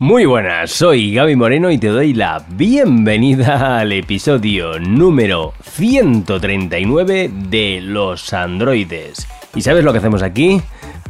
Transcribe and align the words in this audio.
Muy 0.00 0.26
buenas, 0.26 0.70
soy 0.70 1.12
Gaby 1.12 1.34
Moreno 1.34 1.72
y 1.72 1.78
te 1.78 1.88
doy 1.88 2.14
la 2.14 2.46
bienvenida 2.50 3.80
al 3.80 3.90
episodio 3.90 4.78
número 4.78 5.54
139 5.64 7.28
de 7.48 7.80
Los 7.82 8.32
Androides. 8.32 9.26
¿Y 9.56 9.62
sabes 9.62 9.82
lo 9.82 9.90
que 9.90 9.98
hacemos 9.98 10.22
aquí? 10.22 10.62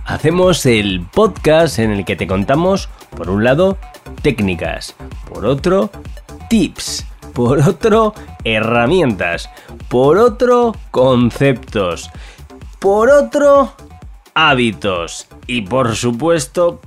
Hacemos 0.06 0.64
el 0.64 1.02
podcast 1.02 1.80
en 1.80 1.90
el 1.90 2.06
que 2.06 2.16
te 2.16 2.26
contamos, 2.26 2.88
por 3.14 3.28
un 3.28 3.44
lado, 3.44 3.76
técnicas, 4.22 4.96
por 5.28 5.44
otro, 5.44 5.90
tips, 6.48 7.06
por 7.34 7.58
otro, 7.58 8.14
herramientas, 8.42 9.50
por 9.88 10.16
otro, 10.16 10.74
conceptos, 10.90 12.08
por 12.78 13.10
otro, 13.10 13.74
hábitos 14.32 15.26
y 15.46 15.60
por 15.60 15.94
supuesto, 15.94 16.80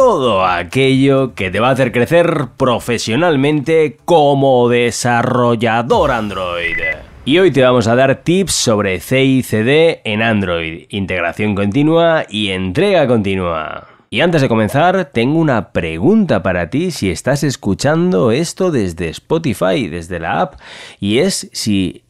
todo 0.00 0.46
aquello 0.46 1.34
que 1.34 1.50
te 1.50 1.58
va 1.58 1.70
a 1.70 1.72
hacer 1.72 1.90
crecer 1.90 2.50
profesionalmente 2.56 3.98
como 4.04 4.68
desarrollador 4.68 6.12
Android. 6.12 6.76
Y 7.24 7.38
hoy 7.38 7.50
te 7.50 7.62
vamos 7.62 7.88
a 7.88 7.96
dar 7.96 8.22
tips 8.22 8.52
sobre 8.52 9.00
CICD 9.00 10.02
en 10.04 10.22
Android, 10.22 10.86
integración 10.90 11.56
continua 11.56 12.26
y 12.30 12.50
entrega 12.50 13.08
continua. 13.08 13.88
Y 14.08 14.20
antes 14.20 14.40
de 14.40 14.48
comenzar, 14.48 15.10
tengo 15.12 15.40
una 15.40 15.72
pregunta 15.72 16.44
para 16.44 16.70
ti 16.70 16.92
si 16.92 17.10
estás 17.10 17.42
escuchando 17.42 18.30
esto 18.30 18.70
desde 18.70 19.08
Spotify, 19.08 19.88
desde 19.88 20.20
la 20.20 20.42
app, 20.42 20.60
y 21.00 21.18
es 21.18 21.50
si 21.52 22.04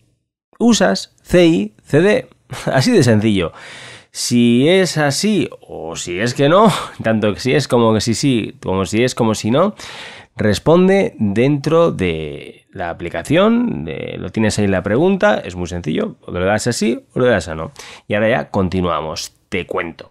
usas 0.59 1.15
CICD. 1.23 2.27
Así 2.67 2.93
de 2.93 3.03
sencillo. 3.03 3.55
Si 4.21 4.69
es 4.69 4.99
así 4.99 5.49
o 5.61 5.95
si 5.95 6.19
es 6.19 6.35
que 6.35 6.49
no, 6.49 6.73
tanto 7.05 7.35
que 7.35 7.39
si 7.39 7.55
es 7.55 7.69
como 7.69 7.95
que 7.95 8.01
si 8.01 8.15
sí, 8.15 8.57
como 8.61 8.85
si 8.85 9.05
es 9.05 9.15
como 9.15 9.37
si 9.37 9.53
no, 9.53 9.77
responde 10.35 11.15
dentro 11.21 11.93
de 11.93 12.67
la 12.73 12.91
aplicación, 12.91 13.89
lo 14.17 14.31
tienes 14.31 14.59
ahí 14.59 14.67
la 14.67 14.83
pregunta, 14.83 15.39
es 15.39 15.55
muy 15.55 15.69
sencillo, 15.69 16.17
o 16.23 16.33
lo 16.33 16.45
das 16.45 16.67
así 16.67 16.99
o 17.15 17.21
lo 17.21 17.27
das 17.27 17.47
a 17.47 17.55
no. 17.55 17.71
Y 18.09 18.15
ahora 18.15 18.29
ya 18.29 18.51
continuamos, 18.51 19.37
te 19.49 19.67
cuento. 19.67 20.11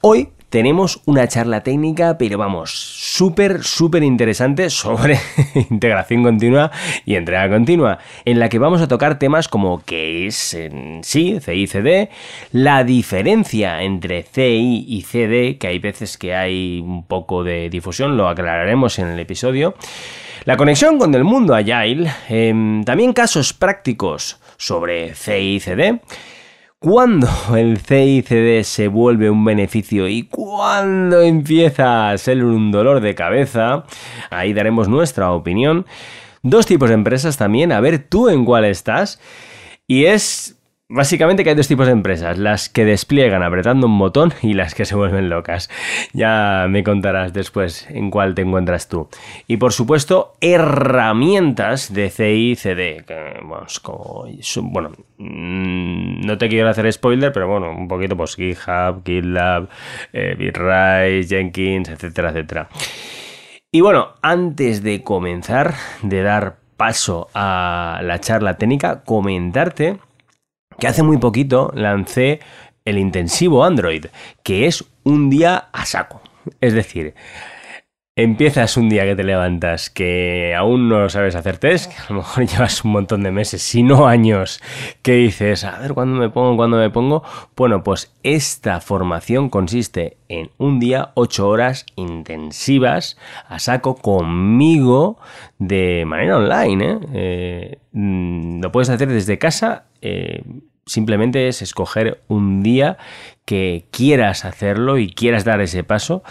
Hoy 0.00 0.28
tenemos 0.50 1.00
una 1.06 1.28
charla 1.28 1.62
técnica, 1.62 2.18
pero 2.18 2.36
vamos, 2.36 2.72
súper, 2.72 3.62
súper 3.62 4.02
interesante 4.02 4.68
sobre 4.68 5.18
integración 5.70 6.24
continua 6.24 6.70
y 7.06 7.14
entrega 7.14 7.48
continua, 7.48 7.98
en 8.24 8.40
la 8.40 8.48
que 8.48 8.58
vamos 8.58 8.82
a 8.82 8.88
tocar 8.88 9.18
temas 9.18 9.48
como 9.48 9.82
qué 9.84 10.26
es 10.26 10.54
en 10.54 11.02
sí 11.04 11.38
CI-CD, 11.40 12.10
la 12.50 12.82
diferencia 12.84 13.82
entre 13.82 14.24
CI 14.24 14.84
y 14.88 15.02
CD, 15.02 15.56
que 15.56 15.68
hay 15.68 15.78
veces 15.78 16.18
que 16.18 16.34
hay 16.34 16.80
un 16.80 17.04
poco 17.04 17.44
de 17.44 17.70
difusión, 17.70 18.16
lo 18.16 18.28
aclararemos 18.28 18.98
en 18.98 19.08
el 19.08 19.20
episodio, 19.20 19.76
la 20.44 20.56
conexión 20.56 20.98
con 20.98 21.14
el 21.14 21.22
mundo 21.22 21.54
Agile, 21.54 22.10
em, 22.28 22.82
también 22.82 23.12
casos 23.12 23.52
prácticos 23.52 24.40
sobre 24.56 25.14
CI 25.14 25.54
y 25.54 25.60
CD, 25.60 26.00
¿Cuándo 26.82 27.28
el 27.58 27.76
CICD 27.76 28.62
se 28.62 28.88
vuelve 28.88 29.28
un 29.28 29.44
beneficio 29.44 30.08
y 30.08 30.22
cuándo 30.22 31.20
empieza 31.20 32.08
a 32.08 32.16
ser 32.16 32.42
un 32.42 32.72
dolor 32.72 33.02
de 33.02 33.14
cabeza? 33.14 33.84
Ahí 34.30 34.54
daremos 34.54 34.88
nuestra 34.88 35.30
opinión. 35.32 35.84
Dos 36.42 36.64
tipos 36.64 36.88
de 36.88 36.94
empresas 36.94 37.36
también, 37.36 37.70
a 37.70 37.80
ver 37.80 38.08
tú 38.08 38.30
en 38.30 38.46
cuál 38.46 38.64
estás. 38.64 39.20
Y 39.86 40.06
es 40.06 40.58
Básicamente 40.92 41.44
que 41.44 41.50
hay 41.50 41.54
dos 41.54 41.68
tipos 41.68 41.86
de 41.86 41.92
empresas, 41.92 42.36
las 42.36 42.68
que 42.68 42.84
despliegan 42.84 43.44
apretando 43.44 43.86
un 43.86 43.96
botón 43.96 44.34
y 44.42 44.54
las 44.54 44.74
que 44.74 44.84
se 44.84 44.96
vuelven 44.96 45.30
locas. 45.30 45.70
Ya 46.12 46.66
me 46.68 46.82
contarás 46.82 47.32
después 47.32 47.88
en 47.90 48.10
cuál 48.10 48.34
te 48.34 48.42
encuentras 48.42 48.88
tú. 48.88 49.08
Y 49.46 49.58
por 49.58 49.72
supuesto, 49.72 50.32
herramientas 50.40 51.94
de 51.94 52.10
CI 52.10 52.56
CD. 52.56 53.04
bueno, 54.62 54.90
mm, 55.18 56.26
no 56.26 56.38
te 56.38 56.48
quiero 56.48 56.68
hacer 56.68 56.92
spoiler, 56.92 57.32
pero 57.32 57.46
bueno, 57.46 57.70
un 57.70 57.86
poquito 57.86 58.16
pues 58.16 58.34
GitHub, 58.34 59.04
GitLab, 59.04 59.68
eh, 60.12 60.34
Bitrise, 60.36 61.28
Jenkins, 61.28 61.88
etcétera, 61.88 62.30
etcétera. 62.30 62.68
Y 63.70 63.80
bueno, 63.80 64.14
antes 64.22 64.82
de 64.82 65.04
comenzar, 65.04 65.74
de 66.02 66.22
dar 66.24 66.56
paso 66.76 67.28
a 67.32 68.00
la 68.02 68.18
charla 68.18 68.56
técnica, 68.56 69.04
comentarte 69.04 70.00
que 70.80 70.88
hace 70.88 71.02
muy 71.02 71.18
poquito 71.18 71.70
lancé 71.74 72.40
el 72.84 72.98
intensivo 72.98 73.64
Android, 73.64 74.06
que 74.42 74.66
es 74.66 74.84
un 75.04 75.30
día 75.30 75.68
a 75.72 75.84
saco. 75.84 76.22
Es 76.60 76.72
decir, 76.72 77.14
empiezas 78.16 78.76
un 78.76 78.88
día 78.88 79.04
que 79.04 79.14
te 79.14 79.24
levantas 79.24 79.90
que 79.90 80.54
aún 80.54 80.88
no 80.88 81.08
sabes 81.08 81.34
hacer 81.34 81.58
test, 81.58 81.92
que 81.92 82.00
a 82.00 82.06
lo 82.08 82.16
mejor 82.16 82.46
llevas 82.48 82.84
un 82.84 82.92
montón 82.92 83.22
de 83.22 83.30
meses, 83.30 83.62
si 83.62 83.82
no 83.82 84.08
años, 84.08 84.60
que 85.02 85.12
dices, 85.12 85.64
a 85.64 85.78
ver 85.78 85.92
cuándo 85.92 86.18
me 86.18 86.30
pongo, 86.30 86.56
cuándo 86.56 86.78
me 86.78 86.90
pongo. 86.90 87.22
Bueno, 87.56 87.82
pues 87.82 88.14
esta 88.22 88.80
formación 88.80 89.50
consiste 89.50 90.16
en 90.28 90.50
un 90.58 90.80
día, 90.80 91.10
ocho 91.14 91.48
horas 91.48 91.86
intensivas 91.96 93.18
a 93.48 93.58
saco 93.58 93.96
conmigo 93.96 95.18
de 95.58 96.04
manera 96.06 96.38
online. 96.38 96.84
¿eh? 96.84 96.98
Eh, 97.12 97.78
mm, 97.92 98.62
lo 98.62 98.72
puedes 98.72 98.88
hacer 98.88 99.08
desde 99.08 99.38
casa. 99.38 99.84
Eh, 100.00 100.42
simplemente 100.90 101.48
es 101.48 101.62
escoger 101.62 102.20
un 102.28 102.62
día 102.62 102.98
que 103.44 103.84
quieras 103.90 104.44
hacerlo 104.44 104.98
y 104.98 105.10
quieras 105.12 105.44
dar 105.44 105.60
ese 105.60 105.84
paso. 105.84 106.22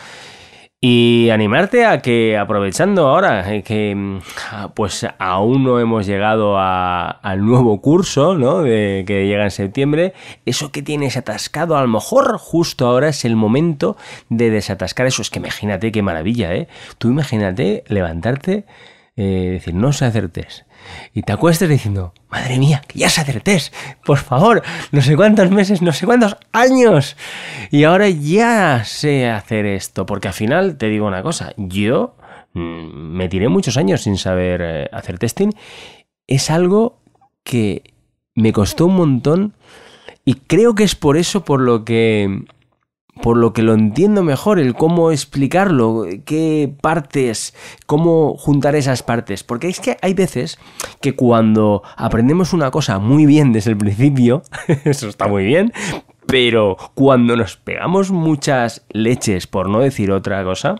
Y 0.81 1.29
animarte 1.29 1.85
a 1.85 2.01
que 2.01 2.37
aprovechando 2.37 3.07
ahora 3.07 3.53
eh, 3.53 3.63
que 3.63 3.93
mm, 3.93 4.19
pues 4.75 5.05
aún 5.17 5.65
no 5.65 5.77
hemos 5.77 6.05
llegado 6.05 6.57
al 6.57 7.45
nuevo 7.45 7.81
curso, 7.81 8.35
¿no? 8.35 8.61
De, 8.61 9.03
que 9.05 9.27
llega 9.27 9.43
en 9.43 9.51
septiembre, 9.51 10.13
eso 10.45 10.71
que 10.71 10.81
tienes 10.81 11.17
atascado, 11.17 11.75
a 11.75 11.81
lo 11.81 11.89
mejor 11.89 12.37
justo 12.37 12.87
ahora 12.87 13.09
es 13.09 13.25
el 13.25 13.35
momento 13.35 13.97
de 14.29 14.51
desatascar 14.51 15.07
eso. 15.07 15.21
Es 15.21 15.29
que 15.29 15.39
imagínate 15.39 15.91
qué 15.91 16.01
maravilla, 16.01 16.53
¿eh? 16.53 16.69
Tú 16.97 17.09
imagínate 17.09 17.83
levantarte, 17.87 18.63
eh, 19.17 19.49
decir, 19.51 19.73
no 19.73 19.91
sé 19.91 20.05
hacer 20.05 20.29
test 20.29 20.68
y 21.13 21.23
te 21.23 21.33
acuestes 21.33 21.69
diciendo, 21.69 22.13
madre 22.29 22.57
mía, 22.57 22.81
que 22.87 22.99
ya 22.99 23.09
se 23.09 23.21
acertés, 23.21 23.71
por 24.05 24.17
favor, 24.17 24.63
no 24.91 25.01
sé 25.01 25.15
cuántos 25.15 25.51
meses, 25.51 25.81
no 25.81 25.91
sé 25.91 26.05
cuántos 26.05 26.37
años. 26.51 27.15
Y 27.71 27.83
ahora 27.83 28.09
ya 28.09 28.83
sé 28.85 29.29
hacer 29.29 29.65
esto, 29.65 30.05
porque 30.05 30.27
al 30.27 30.33
final 30.33 30.77
te 30.77 30.87
digo 30.87 31.07
una 31.07 31.23
cosa, 31.23 31.53
yo 31.57 32.15
mm, 32.53 32.59
me 33.15 33.29
tiré 33.29 33.49
muchos 33.49 33.77
años 33.77 34.01
sin 34.01 34.17
saber 34.17 34.61
eh, 34.63 34.89
hacer 34.91 35.19
testing. 35.19 35.49
Es 36.27 36.49
algo 36.49 36.99
que 37.43 37.83
me 38.35 38.53
costó 38.53 38.85
un 38.85 38.95
montón 38.95 39.53
y 40.25 40.35
creo 40.35 40.75
que 40.75 40.83
es 40.83 40.95
por 40.95 41.17
eso 41.17 41.43
por 41.43 41.59
lo 41.61 41.83
que 41.83 42.45
por 43.21 43.37
lo 43.37 43.53
que 43.53 43.61
lo 43.61 43.73
entiendo 43.73 44.23
mejor, 44.23 44.59
el 44.59 44.75
cómo 44.75 45.11
explicarlo, 45.11 46.05
qué 46.25 46.73
partes, 46.81 47.53
cómo 47.85 48.35
juntar 48.37 48.75
esas 48.75 49.03
partes. 49.03 49.43
Porque 49.43 49.67
es 49.67 49.79
que 49.79 49.97
hay 50.01 50.13
veces 50.13 50.57
que 51.01 51.15
cuando 51.15 51.83
aprendemos 51.97 52.53
una 52.53 52.71
cosa 52.71 52.99
muy 52.99 53.25
bien 53.25 53.51
desde 53.51 53.71
el 53.71 53.77
principio, 53.77 54.43
eso 54.85 55.09
está 55.09 55.27
muy 55.27 55.43
bien, 55.43 55.73
pero 56.25 56.77
cuando 56.93 57.35
nos 57.35 57.57
pegamos 57.57 58.11
muchas 58.11 58.85
leches, 58.89 59.47
por 59.47 59.69
no 59.69 59.79
decir 59.79 60.11
otra 60.11 60.43
cosa, 60.43 60.75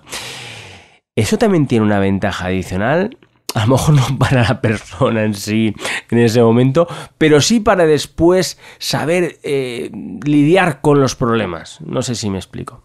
eso 1.16 1.38
también 1.38 1.68
tiene 1.68 1.86
una 1.86 2.00
ventaja 2.00 2.46
adicional 2.46 3.18
a 3.56 3.66
lo 3.66 3.74
mejor 3.74 3.96
no 3.96 4.18
para 4.18 4.44
la 4.44 4.62
persona 4.62 5.24
en 5.24 5.34
sí 5.34 5.74
en 6.10 6.20
ese 6.20 6.42
momento, 6.42 6.88
pero 7.18 7.42
sí 7.42 7.60
para 7.60 7.86
después 7.86 8.60
saber 8.78 9.38
eh, 9.44 9.90
lidiar 10.24 10.82
con 10.82 11.00
los 11.00 11.16
problemas. 11.16 11.82
No 11.82 12.02
sé 12.02 12.16
si 12.16 12.30
me 12.30 12.38
explico. 12.38 12.84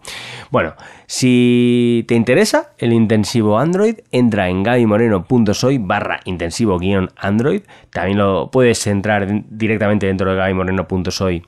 Bueno, 0.51 0.75
si 1.07 2.05
te 2.09 2.15
interesa 2.15 2.73
el 2.79 2.93
intensivo 2.93 3.59
Android, 3.59 3.97
entra 4.11 4.49
en 4.49 4.63
gabymoreno.soy 4.63 5.78
barra 5.78 6.21
intensivo 6.25 6.78
guion 6.78 7.10
Android. 7.17 7.63
También 7.91 8.19
lo 8.19 8.51
puedes 8.51 8.87
entrar 8.87 9.27
directamente 9.49 10.07
dentro 10.07 10.31
de 10.31 10.37
gabymoreno.soy, 10.37 11.45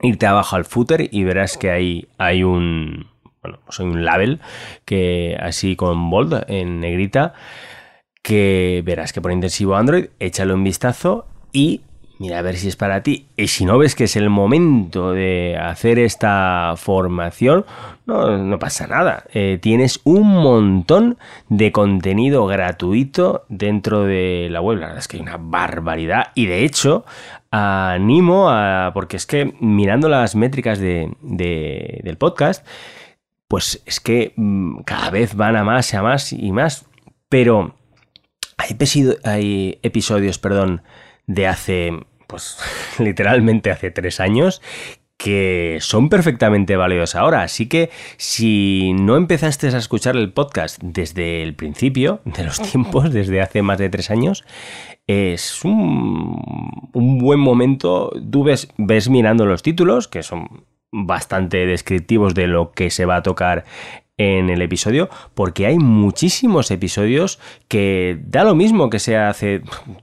irte 0.00 0.26
abajo 0.26 0.56
al 0.56 0.64
footer 0.64 1.08
y 1.10 1.24
verás 1.24 1.58
que 1.58 1.70
ahí 1.70 2.08
hay 2.18 2.44
un, 2.44 3.08
bueno, 3.42 3.58
pues 3.64 3.80
hay 3.80 3.86
un 3.86 4.04
label 4.04 4.40
que 4.84 5.36
así 5.40 5.76
con 5.76 6.10
bold 6.10 6.44
en 6.48 6.80
negrita 6.80 7.34
que 8.22 8.82
verás 8.84 9.12
que 9.12 9.20
por 9.20 9.32
intensivo 9.32 9.76
Android, 9.76 10.06
échalo 10.20 10.54
un 10.54 10.64
vistazo 10.64 11.26
y 11.52 11.82
mira 12.18 12.38
a 12.38 12.42
ver 12.42 12.56
si 12.56 12.68
es 12.68 12.76
para 12.76 13.02
ti. 13.02 13.26
Y 13.36 13.48
si 13.48 13.64
no 13.64 13.78
ves 13.78 13.96
que 13.96 14.04
es 14.04 14.14
el 14.14 14.30
momento 14.30 15.12
de 15.12 15.58
hacer 15.60 15.98
esta 15.98 16.74
formación, 16.76 17.66
no, 18.06 18.58
pasa 18.60 18.86
nada. 18.86 19.24
Eh, 19.34 19.58
tienes 19.60 20.00
un 20.04 20.28
montón 20.28 21.18
de 21.48 21.72
contenido 21.72 22.46
gratuito 22.46 23.44
dentro 23.48 24.04
de 24.04 24.46
la 24.50 24.60
web. 24.60 24.78
La 24.78 24.86
verdad 24.86 25.00
es 25.00 25.08
que 25.08 25.16
hay 25.16 25.22
una 25.22 25.36
barbaridad. 25.36 26.28
Y 26.36 26.46
de 26.46 26.64
hecho, 26.64 27.04
animo 27.50 28.50
a. 28.50 28.92
Porque 28.94 29.16
es 29.16 29.26
que 29.26 29.54
mirando 29.58 30.08
las 30.08 30.36
métricas 30.36 30.78
del 30.78 32.16
podcast 32.18 32.64
pues 33.48 33.82
es 33.84 34.00
que 34.00 34.32
mm, 34.34 34.80
cada 34.86 35.10
vez 35.10 35.36
van 35.36 35.56
a 35.56 35.62
más 35.62 35.92
y 35.92 35.96
a 35.96 36.02
más 36.02 36.32
y 36.32 36.52
más. 36.52 36.86
Pero 37.28 37.74
hay, 38.62 38.76
hay 39.24 39.78
episodios, 39.82 40.38
perdón, 40.38 40.82
de 41.26 41.46
hace, 41.46 41.92
pues 42.26 42.58
literalmente 42.98 43.70
hace 43.70 43.90
tres 43.90 44.20
años, 44.20 44.62
que 45.22 45.78
son 45.80 46.08
perfectamente 46.08 46.76
válidos 46.76 47.14
ahora. 47.14 47.42
Así 47.42 47.68
que 47.68 47.90
si 48.16 48.92
no 48.94 49.16
empezaste 49.16 49.68
a 49.68 49.78
escuchar 49.78 50.16
el 50.16 50.32
podcast 50.32 50.80
desde 50.82 51.42
el 51.42 51.54
principio 51.54 52.20
de 52.24 52.44
los 52.44 52.60
tiempos, 52.60 53.12
desde 53.12 53.40
hace 53.40 53.62
más 53.62 53.78
de 53.78 53.88
tres 53.88 54.10
años, 54.10 54.44
es 55.06 55.64
un, 55.64 56.40
buen 56.92 57.38
momento. 57.38 58.10
Tú 58.30 58.42
ves, 58.42 58.68
ves 58.78 59.08
mirando 59.08 59.46
los 59.46 59.62
títulos, 59.62 60.08
que 60.08 60.22
son 60.22 60.64
bastante 60.90 61.66
descriptivos 61.66 62.34
de 62.34 62.48
lo 62.48 62.72
que 62.72 62.90
se 62.90 63.06
va 63.06 63.16
a 63.16 63.22
tocar 63.22 63.64
en 64.18 64.50
el 64.50 64.60
episodio, 64.60 65.08
porque 65.34 65.66
hay 65.66 65.78
muchísimos 65.78 66.70
episodios 66.70 67.38
que 67.68 68.18
da 68.26 68.44
lo 68.44 68.54
mismo 68.54 68.90
que 68.90 68.98
sea 68.98 69.30
hace 69.30 69.62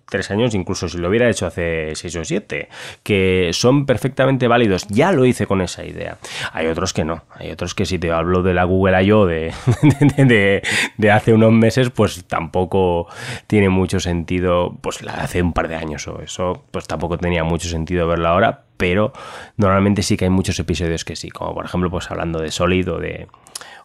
tres 0.10 0.32
años, 0.32 0.56
incluso 0.56 0.90
si 0.90 0.98
lo 0.98 1.10
hubiera 1.10 1.30
hecho 1.30 1.46
hace 1.46 1.96
seis 1.96 2.16
o 2.16 2.26
siete, 2.26 2.70
que 3.04 3.52
son 3.54 3.86
perfectamente 3.86 4.48
válidos. 4.48 4.88
Ya 4.88 5.12
lo 5.12 5.26
hice 5.26 5.46
con 5.46 5.62
esa 5.62 5.86
idea. 5.86 6.18
Hay 6.54 6.68
otros 6.68 6.94
que 6.94 7.06
no. 7.06 7.24
Hay 7.36 7.52
otros 7.52 7.76
que 7.76 7.86
si 7.86 8.00
te 8.00 8.12
hablo 8.12 8.42
de 8.42 8.54
la 8.54 8.64
Google 8.64 9.04
I.O. 9.04 9.26
De, 9.28 9.54
de, 10.18 10.64
de, 10.98 11.12
hace 11.12 11.34
unos 11.34 11.52
meses, 11.52 11.92
pues 11.92 12.26
tampoco 12.26 13.08
tiene 13.46 13.70
mucho 13.70 14.00
sentido, 14.00 14.76
pues 14.82 15.04
la 15.04 15.14
hace 15.14 15.42
un 15.42 15.54
par 15.54 15.68
de 15.68 15.76
años 15.76 16.08
o 16.08 16.22
eso, 16.22 16.64
pues 16.72 16.88
tampoco 16.88 17.18
tenía 17.18 17.44
mucho 17.44 17.70
sentido 17.70 18.08
verla 18.08 18.30
ahora, 18.30 18.64
pero 18.78 19.14
normalmente 19.58 20.02
sí 20.02 20.18
que 20.18 20.26
hay 20.26 20.32
muchos 20.32 20.58
episodios 20.60 21.06
que 21.06 21.16
sí, 21.16 21.30
como 21.30 21.54
por 21.54 21.66
ejemplo, 21.66 21.92
pues 21.92 22.10
hablando 22.10 22.40
de 22.40 22.50
Solid 22.50 22.92
o 22.92 22.98
de, 22.98 23.28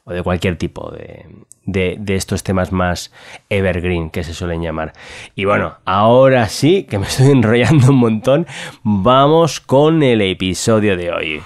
o 0.04 0.12
de 0.12 0.22
cualquier 0.22 0.56
tipo 0.56 0.90
de, 0.90 1.26
de, 1.64 2.14
estos 2.14 2.42
temas 2.42 2.72
más 2.72 3.12
evergreen 3.48 4.10
que 4.10 4.22
se 4.22 4.34
suelen 4.34 4.62
llamar. 4.62 4.92
Y 5.34 5.44
bueno, 5.44 5.76
ahora 5.84 6.48
sí, 6.48 6.84
que 6.84 6.98
me 6.98 7.06
estoy 7.06 7.26
enrollando 7.32 7.90
un 7.90 7.96
montón, 7.96 8.46
vamos 8.82 9.60
con 9.60 10.02
el 10.02 10.20
episodio 10.20 10.96
de 10.96 11.10
hoy. 11.10 11.42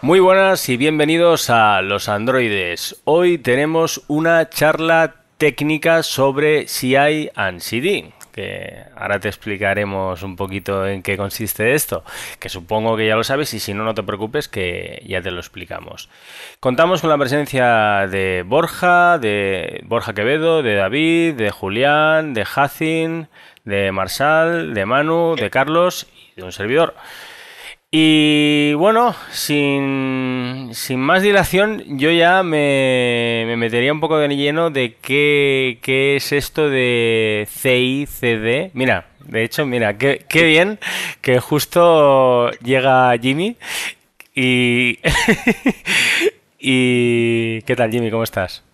Muy 0.00 0.18
buenas 0.18 0.68
y 0.68 0.76
bienvenidos 0.76 1.48
a 1.48 1.80
los 1.80 2.08
androides. 2.08 3.00
Hoy 3.04 3.38
tenemos 3.38 4.02
una 4.08 4.48
charla 4.48 5.14
técnica 5.38 6.02
sobre 6.02 6.66
CI 6.66 7.30
and 7.36 7.60
CD 7.60 8.12
que 8.32 8.84
ahora 8.96 9.20
te 9.20 9.28
explicaremos 9.28 10.22
un 10.22 10.36
poquito 10.36 10.86
en 10.86 11.02
qué 11.02 11.16
consiste 11.16 11.74
esto, 11.74 12.04
que 12.40 12.48
supongo 12.48 12.96
que 12.96 13.06
ya 13.06 13.16
lo 13.16 13.24
sabes 13.24 13.54
y 13.54 13.60
si 13.60 13.74
no, 13.74 13.84
no 13.84 13.94
te 13.94 14.02
preocupes 14.02 14.48
que 14.48 15.02
ya 15.06 15.22
te 15.22 15.30
lo 15.30 15.38
explicamos. 15.38 16.08
Contamos 16.58 17.00
con 17.00 17.10
la 17.10 17.18
presencia 17.18 18.06
de 18.08 18.44
Borja, 18.46 19.18
de 19.18 19.82
Borja 19.84 20.14
Quevedo, 20.14 20.62
de 20.62 20.74
David, 20.74 21.34
de 21.34 21.50
Julián, 21.50 22.34
de 22.34 22.44
Jacin, 22.44 23.28
de 23.64 23.92
Marsal, 23.92 24.74
de 24.74 24.86
Manu, 24.86 25.36
de 25.36 25.50
Carlos 25.50 26.06
y 26.34 26.40
de 26.40 26.44
un 26.44 26.52
servidor. 26.52 26.94
Y 27.94 28.72
bueno, 28.72 29.14
sin, 29.32 30.70
sin, 30.72 30.98
más 30.98 31.22
dilación, 31.22 31.98
yo 31.98 32.10
ya 32.10 32.42
me, 32.42 33.44
me, 33.46 33.58
metería 33.58 33.92
un 33.92 34.00
poco 34.00 34.16
de 34.16 34.34
lleno 34.34 34.70
de 34.70 34.94
qué, 34.94 35.78
qué 35.82 36.16
es 36.16 36.32
esto 36.32 36.70
de 36.70 37.46
CICD. 37.50 38.70
Mira, 38.72 39.08
de 39.20 39.44
hecho, 39.44 39.66
mira, 39.66 39.98
qué, 39.98 40.24
qué 40.26 40.44
bien 40.44 40.78
que 41.20 41.38
justo 41.38 42.50
llega 42.62 43.12
Jimmy 43.20 43.58
y... 44.34 44.98
y... 46.58 47.60
¿Qué 47.60 47.76
tal, 47.76 47.90
Jimmy? 47.90 48.10
¿Cómo 48.10 48.24
estás? 48.24 48.64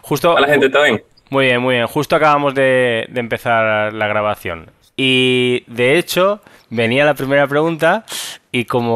Justo... 0.00 0.32
Hola, 0.36 0.48
gente, 0.48 0.70
¿todo 0.70 0.84
bien? 0.84 1.02
Muy 1.28 1.44
bien, 1.44 1.60
muy 1.60 1.74
bien. 1.74 1.86
Justo 1.86 2.16
acabamos 2.16 2.54
de, 2.54 3.04
de 3.10 3.20
empezar 3.20 3.92
la 3.92 4.08
grabación. 4.08 4.70
Y 4.96 5.64
de 5.66 5.98
hecho 5.98 6.40
venía 6.70 7.04
la 7.04 7.14
primera 7.14 7.46
pregunta 7.46 8.04
y 8.52 8.64
como 8.64 8.88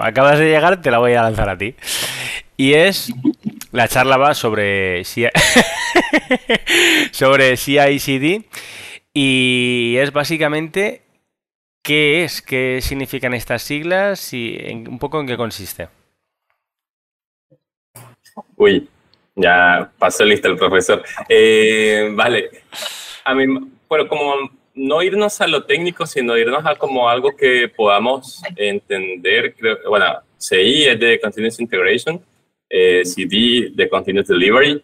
acabas 0.00 0.38
de 0.38 0.50
llegar, 0.50 0.80
te 0.80 0.90
la 0.90 0.98
voy 0.98 1.12
a 1.14 1.22
lanzar 1.22 1.48
a 1.48 1.58
ti. 1.58 1.74
Y 2.56 2.74
es, 2.74 3.12
la 3.72 3.88
charla 3.88 4.16
va 4.18 4.34
sobre, 4.34 5.02
sobre 7.10 7.56
CICD 7.56 8.44
y 9.14 9.96
es 9.98 10.12
básicamente 10.12 11.02
qué 11.82 12.24
es, 12.24 12.42
qué 12.42 12.80
significan 12.82 13.34
estas 13.34 13.62
siglas 13.62 14.32
y 14.34 14.58
un 14.88 14.98
poco 14.98 15.20
en 15.20 15.26
qué 15.26 15.36
consiste. 15.36 15.88
Uy, 18.56 18.88
ya 19.34 19.90
pasó 19.98 20.24
listo 20.24 20.48
el 20.48 20.56
profesor. 20.56 21.02
Eh, 21.28 22.10
vale, 22.12 22.50
a 23.24 23.34
mí, 23.34 23.46
bueno, 23.88 24.06
como 24.06 24.59
no 24.80 25.02
irnos 25.02 25.40
a 25.40 25.46
lo 25.46 25.64
técnico, 25.64 26.06
sino 26.06 26.36
irnos 26.38 26.64
a 26.64 26.74
como 26.74 27.08
algo 27.08 27.36
que 27.36 27.68
podamos 27.68 28.42
entender. 28.56 29.54
Bueno, 29.86 30.20
CI 30.38 30.86
es 30.88 30.98
de 30.98 31.20
Continuous 31.20 31.60
Integration, 31.60 32.24
eh, 32.68 33.02
CD 33.04 33.70
de 33.74 33.88
Continuous 33.88 34.28
Delivery. 34.28 34.82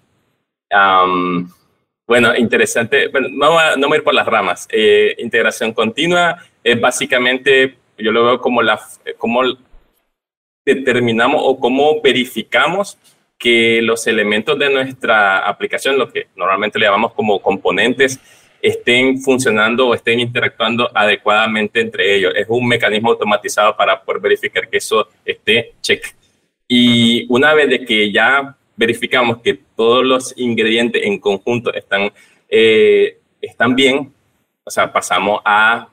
bueno, 2.06 2.36
interesante. 2.36 3.08
Bueno, 3.08 3.28
no, 3.30 3.76
no 3.76 3.92
a 3.92 3.96
ir 3.96 4.04
por 4.04 4.14
las 4.14 4.26
ramas. 4.26 4.68
Eh, 4.70 5.14
integración 5.18 5.72
continua 5.72 6.44
es 6.62 6.78
básicamente, 6.78 7.78
yo 7.96 8.12
lo 8.12 8.26
veo 8.26 8.40
como 8.40 8.60
la, 8.60 8.78
como 9.16 9.40
determinamos 10.64 11.40
o 11.42 11.58
cómo 11.58 12.02
verificamos 12.02 12.98
que 13.38 13.80
los 13.82 14.06
elementos 14.06 14.58
de 14.58 14.70
nuestra 14.70 15.38
aplicación, 15.38 15.98
lo 15.98 16.10
que 16.10 16.26
normalmente 16.36 16.78
le 16.78 16.86
llamamos 16.86 17.14
como 17.14 17.40
componentes, 17.40 18.20
estén 18.66 19.20
funcionando 19.20 19.86
o 19.86 19.94
estén 19.94 20.18
interactuando 20.18 20.90
adecuadamente 20.92 21.80
entre 21.80 22.16
ellos. 22.16 22.32
Es 22.34 22.46
un 22.48 22.66
mecanismo 22.66 23.10
automatizado 23.10 23.76
para 23.76 24.02
poder 24.02 24.20
verificar 24.20 24.68
que 24.68 24.78
eso 24.78 25.08
esté 25.24 25.74
check. 25.80 26.04
Y 26.66 27.26
una 27.28 27.54
vez 27.54 27.70
de 27.70 27.84
que 27.84 28.10
ya 28.10 28.56
verificamos 28.74 29.40
que 29.40 29.60
todos 29.76 30.04
los 30.04 30.34
ingredientes 30.36 31.00
en 31.04 31.20
conjunto 31.20 31.72
están, 31.72 32.10
eh, 32.48 33.18
están 33.40 33.76
bien, 33.76 34.12
o 34.64 34.70
sea, 34.70 34.92
pasamos 34.92 35.40
a 35.44 35.88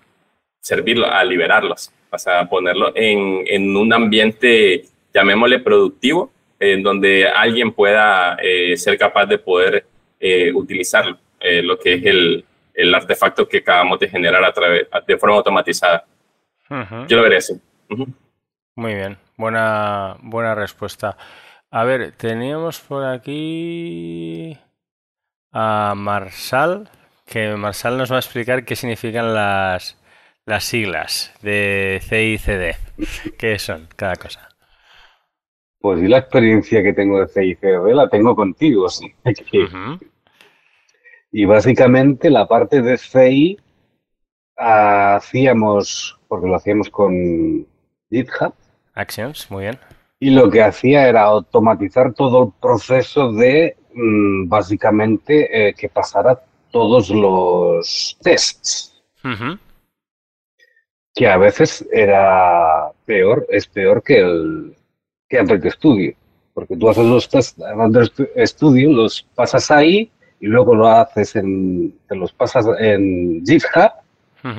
servirlos, 0.59 1.09
a 1.11 1.23
liberarlos, 1.23 1.91
a 2.25 2.49
ponerlo 2.49 2.91
en, 2.95 3.43
en 3.45 3.77
un 3.77 3.93
ambiente, 3.93 4.85
llamémosle 5.13 5.59
productivo, 5.59 6.31
en 6.59 6.81
donde 6.81 7.27
alguien 7.27 7.71
pueda 7.71 8.35
eh, 8.41 8.75
ser 8.77 8.97
capaz 8.97 9.27
de 9.27 9.37
poder 9.37 9.85
eh, 10.19 10.51
utilizar 10.51 11.19
lo 11.61 11.77
que 11.77 11.95
es 11.95 12.06
el, 12.06 12.45
el 12.73 12.94
artefacto 12.94 13.47
que 13.47 13.59
acabamos 13.59 13.99
de 13.99 14.09
generar 14.09 14.44
a 14.44 14.51
través, 14.51 14.87
de 15.07 15.18
forma 15.18 15.37
automatizada. 15.37 16.06
Yo 17.07 17.18
lo 17.18 17.23
veré 17.23 17.37
así. 17.37 17.59
Muy 18.75 18.95
bien, 18.95 19.18
buena, 19.37 20.18
buena 20.21 20.56
respuesta. 20.56 21.15
A 21.69 21.83
ver, 21.83 22.13
teníamos 22.13 22.80
por 22.80 23.03
aquí 23.03 24.57
a 25.51 25.94
Marsal, 25.95 26.89
que 27.25 27.56
Marsal 27.56 27.97
nos 27.97 28.11
va 28.11 28.15
a 28.18 28.19
explicar 28.19 28.65
qué 28.65 28.75
significan 28.75 29.33
las, 29.33 29.97
las 30.45 30.63
siglas 30.63 31.33
de 31.42 31.99
CICD. 32.01 33.37
¿Qué 33.37 33.59
son 33.59 33.87
cada 33.95 34.15
cosa? 34.15 34.49
Pues 35.80 36.01
y 36.01 36.07
la 36.07 36.19
experiencia 36.19 36.81
que 36.81 36.94
tengo 36.94 37.19
de 37.19 37.27
CICD 37.27 37.94
la 37.94 38.09
tengo 38.09 38.35
contigo, 38.35 38.89
sí. 38.89 39.13
Y 41.35 41.45
básicamente 41.45 42.30
la 42.30 42.47
parte 42.47 42.83
de 42.83 42.95
CI 42.95 43.57
hacíamos, 44.56 46.19
porque 46.28 46.47
lo 46.47 46.56
hacíamos 46.56 46.92
con 46.92 47.68
GitHub. 48.11 48.54
Actions, 48.94 49.49
muy 49.49 49.63
bien. 49.63 49.80
Y 50.19 50.30
lo 50.30 50.52
que 50.52 50.61
hacía 50.61 51.07
era 51.07 51.23
automatizar 51.23 52.13
todo 52.13 52.44
el 52.44 52.52
proceso 52.61 53.33
de 53.33 53.75
mm, 53.95 54.47
básicamente 54.47 55.69
eh, 55.69 55.73
que 55.73 55.90
pasara 55.90 56.40
todos 56.69 57.09
los 57.09 58.16
tests. 58.21 59.04
Que 61.16 61.28
a 61.28 61.37
veces 61.37 61.83
era 61.92 62.92
peor, 63.06 63.47
es 63.49 63.66
peor 63.66 64.04
que 64.04 64.19
el 64.19 64.75
que 65.28 65.40
Android 65.40 65.66
Studio. 65.71 66.13
Porque 66.54 66.78
tú 66.78 66.90
haces 66.90 67.06
los 67.06 67.28
tests 67.28 67.59
en 67.59 67.81
Android 67.81 68.11
Studio, 68.45 68.92
los 68.92 69.23
pasas 69.33 69.71
ahí 69.71 70.11
y 70.44 70.47
luego 70.47 70.76
lo 70.76 70.90
haces 70.90 71.38
en, 71.38 71.97
te 72.06 72.18
los 72.18 72.33
pasas 72.33 72.68
en 72.78 73.45
GitHub 73.45 73.94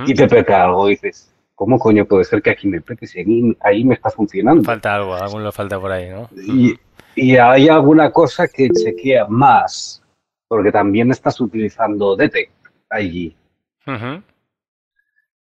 y 0.06 0.14
te 0.14 0.26
peca 0.26 0.64
algo. 0.64 0.88
Y 0.88 0.92
dices, 0.92 1.30
¿cómo 1.54 1.78
coño 1.78 2.06
puede 2.06 2.24
ser 2.24 2.40
que 2.40 2.48
aquí 2.48 2.66
me 2.66 2.80
peque 2.80 3.06
si 3.06 3.20
ahí, 3.60 3.84
me 3.84 3.92
está 3.92 4.08
funcionando? 4.08 4.64
Falta 4.64 4.94
algo, 4.94 5.14
algo 5.14 5.38
lo 5.40 5.52
falta 5.52 5.78
por 5.78 5.92
ahí, 5.92 6.08
¿no? 6.08 6.30
Y, 6.36 6.74
y, 7.14 7.36
hay 7.36 7.68
alguna 7.68 8.10
cosa 8.10 8.48
que 8.48 8.70
chequea 8.70 9.26
más, 9.28 10.02
porque 10.48 10.72
también 10.72 11.10
estás 11.10 11.38
utilizando 11.38 12.16
DT 12.16 12.48
allí. 12.88 13.36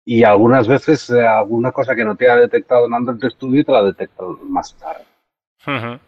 y 0.05 0.23
algunas 0.23 0.69
veces 0.69 1.09
eh, 1.09 1.27
alguna 1.27 1.73
cosa 1.73 1.93
que 1.93 2.05
no 2.05 2.15
te 2.15 2.31
ha 2.31 2.37
detectado 2.37 2.85
en 2.85 2.93
Android 2.93 3.29
Studio 3.29 3.65
te 3.65 3.73
la 3.73 3.83
detecta 3.83 4.23
más 4.43 4.73
tarde. 4.75 5.99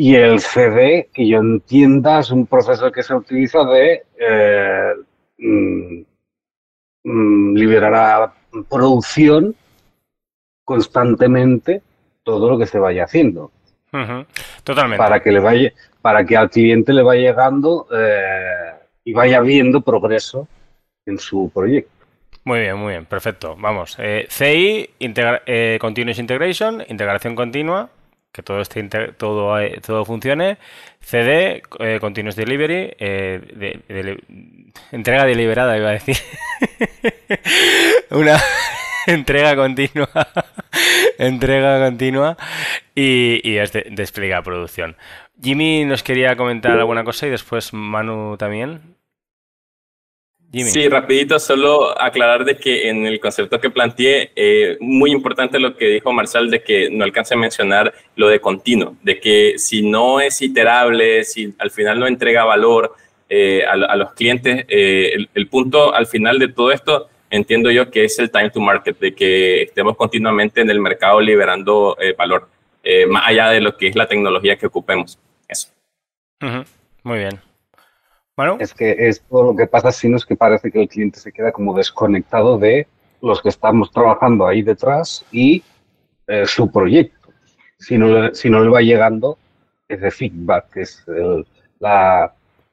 Y 0.00 0.14
el 0.14 0.38
CD, 0.38 1.10
que 1.12 1.26
yo 1.26 1.38
entienda, 1.38 2.20
es 2.20 2.30
un 2.30 2.46
proceso 2.46 2.92
que 2.92 3.02
se 3.02 3.12
utiliza 3.14 3.64
de 3.64 4.04
eh, 4.16 4.92
mm, 5.38 6.02
mm, 7.02 7.54
liberar 7.56 7.94
a 7.94 8.32
producción 8.70 9.56
constantemente 10.64 11.82
todo 12.22 12.48
lo 12.48 12.56
que 12.56 12.66
se 12.66 12.78
vaya 12.78 13.04
haciendo. 13.04 13.50
Totalmente. 14.62 14.98
Para 14.98 15.20
que 15.20 15.32
le 15.32 15.40
vaya, 15.40 15.72
para 16.00 16.24
que 16.24 16.36
al 16.36 16.48
cliente 16.48 16.92
le 16.92 17.02
vaya 17.02 17.32
llegando 17.32 17.88
eh, 17.90 18.74
y 19.02 19.12
vaya 19.12 19.40
viendo 19.40 19.80
progreso 19.80 20.46
en 21.06 21.18
su 21.18 21.50
proyecto. 21.52 21.90
Muy 22.44 22.60
bien, 22.60 22.76
muy 22.76 22.92
bien, 22.92 23.04
perfecto. 23.04 23.56
Vamos, 23.58 23.96
eh, 23.98 24.28
CI, 24.30 24.90
eh, 25.00 25.78
Continuous 25.80 26.20
Integration, 26.20 26.84
integración 26.86 27.34
continua, 27.34 27.90
que 28.38 28.44
todo 28.44 28.60
esté 28.60 28.84
todo, 29.18 29.58
todo 29.84 30.04
funcione. 30.04 30.58
CD, 31.00 31.60
Continuous 32.00 32.36
Delivery, 32.36 32.94
entrega 34.92 35.24
deliberada, 35.24 35.76
iba 35.76 35.88
a 35.88 35.92
decir. 35.92 36.16
Una 38.10 38.38
entrega 39.08 39.56
continua, 39.56 40.08
entrega 41.18 41.84
continua 41.84 42.36
y, 42.94 43.40
y 43.42 43.56
es 43.56 43.72
de, 43.72 43.88
despliega 43.90 44.42
producción. 44.42 44.96
Jimmy 45.42 45.84
nos 45.84 46.04
quería 46.04 46.36
comentar 46.36 46.78
alguna 46.78 47.02
cosa 47.02 47.26
y 47.26 47.30
después 47.30 47.72
Manu 47.72 48.36
también. 48.36 48.97
Sí, 50.50 50.88
rapidito, 50.88 51.38
solo 51.38 52.00
aclarar 52.00 52.44
de 52.44 52.56
que 52.56 52.88
en 52.88 53.04
el 53.04 53.20
concepto 53.20 53.60
que 53.60 53.68
planteé, 53.68 54.32
eh, 54.34 54.78
muy 54.80 55.10
importante 55.10 55.58
lo 55.58 55.76
que 55.76 55.88
dijo 55.88 56.10
Marcel 56.10 56.50
de 56.50 56.62
que 56.62 56.88
no 56.90 57.04
alcance 57.04 57.34
a 57.34 57.36
mencionar 57.36 57.92
lo 58.16 58.28
de 58.28 58.40
continuo, 58.40 58.96
de 59.02 59.20
que 59.20 59.58
si 59.58 59.82
no 59.82 60.20
es 60.20 60.40
iterable, 60.40 61.24
si 61.24 61.54
al 61.58 61.70
final 61.70 62.00
no 62.00 62.06
entrega 62.06 62.44
valor 62.44 62.94
eh, 63.28 63.62
a, 63.66 63.96
los 63.96 64.14
clientes, 64.14 64.64
eh, 64.68 65.12
el, 65.14 65.28
el, 65.34 65.48
punto 65.48 65.94
al 65.94 66.06
final 66.06 66.38
de 66.38 66.48
todo 66.48 66.72
esto 66.72 67.10
entiendo 67.28 67.70
yo 67.70 67.90
que 67.90 68.04
es 68.04 68.18
el 68.18 68.30
time 68.30 68.48
to 68.48 68.60
market, 68.60 68.98
de 68.98 69.14
que 69.14 69.64
estemos 69.64 69.98
continuamente 69.98 70.62
en 70.62 70.70
el 70.70 70.80
mercado 70.80 71.20
liberando 71.20 71.94
valor, 72.16 72.48
más 73.08 73.24
allá 73.26 73.50
de 73.50 73.60
lo 73.60 73.76
que 73.76 73.88
es 73.88 73.96
la 73.96 74.08
tecnología 74.08 74.56
que 74.56 74.66
ocupemos. 74.66 75.18
Eso. 75.46 75.68
Muy 77.02 77.18
bien. 77.18 77.47
Bueno. 78.38 78.56
Es 78.60 78.72
que 78.72 78.94
es 78.96 79.20
todo 79.22 79.42
lo 79.42 79.56
que 79.56 79.66
pasa, 79.66 79.90
sino 79.90 80.16
es 80.16 80.24
que 80.24 80.36
parece 80.36 80.70
que 80.70 80.82
el 80.82 80.88
cliente 80.88 81.18
se 81.18 81.32
queda 81.32 81.50
como 81.50 81.76
desconectado 81.76 82.56
de 82.56 82.86
los 83.20 83.42
que 83.42 83.48
estamos 83.48 83.90
trabajando 83.90 84.46
ahí 84.46 84.62
detrás 84.62 85.26
y 85.32 85.64
eh, 86.28 86.46
su 86.46 86.70
proyecto. 86.70 87.32
Si 87.80 87.98
no, 87.98 88.06
le, 88.06 88.34
si 88.36 88.48
no 88.48 88.60
le 88.62 88.70
va 88.70 88.80
llegando 88.80 89.38
ese 89.88 90.12
feedback, 90.12 90.70
que 90.72 90.82
es 90.82 91.04
la, 91.80 92.32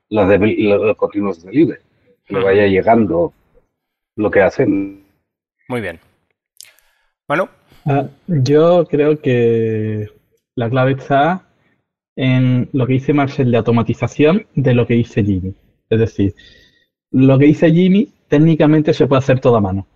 la, 0.10 0.26
de, 0.28 0.38
la, 0.38 0.94
continuous 0.94 1.44
delivery, 1.44 1.82
que 2.26 2.36
le 2.36 2.44
vaya 2.44 2.68
llegando 2.68 3.34
lo 4.18 4.30
que 4.30 4.44
hacen. 4.44 5.04
Muy 5.68 5.82
bien. 5.82 6.00
Bueno. 7.28 7.50
Ah, 7.88 8.06
yo 8.28 8.86
creo 8.86 9.20
que 9.20 10.12
la 10.54 10.70
clave 10.70 10.92
está 10.92 11.42
en 12.16 12.70
lo 12.74 12.88
que 12.88 12.94
dice 12.94 13.14
Marcel 13.14 13.52
de 13.52 13.58
automatización 13.58 14.48
de 14.56 14.74
lo 14.74 14.88
que 14.88 14.96
dice 14.96 15.24
Jimmy. 15.24 15.54
Es 15.90 16.00
decir, 16.00 16.34
lo 17.12 17.38
que 17.38 17.46
dice 17.46 17.72
Jimmy 17.72 18.10
técnicamente 18.28 18.94
se 18.94 19.08
puede 19.08 19.20
hacer 19.20 19.40
todo 19.40 19.58
a 19.58 19.62
mano. 19.62 19.88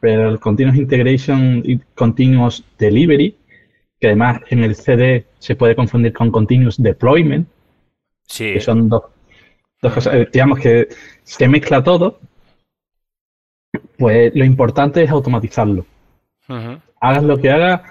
Pero 0.00 0.28
el 0.28 0.38
Continuous 0.38 0.76
Integration 0.76 1.62
y 1.64 1.78
Continuous 1.94 2.62
Delivery, 2.78 3.34
que 3.98 4.08
además 4.08 4.42
en 4.50 4.64
el 4.64 4.74
CD 4.74 5.24
se 5.38 5.56
puede 5.56 5.74
confundir 5.74 6.12
con 6.12 6.30
Continuous 6.30 6.76
Deployment, 6.76 7.48
sí. 8.26 8.52
que 8.52 8.60
son 8.60 8.90
dos, 8.90 9.04
dos 9.80 9.94
cosas, 9.94 10.14
eh, 10.14 10.28
digamos 10.30 10.58
que 10.58 10.88
se 11.22 11.48
mezcla 11.48 11.82
todo, 11.82 12.20
pues 13.96 14.34
lo 14.34 14.44
importante 14.44 15.02
es 15.02 15.10
automatizarlo. 15.10 15.86
Hagas 17.00 17.22
lo 17.22 17.38
que 17.38 17.50
hagas, 17.50 17.82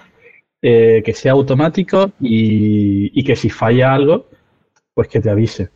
eh, 0.62 1.02
que 1.06 1.14
sea 1.14 1.32
automático 1.34 2.12
y, 2.20 3.24
que 3.24 3.36
si 3.36 3.50
falla 3.50 3.94
algo, 3.94 4.28
pues 4.94 5.08
que 5.08 5.20
te 5.20 5.30
avise. 5.30 5.70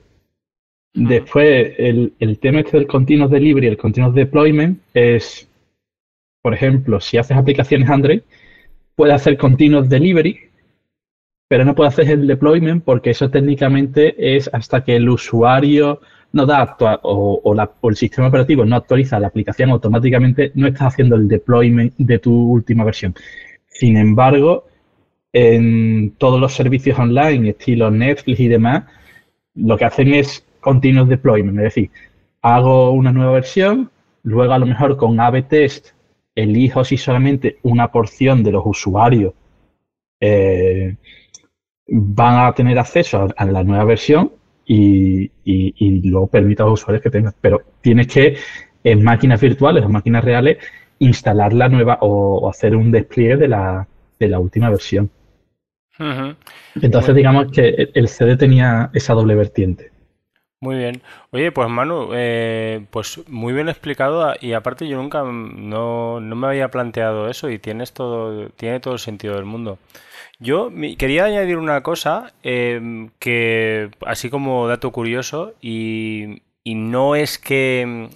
Después, 0.93 1.73
el, 1.77 2.13
el, 2.19 2.37
tema 2.39 2.59
este 2.59 2.77
del 2.77 2.87
continuous 2.87 3.31
delivery, 3.31 3.67
el 3.67 3.77
continuous 3.77 4.13
deployment, 4.13 4.79
es, 4.93 5.49
por 6.41 6.53
ejemplo, 6.53 6.99
si 6.99 7.17
haces 7.17 7.37
aplicaciones 7.37 7.89
Android, 7.89 8.21
puedes 8.95 9.15
hacer 9.15 9.37
continuous 9.37 9.89
delivery, 9.89 10.39
pero 11.47 11.65
no 11.65 11.75
puedes 11.75 11.93
hacer 11.93 12.09
el 12.11 12.27
deployment 12.27 12.83
porque 12.83 13.11
eso 13.11 13.29
técnicamente 13.29 14.35
es 14.35 14.49
hasta 14.53 14.83
que 14.83 14.95
el 14.95 15.09
usuario 15.09 16.01
no 16.33 16.45
da 16.45 16.75
o, 17.03 17.41
o, 17.43 17.89
el 17.89 17.95
sistema 17.95 18.27
operativo 18.27 18.65
no 18.65 18.75
actualiza 18.75 19.19
la 19.19 19.27
aplicación 19.27 19.69
automáticamente, 19.69 20.51
no 20.55 20.67
estás 20.67 20.93
haciendo 20.93 21.15
el 21.15 21.27
deployment 21.27 21.93
de 21.97 22.19
tu 22.19 22.33
última 22.51 22.83
versión. 22.83 23.15
Sin 23.67 23.97
embargo, 23.97 24.65
en 25.33 26.11
todos 26.17 26.39
los 26.39 26.53
servicios 26.53 26.97
online, 26.99 27.49
estilo 27.49 27.91
Netflix 27.91 28.39
y 28.39 28.47
demás, 28.47 28.85
lo 29.55 29.77
que 29.77 29.85
hacen 29.85 30.13
es 30.13 30.45
continuous 30.59 31.09
deployment, 31.09 31.57
es 31.57 31.63
decir, 31.63 31.91
hago 32.41 32.91
una 32.91 33.11
nueva 33.11 33.33
versión, 33.33 33.91
luego 34.23 34.53
a 34.53 34.59
lo 34.59 34.65
mejor 34.65 34.95
con 34.97 35.19
A-B 35.19 35.43
test 35.43 35.89
elijo 36.35 36.83
si 36.83 36.97
solamente 36.97 37.57
una 37.63 37.91
porción 37.91 38.43
de 38.43 38.51
los 38.51 38.63
usuarios 38.65 39.33
eh, 40.19 40.95
van 41.87 42.47
a 42.47 42.53
tener 42.53 42.79
acceso 42.79 43.27
a 43.35 43.45
la 43.45 43.63
nueva 43.63 43.83
versión 43.83 44.31
y, 44.65 45.29
y, 45.43 46.09
luego 46.09 46.27
permite 46.27 46.63
a 46.63 46.65
los 46.65 46.81
usuarios 46.81 47.03
que 47.03 47.09
tengan. 47.09 47.33
Pero 47.41 47.61
tienes 47.81 48.07
que, 48.07 48.37
en 48.83 49.03
máquinas 49.03 49.41
virtuales 49.41 49.83
o 49.83 49.89
máquinas 49.89 50.23
reales, 50.23 50.57
instalar 50.99 51.53
la 51.53 51.67
nueva 51.69 51.99
o, 52.01 52.49
hacer 52.49 52.75
un 52.75 52.91
despliegue 52.91 53.37
de 53.37 53.47
la, 53.49 53.87
de 54.19 54.27
la 54.27 54.39
última 54.39 54.69
versión. 54.69 55.09
Entonces, 55.99 57.15
digamos 57.15 57.51
que 57.51 57.89
el 57.93 58.07
CD 58.07 58.35
tenía 58.35 58.89
esa 58.93 59.13
doble 59.13 59.35
vertiente. 59.35 59.91
Muy 60.63 60.77
bien. 60.77 61.01
Oye, 61.31 61.51
pues 61.51 61.69
Manu, 61.69 62.11
eh, 62.13 62.85
pues 62.89 63.19
muy 63.27 63.51
bien 63.51 63.67
explicado 63.67 64.33
y 64.39 64.53
aparte 64.53 64.87
yo 64.87 64.95
nunca 64.95 65.21
no, 65.21 66.21
no, 66.21 66.35
me 66.37 66.47
había 66.47 66.69
planteado 66.69 67.29
eso 67.29 67.49
y 67.49 67.59
tienes 67.59 67.91
todo, 67.91 68.47
tiene 68.51 68.79
todo 68.79 68.93
el 68.93 68.99
sentido 69.01 69.35
del 69.35 69.43
mundo. 69.43 69.77
Yo 70.39 70.71
quería 70.97 71.25
añadir 71.25 71.57
una 71.57 71.83
cosa 71.83 72.31
em, 72.43 73.09
que, 73.19 73.91
así 74.05 74.29
como 74.29 74.67
dato 74.69 74.91
curioso, 74.91 75.53
y, 75.61 76.41
no 76.65 77.15
es 77.15 77.37
que 77.37 78.09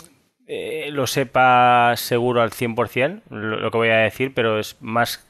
eh, 0.48 0.90
lo 0.92 1.06
sepa 1.06 1.96
seguro 1.98 2.42
al 2.42 2.52
100% 2.52 3.24
lo, 3.30 3.60
lo 3.60 3.72
que 3.72 3.78
voy 3.78 3.90
a 3.90 3.98
decir, 3.98 4.34
pero 4.34 4.58
es 4.58 4.78
más 4.80 5.28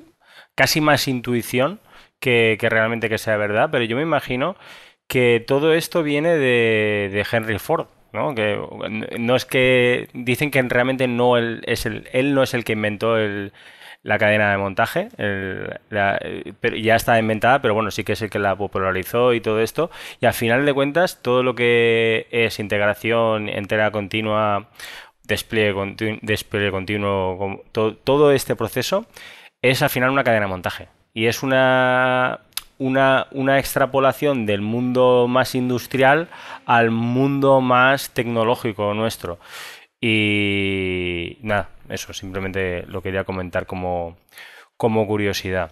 casi 0.56 0.82
más 0.82 1.08
intuición 1.08 1.80
que, 2.20 2.58
realmente 2.62 3.10
que 3.10 3.18
sea 3.18 3.38
verdad, 3.38 3.70
pero 3.72 3.84
yo 3.86 3.96
me 3.96 4.04
imagino 4.04 4.56
que 5.08 5.44
todo 5.46 5.74
esto 5.74 6.04
viene 6.04 6.36
de, 6.36 7.10
de 7.12 7.26
Henry 7.32 7.60
Ford. 7.60 7.88
¿no? 8.14 8.34
Que 8.34 8.60
no 9.20 9.36
es 9.36 9.46
que 9.46 10.10
dicen 10.14 10.50
que 10.50 10.62
realmente 10.64 11.08
no 11.08 11.38
él 11.38 11.62
es 11.68 11.86
el, 11.86 12.08
él 12.14 12.34
no 12.34 12.44
es 12.44 12.54
el 12.54 12.64
que 12.64 12.74
inventó 12.74 13.18
el, 13.18 13.54
la 14.04 14.18
cadena 14.18 14.52
de 14.52 14.58
montaje. 14.58 15.10
ya 15.92 16.96
está 16.96 17.20
inventada, 17.20 17.62
pero 17.62 17.74
bueno, 17.74 17.92
sí 17.92 18.04
que 18.04 18.14
es 18.14 18.22
el 18.22 18.30
que 18.30 18.40
la 18.40 18.56
popularizó 18.56 19.34
y 19.34 19.42
todo 19.42 19.60
esto. 19.62 19.92
Y 20.22 20.26
al 20.26 20.34
final 20.34 20.66
de 20.66 20.74
cuentas, 20.74 21.22
todo 21.22 21.44
lo 21.44 21.56
que 21.56 22.28
es 22.32 22.60
integración, 22.60 23.50
entera 23.50 23.92
continua, 23.92 24.70
despliegue, 25.24 26.20
despliegue 26.22 26.72
continuo, 26.72 27.64
todo, 27.72 27.96
todo 27.98 28.32
este 28.32 28.56
proceso 28.56 29.06
es 29.62 29.82
al 29.82 29.90
final 29.90 30.12
una 30.12 30.24
cadena 30.24 30.46
de 30.46 30.52
montaje. 30.52 30.88
Y 31.18 31.26
es 31.26 31.42
una, 31.42 32.42
una, 32.78 33.26
una, 33.32 33.58
extrapolación 33.58 34.46
del 34.46 34.62
mundo 34.62 35.26
más 35.28 35.56
industrial 35.56 36.30
al 36.68 36.92
mundo 36.92 37.60
más 37.60 38.12
tecnológico 38.12 38.94
nuestro. 38.94 39.40
Y 40.00 41.40
nada, 41.42 41.70
eso 41.90 42.14
simplemente 42.14 42.84
lo 42.86 43.02
quería 43.02 43.24
comentar 43.24 43.66
como, 43.66 44.16
como 44.78 45.08
curiosidad. 45.08 45.72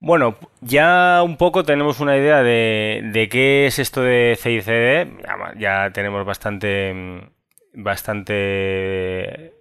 Bueno, 0.00 0.36
ya 0.62 1.20
un 1.22 1.36
poco 1.36 1.62
tenemos 1.62 2.00
una 2.00 2.16
idea 2.16 2.42
de, 2.42 3.10
de 3.12 3.28
qué 3.28 3.66
es 3.66 3.78
esto 3.78 4.00
de 4.00 4.38
CICD. 4.40 5.20
Ya, 5.22 5.52
ya 5.58 5.90
tenemos 5.92 6.24
bastante, 6.24 7.28
bastante 7.74 9.52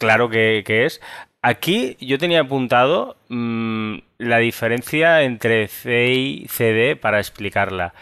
claro 0.00 0.30
qué, 0.30 0.64
es. 0.66 1.00
Aquí 1.42 1.96
yo 2.00 2.18
tenía 2.18 2.40
apuntado 2.40 3.16
mmm, 3.28 3.96
la 4.18 4.38
diferencia 4.38 5.22
entre 5.22 5.68
C 5.68 6.12
y 6.12 6.46
CD 6.48 6.96
para 6.96 7.18
explicarla. 7.18 7.94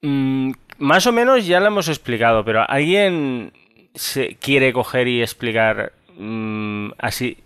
Mm, 0.00 0.52
más 0.78 1.06
o 1.06 1.12
menos 1.12 1.46
ya 1.46 1.60
la 1.60 1.68
hemos 1.68 1.88
explicado, 1.88 2.44
pero 2.44 2.68
alguien 2.68 3.52
se 3.94 4.34
quiere 4.36 4.72
coger 4.72 5.06
y 5.06 5.22
explicar 5.22 5.92
mm, 6.16 6.90
así 6.98 7.38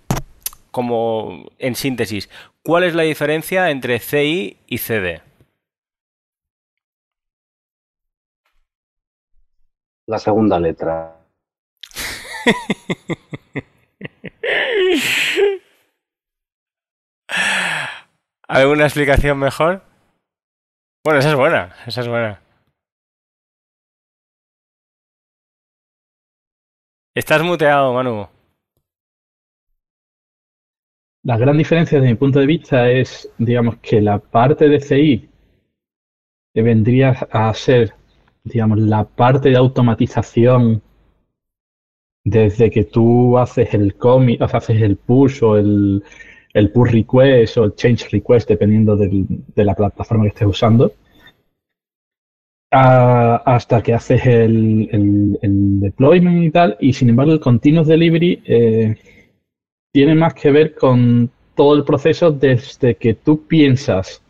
como 0.71 1.51
en 1.59 1.75
síntesis, 1.75 2.31
¿cuál 2.63 2.85
es 2.85 2.95
la 2.95 3.03
diferencia 3.03 3.71
entre 3.71 3.99
CI 3.99 4.57
y 4.67 4.79
CD? 4.79 5.21
La 10.07 10.19
segunda 10.19 10.61
letra. 10.61 11.17
¿Alguna 18.49 18.85
explicación 18.85 19.39
mejor? 19.39 19.83
Bueno, 21.05 21.19
esa 21.21 21.31
es 21.31 21.37
buena, 21.37 21.75
esa 21.87 22.01
es 22.03 22.09
buena. 22.09 22.41
Estás 27.15 27.43
muteado, 27.43 27.95
Manu. 27.95 28.29
La 31.23 31.39
gran 31.39 31.57
diferencia 31.57 31.99
desde 31.99 32.13
mi 32.13 32.19
punto 32.19 32.39
de 32.39 32.47
vista 32.47 32.91
es, 32.91 33.33
digamos, 33.39 33.79
que 33.79 34.01
la 34.01 34.19
parte 34.19 34.69
de 34.69 34.81
CI 34.81 35.29
vendría 36.55 37.11
a 37.31 37.53
ser, 37.55 37.95
digamos, 38.45 38.79
la 38.79 39.05
parte 39.05 39.51
de 39.51 39.57
automatización 39.57 40.83
desde 42.27 42.73
que 42.73 42.83
tú 42.83 43.39
haces 43.39 43.73
el 43.73 43.95
commit, 43.95 44.43
o 44.43 44.49
sea, 44.49 44.59
haces 44.59 44.83
el 44.83 44.97
push 44.97 45.45
o 45.45 45.57
el, 45.57 46.03
el 46.53 46.73
push 46.73 46.91
request 46.91 47.57
o 47.57 47.65
el 47.65 47.75
change 47.77 48.09
request, 48.11 48.49
dependiendo 48.49 48.97
de 48.97 49.65
la 49.65 49.77
plataforma 49.77 50.25
que 50.25 50.31
estés 50.31 50.49
usando, 50.49 50.93
hasta 52.73 53.81
que 53.81 53.95
haces 53.95 54.27
el, 54.27 55.39
deployment 55.81 56.45
y 56.45 56.51
tal. 56.51 56.77
Y 56.81 56.95
sin 56.95 57.11
embargo, 57.11 57.33
el 57.33 57.39
continuous 57.39 57.87
delivery 57.87 58.43
eh, 58.45 58.97
tiene 59.93 60.17
más 60.17 60.35
que 60.35 60.51
ver 60.51 60.75
con 60.75 61.31
todo 61.55 61.77
el 61.77 61.85
proceso 61.85 62.33
desde 62.33 62.97
que 62.97 63.15
tú 63.15 63.47
piensas 63.47 64.21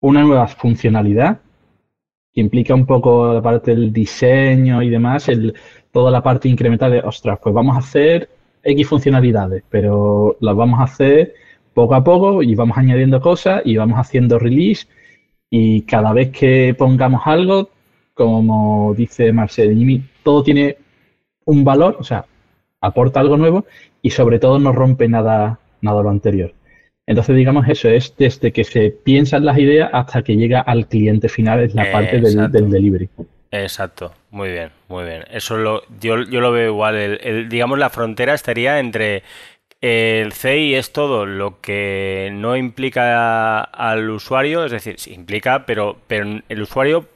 una 0.00 0.22
nueva 0.22 0.48
funcionalidad, 0.48 1.41
que 2.32 2.40
implica 2.40 2.74
un 2.74 2.86
poco 2.86 3.34
la 3.34 3.42
parte 3.42 3.72
del 3.72 3.92
diseño 3.92 4.82
y 4.82 4.90
demás, 4.90 5.28
el, 5.28 5.54
toda 5.90 6.10
la 6.10 6.22
parte 6.22 6.48
incremental 6.48 6.92
de, 6.92 7.00
ostras, 7.00 7.38
pues 7.42 7.54
vamos 7.54 7.76
a 7.76 7.80
hacer 7.80 8.28
X 8.62 8.88
funcionalidades, 8.88 9.64
pero 9.68 10.36
las 10.40 10.56
vamos 10.56 10.80
a 10.80 10.84
hacer 10.84 11.34
poco 11.74 11.94
a 11.94 12.04
poco 12.04 12.42
y 12.42 12.54
vamos 12.54 12.78
añadiendo 12.78 13.20
cosas 13.20 13.62
y 13.64 13.76
vamos 13.76 13.98
haciendo 13.98 14.38
release 14.38 14.86
y 15.50 15.82
cada 15.82 16.12
vez 16.12 16.30
que 16.30 16.74
pongamos 16.78 17.22
algo, 17.26 17.70
como 18.14 18.94
dice 18.96 19.32
Marcel, 19.32 20.02
todo 20.22 20.42
tiene 20.42 20.76
un 21.44 21.64
valor, 21.64 21.96
o 21.98 22.04
sea, 22.04 22.24
aporta 22.80 23.20
algo 23.20 23.36
nuevo 23.36 23.66
y 24.00 24.10
sobre 24.10 24.38
todo 24.38 24.58
no 24.58 24.72
rompe 24.72 25.08
nada, 25.08 25.58
nada 25.80 26.02
lo 26.02 26.10
anterior. 26.10 26.54
Entonces, 27.12 27.36
digamos, 27.36 27.68
eso 27.68 27.90
es 27.90 28.14
desde 28.16 28.52
que 28.52 28.64
se 28.64 28.90
piensan 28.90 29.44
las 29.44 29.58
ideas 29.58 29.90
hasta 29.92 30.22
que 30.22 30.34
llega 30.34 30.60
al 30.60 30.86
cliente 30.86 31.28
final, 31.28 31.60
es 31.60 31.74
la 31.74 31.92
parte 31.92 32.18
del, 32.18 32.50
del, 32.50 32.70
delivery. 32.70 33.10
Exacto, 33.50 34.14
muy 34.30 34.50
bien, 34.50 34.70
muy 34.88 35.04
bien. 35.04 35.24
Eso 35.30 35.58
lo, 35.58 35.82
yo, 36.00 36.22
yo 36.22 36.40
lo 36.40 36.52
veo 36.52 36.70
igual. 36.70 36.96
El, 36.96 37.50
digamos, 37.50 37.78
la 37.78 37.90
frontera 37.90 38.32
estaría 38.32 38.78
entre 38.78 39.24
el 39.82 40.32
CI 40.32 40.74
es 40.74 40.94
todo 40.94 41.26
lo 41.26 41.60
que 41.60 42.30
no 42.32 42.56
implica 42.56 43.60
al 43.60 44.08
usuario, 44.08 44.64
es 44.64 44.72
decir, 44.72 44.98
sí 44.98 45.12
implica, 45.12 45.66
pero, 45.66 45.98
pero 46.06 46.40
el 46.48 46.62
usuario, 46.62 47.08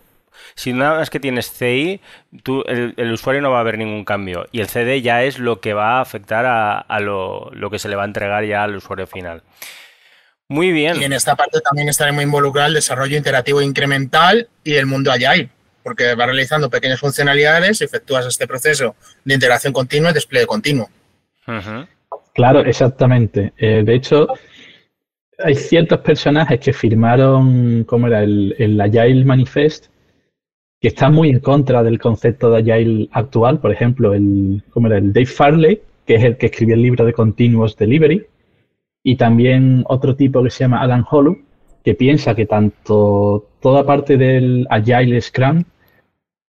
si 0.57 0.75
nada 0.75 0.99
más 0.99 1.09
que 1.09 1.21
tienes 1.21 1.51
CI, 1.51 2.03
tú, 2.43 2.65
el, 2.67 3.13
usuario 3.13 3.41
no 3.41 3.51
va 3.51 3.61
a 3.61 3.63
ver 3.63 3.79
ningún 3.79 4.05
cambio. 4.05 4.47
Y 4.53 4.61
el 4.61 4.69
CD 4.69 5.01
ya 5.01 5.23
es 5.23 5.39
lo 5.39 5.63
que 5.63 5.73
va 5.73 5.97
a 5.97 6.01
afectar 6.03 6.45
a, 6.45 6.79
a 6.81 7.01
lo, 7.01 7.51
lo, 7.55 7.71
que 7.71 7.79
se 7.79 7.89
le 7.89 7.97
va 7.97 8.03
a 8.03 8.07
entregar 8.07 8.45
ya 8.45 8.63
al 8.63 8.77
usuario 8.77 9.07
final. 9.07 9.43
Muy 10.49 10.73
bien. 10.73 11.01
Y 11.01 11.05
en 11.05 11.13
esta 11.13 11.35
parte 11.35 11.61
también 11.61 11.89
estaremos 11.89 12.23
involucrados 12.23 12.69
el 12.69 12.75
desarrollo 12.75 13.17
interactivo 13.17 13.63
incremental 13.63 14.49
y 14.63 14.75
el 14.75 14.87
mundo 14.87 15.11
Agile 15.11 15.51
porque 15.87 16.17
va 16.17 16.27
realizando 16.27 16.69
pequeñas 16.69 16.99
funcionalidades 16.99 17.81
y 17.81 17.85
efectúas 17.85 18.27
este 18.27 18.49
proceso 18.49 18.97
de 19.25 19.35
integración 19.35 19.73
continua 19.73 20.11
y 20.11 20.15
despliegue 20.15 20.45
continuo. 20.45 20.91
Claro, 22.35 22.65
exactamente. 22.65 23.53
Eh, 23.57 23.85
de 23.85 23.95
hecho, 23.95 24.27
hay 25.39 25.55
ciertos 25.55 26.01
personajes 26.01 26.59
que 26.59 26.73
firmaron, 26.73 27.85
¿cómo 27.85 28.09
era? 28.09 28.25
El, 28.25 28.81
Agile 28.81 29.25
Manifest, 29.25 29.87
que 30.81 30.89
están 30.89 31.15
muy 31.15 31.29
en 31.29 31.39
contra 31.39 31.85
del 31.85 32.01
concepto 32.01 32.51
de 32.51 32.59
Agile 32.73 33.09
actual. 33.13 33.61
Por 33.61 33.71
ejemplo, 33.71 34.13
el, 34.13 34.65
¿cómo 34.71 34.89
era? 34.89 34.99
el 34.99 35.13
Dave 35.13 35.27
Farley, 35.27 35.83
que 36.05 36.17
es 36.17 36.25
el 36.25 36.37
que 36.37 36.47
escribió 36.47 36.75
el 36.75 36.83
libro 36.83 37.05
de 37.05 37.13
Continuous 37.13 37.77
Delivery, 37.77 38.27
y 39.09 39.15
también 39.15 39.85
otro 39.87 40.17
tipo 40.17 40.43
que 40.43 40.51
se 40.51 40.65
llama 40.65 40.81
Alan 40.81 41.05
Hollow, 41.09 41.39
que 41.85 41.95
piensa 41.95 42.35
que 42.35 42.45
tanto 42.45 43.51
toda 43.61 43.87
parte 43.87 44.17
del 44.17 44.67
Agile 44.69 45.21
Scrum 45.21 45.63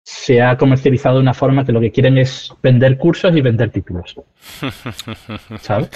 se 0.03 0.41
ha 0.41 0.57
comercializado 0.57 1.17
de 1.17 1.21
una 1.21 1.35
forma 1.35 1.67
que 1.67 1.73
lo 1.73 1.83
que 1.83 1.93
quieren 1.93 2.17
es 2.17 2.51
vender 2.63 2.97
cursos 2.97 3.37
y 3.37 3.43
vender 3.43 3.69
títulos. 3.69 4.19
¿Sabes? 5.61 5.91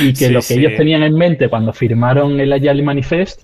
Y 0.00 0.14
que 0.14 0.30
lo 0.30 0.40
que 0.40 0.54
ellos 0.54 0.72
tenían 0.78 1.02
en 1.02 1.14
mente 1.14 1.50
cuando 1.50 1.74
firmaron 1.74 2.40
el 2.40 2.54
Agile 2.54 2.82
Manifest 2.82 3.42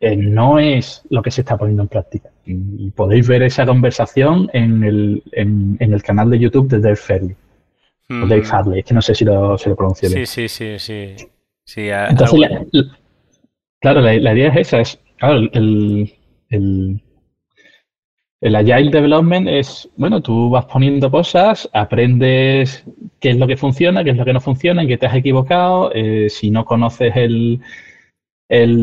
eh, 0.00 0.16
no 0.16 0.58
es 0.58 1.02
lo 1.10 1.20
que 1.20 1.30
se 1.30 1.42
está 1.42 1.58
poniendo 1.58 1.82
en 1.82 1.88
práctica. 1.88 2.30
Y, 2.46 2.92
podéis 2.92 3.28
ver 3.28 3.42
esa 3.42 3.66
conversación 3.66 4.48
en 4.54 4.84
el, 4.84 5.22
en, 5.32 5.76
el 5.80 6.02
canal 6.02 6.30
de 6.30 6.38
YouTube 6.38 6.68
de 6.68 6.80
Dave 6.80 6.96
Fairley. 6.96 7.36
Dave 8.08 8.44
Farley, 8.44 8.78
es 8.78 8.86
que 8.86 8.94
no 8.94 9.02
sé 9.02 9.14
si 9.14 9.26
lo, 9.26 9.58
se 9.58 9.68
lo 9.68 9.76
pronuncio 9.76 10.08
bien. 10.08 10.26
Sí, 10.26 10.48
sí, 10.48 10.78
sí, 10.78 11.16
sí. 11.64 11.88
Entonces, 11.88 12.40
claro, 13.80 14.00
la, 14.00 14.14
idea 14.14 14.48
es 14.48 14.56
esa, 14.68 14.80
es, 14.80 15.00
claro, 15.16 15.38
el, 15.52 16.12
el 16.50 17.02
el 18.44 18.56
Agile 18.56 18.90
Development 18.90 19.48
es, 19.48 19.88
bueno, 19.96 20.20
tú 20.20 20.50
vas 20.50 20.66
poniendo 20.66 21.10
cosas, 21.10 21.66
aprendes 21.72 22.84
qué 23.18 23.30
es 23.30 23.38
lo 23.38 23.46
que 23.46 23.56
funciona, 23.56 24.04
qué 24.04 24.10
es 24.10 24.18
lo 24.18 24.24
que 24.26 24.34
no 24.34 24.40
funciona, 24.42 24.82
en 24.82 24.88
qué 24.88 24.98
te 24.98 25.06
has 25.06 25.14
equivocado. 25.14 25.90
Eh, 25.94 26.28
si 26.28 26.50
no 26.50 26.66
conoces 26.66 27.14
el, 27.16 27.62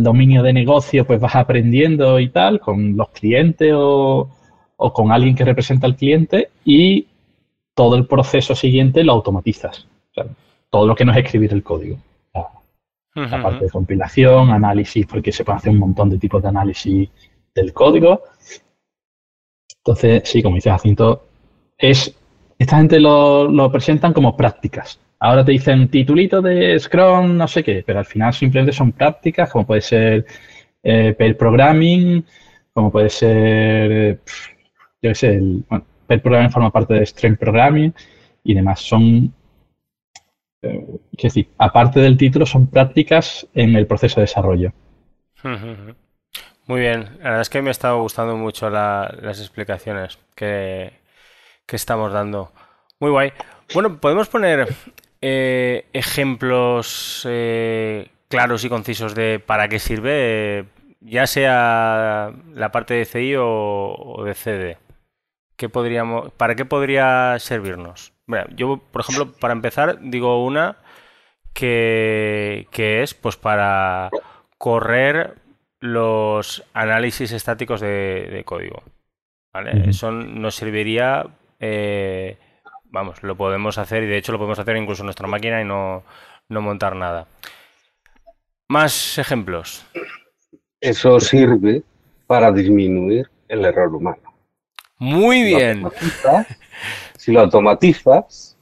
dominio 0.01 0.41
de 0.41 0.53
negocio, 0.53 1.05
pues 1.05 1.21
vas 1.21 1.35
aprendiendo 1.35 2.19
y 2.19 2.29
tal 2.29 2.59
con 2.59 2.97
los 2.97 3.09
clientes 3.09 3.71
o, 3.75 4.31
con 4.77 5.11
alguien 5.11 5.35
que 5.35 5.45
representa 5.45 5.85
al 5.85 5.95
cliente 5.95 6.49
y 6.65 7.05
todo 7.75 7.97
el 7.97 8.07
proceso 8.07 8.55
siguiente 8.55 9.03
lo 9.03 9.11
automatizas. 9.13 9.87
todo 10.71 10.87
lo 10.87 10.95
que 10.95 11.05
no 11.05 11.11
es 11.11 11.19
escribir 11.19 11.53
el 11.53 11.61
código. 11.61 11.99
La, 13.13 13.43
parte 13.43 13.65
de 13.65 13.71
compilación, 13.71 14.51
análisis, 14.51 15.05
porque 15.05 15.31
se 15.31 15.43
puede 15.43 15.57
hacer 15.57 15.71
un 15.71 15.79
montón 15.79 16.09
de 16.09 16.17
tipos 16.17 16.41
de 16.41 16.47
análisis 16.47 17.09
del 17.53 17.73
código 17.73 18.21
entonces, 19.83 20.21
sí, 20.25 20.43
como 20.43 20.55
dice 20.55 20.69
Jacinto, 20.69 21.27
es, 21.77 22.15
esta 22.59 22.77
gente 22.77 22.99
lo, 22.99 23.69
presentan 23.71 24.13
como 24.13 24.37
prácticas. 24.37 24.99
Ahora 25.19 25.43
te 25.43 25.51
dicen 25.51 25.89
titulito 25.89 26.41
de 26.41 26.79
Scrum, 26.79 27.37
no 27.37 27.47
sé 27.47 27.63
qué, 27.63 27.83
pero 27.85 27.99
al 27.99 28.05
final 28.05 28.33
simplemente 28.33 28.73
son 28.73 28.91
prácticas, 28.91 29.49
como 29.49 29.65
puede 29.65 29.81
ser 29.81 30.25
eh, 30.83 31.35
programming, 31.37 32.23
como 32.73 32.91
puede 32.91 33.09
ser, 33.09 34.19
yo 35.01 35.09
qué 35.09 35.15
sé, 35.15 35.35
el, 35.35 35.63
bueno, 35.67 35.85
pair 36.07 36.21
programming 36.21 36.51
forma 36.51 36.71
parte 36.71 36.93
de 36.95 37.05
stream 37.05 37.37
programming 37.37 37.93
y 38.43 38.53
demás. 38.53 38.81
Son, 38.81 39.33
eh, 40.61 40.85
es 41.17 41.23
decir, 41.23 41.49
aparte 41.57 41.99
del 41.99 42.17
título, 42.17 42.45
son 42.45 42.67
prácticas 42.67 43.47
en 43.53 43.75
el 43.75 43.87
proceso 43.87 44.15
de 44.15 44.25
desarrollo. 44.27 44.73
Muy 46.67 46.79
bien, 46.79 47.17
la 47.19 47.23
verdad 47.23 47.41
es 47.41 47.49
que 47.49 47.61
me 47.61 47.69
ha 47.69 47.71
estado 47.71 48.01
gustando 48.01 48.37
mucho 48.37 48.69
las 48.69 49.39
explicaciones 49.39 50.19
que, 50.35 50.93
estamos 51.67 52.13
dando. 52.13 52.51
Muy 52.99 53.11
guay. 53.11 53.33
Bueno, 53.73 53.99
podemos 53.99 54.29
poner 54.29 54.67
eh, 55.21 55.85
ejemplos 55.93 57.25
eh, 57.29 58.09
claros 58.27 58.63
y 58.63 58.69
concisos 58.69 59.15
de 59.15 59.39
para 59.39 59.67
qué 59.67 59.79
sirve, 59.79 60.65
ya 60.99 61.27
sea 61.27 62.31
la 62.53 62.71
parte 62.71 62.93
de 62.93 63.05
CI 63.05 63.35
o, 63.37 64.23
de 64.25 64.33
CD. 64.33 64.77
¿Qué 65.55 65.69
podríamos, 65.69 66.31
¿Para 66.33 66.55
qué 66.55 66.65
podría 66.65 67.37
servirnos? 67.39 68.13
Yo, 68.55 68.77
por 68.91 69.01
ejemplo, 69.01 69.31
para 69.33 69.53
empezar, 69.53 69.99
digo 70.01 70.43
una 70.45 70.77
que, 71.53 72.67
que 72.71 73.03
es 73.03 73.13
pues 73.13 73.35
para 73.35 74.09
correr 74.57 75.41
los 75.81 76.63
análisis 76.73 77.31
estáticos 77.31 77.81
de, 77.81 78.43
código. 78.45 78.83
¿vale? 79.51 79.89
Eso 79.89 80.11
nos 80.11 80.55
serviría, 80.55 81.25
eh, 81.59 82.37
vamos, 82.85 83.21
lo 83.23 83.35
podemos 83.35 83.77
hacer 83.77 84.03
y 84.03 84.07
de 84.07 84.17
hecho 84.17 84.31
lo 84.31 84.37
podemos 84.37 84.59
hacer 84.59 84.77
incluso 84.77 85.01
en 85.01 85.07
nuestra 85.07 85.27
máquina 85.27 85.61
y 85.61 85.65
no, 85.65 86.03
montar 86.49 86.95
nada. 86.95 87.27
Más 88.69 89.17
ejemplos. 89.17 89.85
Eso 90.79 91.19
sirve 91.19 91.83
para 92.27 92.51
disminuir 92.51 93.29
el 93.47 93.65
error 93.65 93.93
humano. 93.93 94.21
Muy 94.97 95.43
bien. 95.43 95.83
si 97.21 97.31
lo 97.31 97.41
automatizas, 97.41 98.57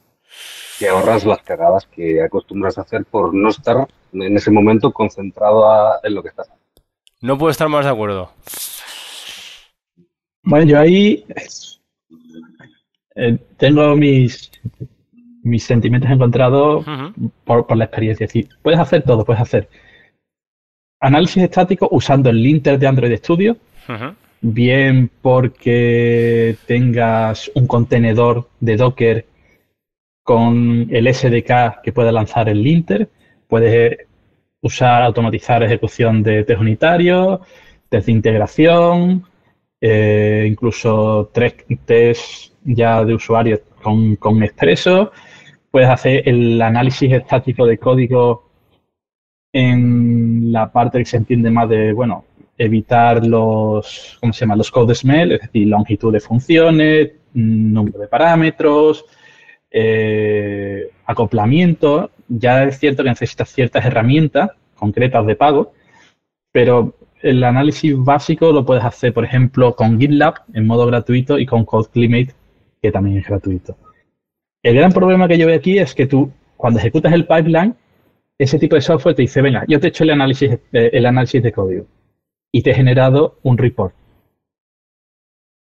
te 0.78 0.86
ahorras 0.86 1.24
las 1.24 1.40
cagadas 1.40 1.86
que 1.86 2.22
acostumbras 2.22 2.76
a 2.76 2.82
hacer 2.82 3.06
por 3.06 3.32
no 3.32 3.48
estar 3.48 3.88
en 4.12 4.36
ese 4.36 4.50
momento 4.50 4.92
concentrado 4.92 5.64
en 6.02 6.14
lo 6.14 6.22
que 6.22 6.28
estás 6.28 6.46
haciendo. 6.46 6.66
No 7.22 7.38
puedo 7.38 7.50
estar 7.50 7.70
más 7.70 7.86
de 7.86 7.90
acuerdo. 7.90 8.30
Bueno, 10.42 10.66
yo 10.66 10.78
ahí 10.78 11.24
eh, 13.14 13.38
tengo 13.56 13.96
mis, 13.96 14.50
mis 15.42 15.64
sentimientos 15.64 16.10
encontrados 16.10 16.84
por, 17.44 17.74
la 17.74 17.84
experiencia. 17.84 18.26
Es 18.26 18.34
decir, 18.34 18.50
puedes 18.60 18.78
hacer 18.78 19.04
todo, 19.04 19.24
puedes 19.24 19.40
hacer 19.40 19.70
análisis 21.00 21.44
estático 21.44 21.88
usando 21.92 22.28
el 22.28 22.42
linter 22.42 22.78
de 22.78 22.86
Android 22.86 23.16
Studio, 23.16 23.56
bien 24.40 25.10
porque 25.20 26.56
tengas 26.66 27.50
un 27.54 27.66
contenedor 27.66 28.48
de 28.60 28.76
Docker 28.76 29.26
con 30.22 30.86
el 30.90 31.12
SDK 31.12 31.82
que 31.82 31.92
pueda 31.92 32.12
lanzar 32.12 32.48
el 32.48 32.62
linter, 32.62 33.10
puedes 33.48 33.98
usar, 34.62 35.02
automatizar 35.02 35.62
ejecución 35.62 36.22
de 36.22 36.44
test 36.44 36.60
unitarios, 36.60 37.40
test 37.88 38.06
de 38.06 38.12
integración, 38.12 39.24
eh, 39.80 40.46
incluso 40.48 41.30
tres 41.32 41.54
test 41.84 42.52
ya 42.64 43.04
de 43.04 43.14
usuario 43.14 43.60
con, 43.82 44.16
con 44.16 44.42
Expresso. 44.42 45.12
Puedes 45.70 45.88
hacer 45.88 46.28
el 46.28 46.60
análisis 46.60 47.12
estático 47.12 47.66
de 47.66 47.78
código 47.78 48.50
en 49.52 50.52
la 50.52 50.70
parte 50.70 50.98
que 50.98 51.04
se 51.04 51.16
entiende 51.16 51.50
más 51.50 51.68
de, 51.68 51.92
bueno, 51.92 52.24
evitar 52.60 53.26
los, 53.26 54.18
¿cómo 54.20 54.34
se 54.34 54.40
llama? 54.40 54.54
Los 54.54 54.70
code 54.70 54.94
smell, 54.94 55.32
es 55.32 55.40
decir, 55.40 55.66
longitud 55.66 56.12
de 56.12 56.20
funciones, 56.20 57.12
número 57.32 57.98
de 57.98 58.06
parámetros, 58.06 59.06
eh, 59.70 60.90
acoplamiento. 61.06 62.10
Ya 62.28 62.64
es 62.64 62.78
cierto 62.78 63.02
que 63.02 63.08
necesitas 63.08 63.48
ciertas 63.48 63.86
herramientas 63.86 64.50
concretas 64.74 65.26
de 65.26 65.36
pago, 65.36 65.72
pero 66.52 66.94
el 67.22 67.42
análisis 67.44 67.96
básico 67.96 68.52
lo 68.52 68.66
puedes 68.66 68.84
hacer, 68.84 69.14
por 69.14 69.24
ejemplo, 69.24 69.74
con 69.74 69.98
GitLab 69.98 70.34
en 70.52 70.66
modo 70.66 70.86
gratuito 70.86 71.38
y 71.38 71.46
con 71.46 71.64
CodeClimate, 71.64 72.34
que 72.82 72.92
también 72.92 73.18
es 73.18 73.26
gratuito. 73.26 73.76
El 74.62 74.74
gran 74.74 74.92
problema 74.92 75.28
que 75.28 75.38
yo 75.38 75.46
veo 75.46 75.56
aquí 75.56 75.78
es 75.78 75.94
que 75.94 76.06
tú, 76.06 76.30
cuando 76.58 76.78
ejecutas 76.78 77.14
el 77.14 77.26
pipeline, 77.26 77.74
ese 78.38 78.58
tipo 78.58 78.74
de 78.74 78.82
software 78.82 79.14
te 79.14 79.22
dice, 79.22 79.40
venga, 79.40 79.64
yo 79.66 79.80
te 79.80 79.86
he 79.86 79.90
hecho 79.90 80.04
el 80.04 80.10
análisis, 80.10 80.50
eh, 80.72 80.90
el 80.92 81.06
análisis 81.06 81.42
de 81.42 81.52
código 81.52 81.86
y 82.52 82.62
te 82.62 82.70
he 82.70 82.74
generado 82.74 83.38
un 83.42 83.58
report. 83.58 83.94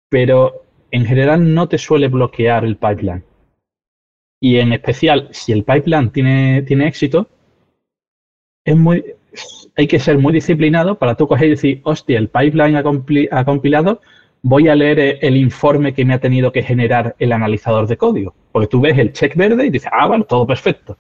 Pero 0.10 0.64
en 0.92 1.06
general 1.06 1.54
no 1.54 1.68
te 1.68 1.78
suele 1.78 2.08
bloquear 2.08 2.66
el 2.66 2.78
pipeline. 2.78 3.24
Y 4.42 4.58
en 4.58 4.74
especial, 4.74 5.28
si 5.32 5.52
el 5.52 5.64
pipeline 5.64 6.12
tiene, 6.12 6.62
tiene 6.64 6.88
éxito, 6.88 7.28
es 8.66 8.76
muy, 8.76 9.04
hay 9.76 9.88
que 9.88 10.00
ser 10.00 10.18
muy 10.18 10.34
disciplinado 10.34 10.98
para 10.98 11.16
tú 11.16 11.28
coger 11.28 11.48
y 11.48 11.52
decir, 11.52 11.82
hostia, 11.84 12.18
el 12.18 12.30
pipeline 12.30 12.76
ha, 12.76 12.84
compilado, 13.46 14.02
voy 14.42 14.68
a 14.68 14.76
leer 14.76 15.20
el 15.22 15.38
informe 15.38 15.94
que 15.94 16.06
me 16.06 16.14
ha 16.14 16.20
tenido 16.20 16.52
que 16.52 16.64
generar 16.64 17.16
el 17.20 17.32
analizador 17.32 17.88
de 17.88 17.98
código. 17.98 18.34
Porque 18.52 18.68
tú 18.68 18.82
ves 18.82 18.98
el 18.98 19.14
check 19.14 19.36
verde 19.36 19.66
y 19.66 19.70
dices, 19.70 19.92
ah, 19.94 20.08
bueno, 20.08 20.24
todo 20.24 20.48
perfecto. 20.48 20.98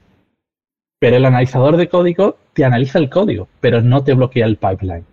Pero 0.99 1.15
el 1.15 1.25
analizador 1.25 1.77
de 1.77 1.87
código 1.87 2.37
te 2.53 2.65
analiza 2.65 2.99
el 2.99 3.09
código, 3.09 3.47
pero 3.61 3.81
no 3.81 4.03
te 4.03 4.13
bloquea 4.13 4.45
el 4.45 4.57
pipeline. 4.57 5.05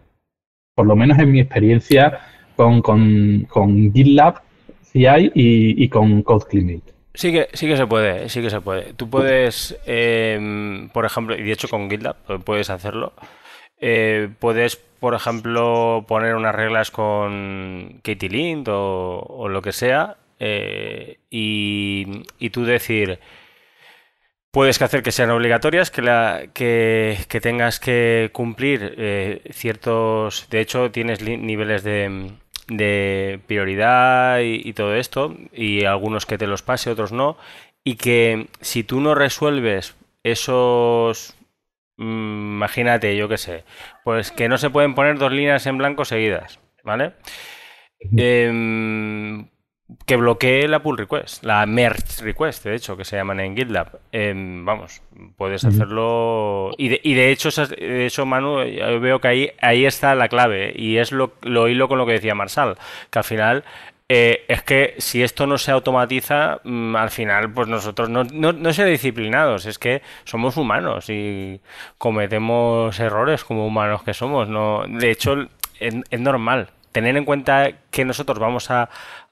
Por 0.77 0.87
lo 0.87 0.95
menos 0.95 1.19
en 1.19 1.33
mi 1.33 1.41
experiencia 1.41 2.21
con, 2.55 2.81
con, 2.83 3.93
GitLab 3.93 4.43
CI 4.83 5.33
y, 5.35 5.83
y 5.85 5.89
con 5.89 6.23
CodeClimate. 6.23 6.93
Sí 7.15 7.33
que, 7.33 7.49
sí 7.55 7.67
que 7.67 7.79
se 7.79 7.87
puede, 7.87 8.29
sí 8.29 8.43
que 8.43 8.51
se 8.51 8.61
puede. 8.61 8.93
Tú 8.93 9.09
puedes, 9.09 9.75
em, 9.87 10.91
por 10.91 11.07
ejemplo, 11.07 11.35
y 11.35 11.43
de 11.43 11.53
hecho 11.53 11.67
con 11.69 11.89
GitLab 11.89 12.17
puedes 12.45 12.69
hacerlo, 12.69 13.15
eh, 13.81 14.29
puedes, 14.39 14.77
por 14.77 15.15
ejemplo, 15.15 16.05
poner 16.07 16.35
unas 16.35 16.55
reglas 16.55 16.91
con 16.91 18.01
Katie 18.03 18.63
o, 18.69 19.25
o 19.27 19.49
lo 19.49 19.63
que 19.63 19.73
sea 19.73 20.19
eh, 20.39 21.17
y, 21.31 22.23
y, 22.39 22.51
tú 22.51 22.65
decir, 22.67 23.19
puedes 24.57 24.81
hacer 24.81 25.03
que 25.03 25.13
sean 25.13 25.29
obligatorias, 25.29 25.91
que, 25.91 26.01
la, 26.01 26.47
que, 26.55 27.19
que 27.29 27.43
tengas 27.43 27.79
que 27.79 28.31
cumplir 28.33 28.95
eh, 28.97 29.43
ciertos, 29.53 30.49
de 30.49 30.63
hecho 30.63 30.91
tienes 30.91 31.21
niveles 31.21 31.83
de 31.83 32.33
de 32.69 33.39
prioridad 33.47 34.41
y, 34.41 34.73
todo 34.73 34.95
esto, 34.95 35.37
y 35.53 35.85
algunos 35.85 36.25
que 36.25 36.39
te 36.39 36.47
los 36.47 36.63
pase, 36.63 36.89
otros 36.91 37.13
no, 37.13 37.37
y 37.85 37.97
que 37.97 38.49
si 38.63 38.83
tú 38.83 39.03
no 39.03 39.15
resuelves 39.15 39.95
esos, 40.23 41.37
mm, 41.99 42.55
imagínate, 42.57 43.15
yo 43.15 43.29
qué 43.29 43.37
sé, 43.37 43.65
pues 44.05 44.33
que 44.33 44.49
no 44.49 44.57
se 44.57 44.71
pueden 44.71 44.95
poner 44.95 45.19
dos 45.19 45.33
líneas 45.33 45.67
en 45.67 45.77
blanco 45.77 46.07
seguidas, 46.07 46.61
¿vale? 46.83 47.13
Que 50.05 50.17
bloquee 50.17 50.67
la 50.67 50.83
pull 50.83 50.99
request, 50.99 51.45
la 51.45 51.65
merge 51.67 52.23
request, 52.23 52.65
de 52.65 52.75
hecho, 52.75 52.97
que 52.97 53.05
se 53.05 53.17
llaman 53.17 53.39
en 53.41 53.57
GitLab. 53.57 54.01
Em, 54.11 54.65
vamos, 54.65 55.03
puedes 55.37 55.65
hacerlo. 55.65 56.73
Y 56.77 56.89
de, 56.89 57.01
y 57.05 57.15
de 57.15 57.31
hecho, 57.31 57.51
de 57.51 58.07
hecho, 58.07 58.27
Manu, 58.27 58.65
yo 58.65 59.01
veo 59.01 59.21
que 59.21 59.29
ahí, 59.29 59.51
ahí 59.61 59.87
está 59.87 60.15
la 60.17 60.29
clave. 60.29 60.73
Y 60.75 60.99
es 60.99 61.13
lo, 61.13 61.35
lo 61.43 61.69
hilo 61.69 61.89
con 61.89 61.99
lo 61.99 62.07
que 62.07 62.13
decía 62.13 62.35
Marsal, 62.35 62.77
que 63.11 63.19
al 63.19 63.25
final. 63.25 63.65
Eh, 64.09 64.45
es 64.47 64.63
que 64.63 64.95
si 64.99 65.25
esto 65.25 65.49
no 65.49 65.59
se 65.59 65.73
automatiza, 65.73 66.61
mm, 66.63 66.95
al 66.95 67.11
final, 67.11 67.53
pues 67.53 67.67
nosotros 67.67 68.09
no, 68.09 68.23
no, 68.23 68.53
no 68.53 68.73
ser 68.73 68.87
disciplinados, 68.87 69.67
es 69.67 69.81
que 69.81 70.01
somos 70.23 70.57
humanos 70.57 71.11
y 71.11 71.61
cometemos 71.99 73.01
errores 73.01 73.43
como 73.43 73.67
humanos 73.67 74.05
que 74.05 74.15
somos. 74.15 74.49
No, 74.49 74.85
de 74.87 75.11
hecho, 75.11 75.49
es 75.81 76.21
normal 76.21 76.69
tener 76.97 77.15
en 77.19 77.27
cuenta 77.27 77.73
que 77.91 78.07
nosotros 78.07 78.39
vamos 78.39 78.71
a, 78.71 78.89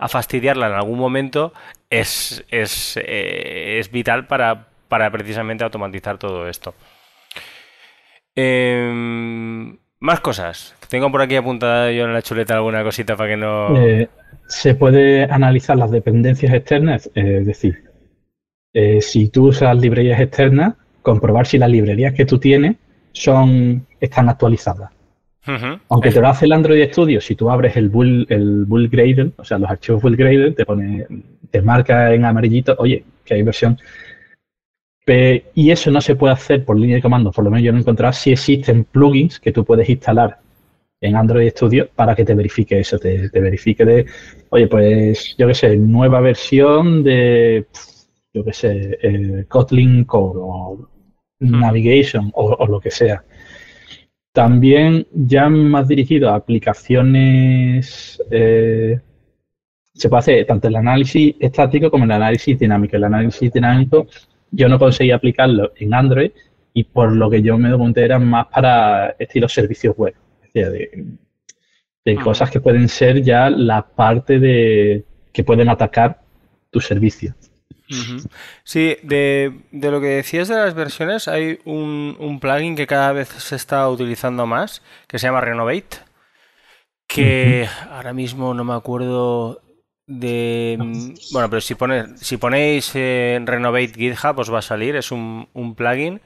fastidiarla 0.06 0.66
en 0.66 0.74
algún 0.74 0.98
momento 0.98 1.54
es, 1.88 2.44
es, 2.50 3.00
eh, 3.02 3.80
vital 3.90 4.26
para, 4.26 4.66
precisamente 5.10 5.64
automatizar 5.64 6.18
todo 6.18 6.46
esto. 6.46 6.74
Em, 8.36 9.78
más 9.98 10.20
cosas. 10.20 10.74
Tengo 10.90 11.10
por 11.10 11.22
aquí 11.22 11.36
apuntada 11.36 11.90
yo 11.90 12.04
en 12.04 12.12
la 12.12 12.20
chuleta 12.20 12.52
alguna 12.52 12.84
cosita 12.84 13.16
para 13.16 13.30
que 13.30 13.36
no. 13.38 13.74
Eh, 13.78 14.10
se 14.46 14.74
puede 14.74 15.24
analizar 15.24 15.78
las 15.78 15.90
dependencias 15.90 16.52
externas, 16.52 17.10
es 17.14 17.46
decir, 17.46 17.82
eh, 18.74 19.00
si 19.00 19.30
tú 19.30 19.48
usas 19.48 19.74
librerías 19.78 20.20
externas, 20.20 20.74
comprobar 21.00 21.46
si 21.46 21.56
las 21.56 21.70
librerías 21.70 22.12
que 22.12 22.26
tú 22.26 22.38
tienes 22.38 22.76
son 23.12 23.86
están 24.00 24.28
actualizadas. 24.28 24.93
Aunque 25.88 26.10
te 26.10 26.20
lo 26.20 26.28
hace 26.28 26.46
el 26.46 26.52
Android 26.52 26.88
Studio, 26.88 27.20
si 27.20 27.34
tú 27.34 27.50
abres 27.50 27.76
el 27.76 27.90
bull, 27.90 28.26
el 28.30 28.64
bull 28.64 28.88
gradle, 28.88 29.32
o 29.36 29.44
sea, 29.44 29.58
los 29.58 29.70
archivos 29.70 30.02
bull 30.02 30.16
gradle, 30.16 30.52
te 30.52 30.64
pone, 30.64 31.06
te 31.50 31.60
marca 31.60 32.14
en 32.14 32.24
amarillito, 32.24 32.74
oye, 32.78 33.04
que 33.24 33.34
hay 33.34 33.42
versión. 33.42 33.78
y 35.54 35.70
eso 35.70 35.90
no 35.90 36.00
se 36.00 36.16
puede 36.16 36.32
hacer 36.32 36.64
por 36.64 36.78
línea 36.78 36.96
de 36.96 37.02
comando, 37.02 37.30
por 37.30 37.44
lo 37.44 37.50
menos 37.50 37.64
yo 37.64 37.72
no 37.72 37.78
he 37.78 37.82
encontrado 37.82 38.12
si 38.14 38.32
existen 38.32 38.84
plugins 38.84 39.38
que 39.38 39.52
tú 39.52 39.64
puedes 39.64 39.88
instalar 39.88 40.38
en 41.00 41.16
Android 41.16 41.50
Studio 41.50 41.90
para 41.94 42.14
que 42.14 42.24
te 42.24 42.34
verifique 42.34 42.80
eso, 42.80 42.98
te, 42.98 43.28
verifique 43.28 43.84
de, 43.84 44.06
oye, 44.48 44.66
pues 44.66 45.36
yo 45.36 45.46
qué 45.46 45.54
sé, 45.54 45.76
nueva 45.76 46.20
versión 46.20 47.04
de, 47.04 47.66
yo 48.32 48.44
qué 48.44 48.52
sé, 48.54 48.98
eh, 49.02 49.44
Kotlin 49.46 50.04
Core 50.04 50.38
o 50.42 50.88
Navigation 51.40 52.30
o 52.34 52.66
lo 52.66 52.80
que 52.80 52.90
sea. 52.90 53.22
También 54.34 55.06
ya 55.12 55.48
más 55.48 55.86
dirigido 55.86 56.28
a 56.28 56.34
aplicaciones, 56.34 58.20
eh, 58.32 58.98
se 59.94 60.08
puede 60.08 60.18
hacer 60.18 60.46
tanto 60.46 60.66
el 60.66 60.74
análisis 60.74 61.36
estático 61.38 61.88
como 61.88 62.04
el 62.04 62.10
análisis 62.10 62.58
dinámico. 62.58 62.96
El 62.96 63.04
análisis 63.04 63.52
dinámico 63.52 64.08
yo 64.50 64.68
no 64.68 64.76
conseguí 64.76 65.12
aplicarlo 65.12 65.72
en 65.76 65.94
Android 65.94 66.32
y 66.72 66.82
por 66.82 67.14
lo 67.14 67.30
que 67.30 67.42
yo 67.42 67.56
me 67.56 67.68
pregunté 67.68 68.04
era 68.04 68.18
más 68.18 68.48
para 68.48 69.10
estilo 69.20 69.48
servicios 69.48 69.96
web, 69.96 70.16
de, 70.52 71.06
de 72.04 72.16
ah. 72.18 72.24
cosas 72.24 72.50
que 72.50 72.58
pueden 72.58 72.88
ser 72.88 73.22
ya 73.22 73.48
la 73.50 73.86
parte 73.86 74.40
de 74.40 75.04
que 75.32 75.44
pueden 75.44 75.68
atacar 75.68 76.20
tu 76.70 76.80
servicio. 76.80 77.36
Sí, 78.64 78.96
de, 79.02 79.52
lo 79.72 80.00
que 80.00 80.06
decías 80.06 80.48
de 80.48 80.56
las 80.56 80.74
versiones, 80.74 81.28
hay 81.28 81.58
un, 81.64 82.38
plugin 82.40 82.76
que 82.76 82.86
cada 82.86 83.12
vez 83.12 83.28
se 83.28 83.56
está 83.56 83.88
utilizando 83.88 84.46
más, 84.46 84.82
que 85.06 85.18
se 85.18 85.26
llama 85.26 85.40
Renovate, 85.40 85.98
que 87.06 87.68
ahora 87.90 88.12
mismo 88.12 88.54
no 88.54 88.64
me 88.64 88.74
acuerdo 88.74 89.60
de... 90.06 90.76
Bueno, 91.32 91.50
pero 91.50 91.60
si, 91.60 91.76
si 92.16 92.36
ponéis 92.36 92.94
en 92.94 93.46
Renovate 93.46 93.92
GitHub 93.94 94.38
os 94.38 94.52
va 94.52 94.58
a 94.58 94.62
salir, 94.62 94.96
es 94.96 95.12
un, 95.12 95.74
plugin 95.76 96.20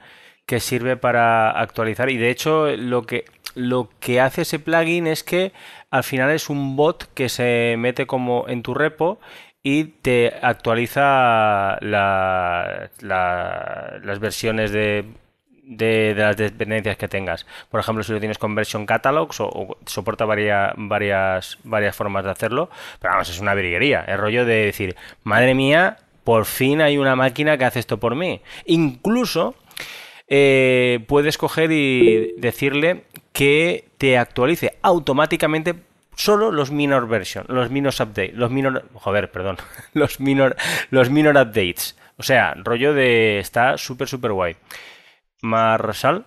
que 0.45 0.59
sirve 0.59 0.97
para 0.97 1.51
actualizar. 1.51 2.09
Y 2.09 2.17
de 2.17 2.29
hecho 2.29 2.75
lo 2.75 3.03
que 3.03 3.25
lo 3.55 3.89
que 3.99 4.21
hace 4.21 4.43
ese 4.43 4.59
plugin 4.59 5.07
es 5.07 5.23
que 5.23 5.51
al 5.89 6.03
final 6.03 6.29
es 6.29 6.49
un 6.49 6.75
bot 6.75 7.11
que 7.13 7.29
se 7.29 7.75
mete 7.77 8.05
como 8.05 8.47
en 8.47 8.61
tu 8.61 8.73
repo 8.73 9.19
y 9.63 9.83
te 9.85 10.33
actualiza 10.41 11.77
las 11.81 12.89
versiones 14.19 14.71
de, 14.71 15.05
las 16.15 16.37
dependencias 16.37 16.97
que 16.97 17.07
tengas. 17.07 17.45
Por 17.69 17.79
ejemplo, 17.79 18.03
si 18.03 18.13
lo 18.13 18.19
tienes 18.19 18.37
con 18.37 18.55
version 18.55 18.85
catalogs 18.85 19.39
o, 19.41 19.77
soporta 19.85 20.25
varias, 20.25 20.73
varias, 20.77 21.95
formas 21.95 22.23
de 22.23 22.31
hacerlo, 22.31 22.69
pero 22.99 23.13
vamos, 23.13 23.29
es 23.29 23.39
una 23.39 23.53
virguería. 23.53 24.03
El 24.07 24.17
rollo 24.17 24.45
de 24.45 24.65
decir, 24.65 24.95
madre 25.23 25.53
mía, 25.53 25.97
por 26.23 26.45
fin 26.45 26.81
hay 26.81 26.97
una 26.97 27.15
máquina 27.15 27.57
que 27.57 27.65
hace 27.65 27.79
esto 27.79 27.99
por 27.99 28.15
mí. 28.15 28.41
Incluso 28.65 29.55
eh, 30.27 31.03
puedes 31.07 31.37
coger 31.37 31.71
y 31.71 32.33
decirle 32.37 33.03
que 33.33 33.85
te 33.97 34.17
actualice 34.17 34.77
automáticamente 34.81 35.75
solo 36.19 36.51
los 36.51 36.69
minor 36.69 37.07
version, 37.07 37.45
los 37.47 37.71
minor 37.71 37.93
updates, 37.93 38.35
los 38.35 38.51
minor, 38.51 38.83
joder, 38.93 39.31
perdón, 39.31 39.57
los 39.93 40.19
minor, 40.19 40.55
los 40.91 41.09
minor 41.09 41.37
updates. 41.37 41.97
O 42.17 42.23
sea, 42.23 42.53
rollo 42.55 42.93
de 42.93 43.39
está 43.39 43.77
súper 43.77 44.09
súper 44.09 44.33
guay. 44.33 44.57
Marshall 45.41 46.25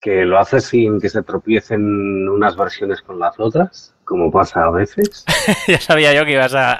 que 0.00 0.24
lo 0.24 0.38
hace 0.38 0.60
sin 0.60 1.00
que 1.00 1.08
se 1.08 1.22
tropiecen 1.22 2.28
unas 2.28 2.56
versiones 2.56 3.02
con 3.02 3.18
las 3.18 3.40
otras, 3.40 3.95
como 4.06 4.30
pasa 4.30 4.64
a 4.64 4.70
veces. 4.70 5.26
ya 5.68 5.80
sabía 5.80 6.14
yo 6.14 6.24
que 6.24 6.32
ibas 6.32 6.54
a, 6.54 6.78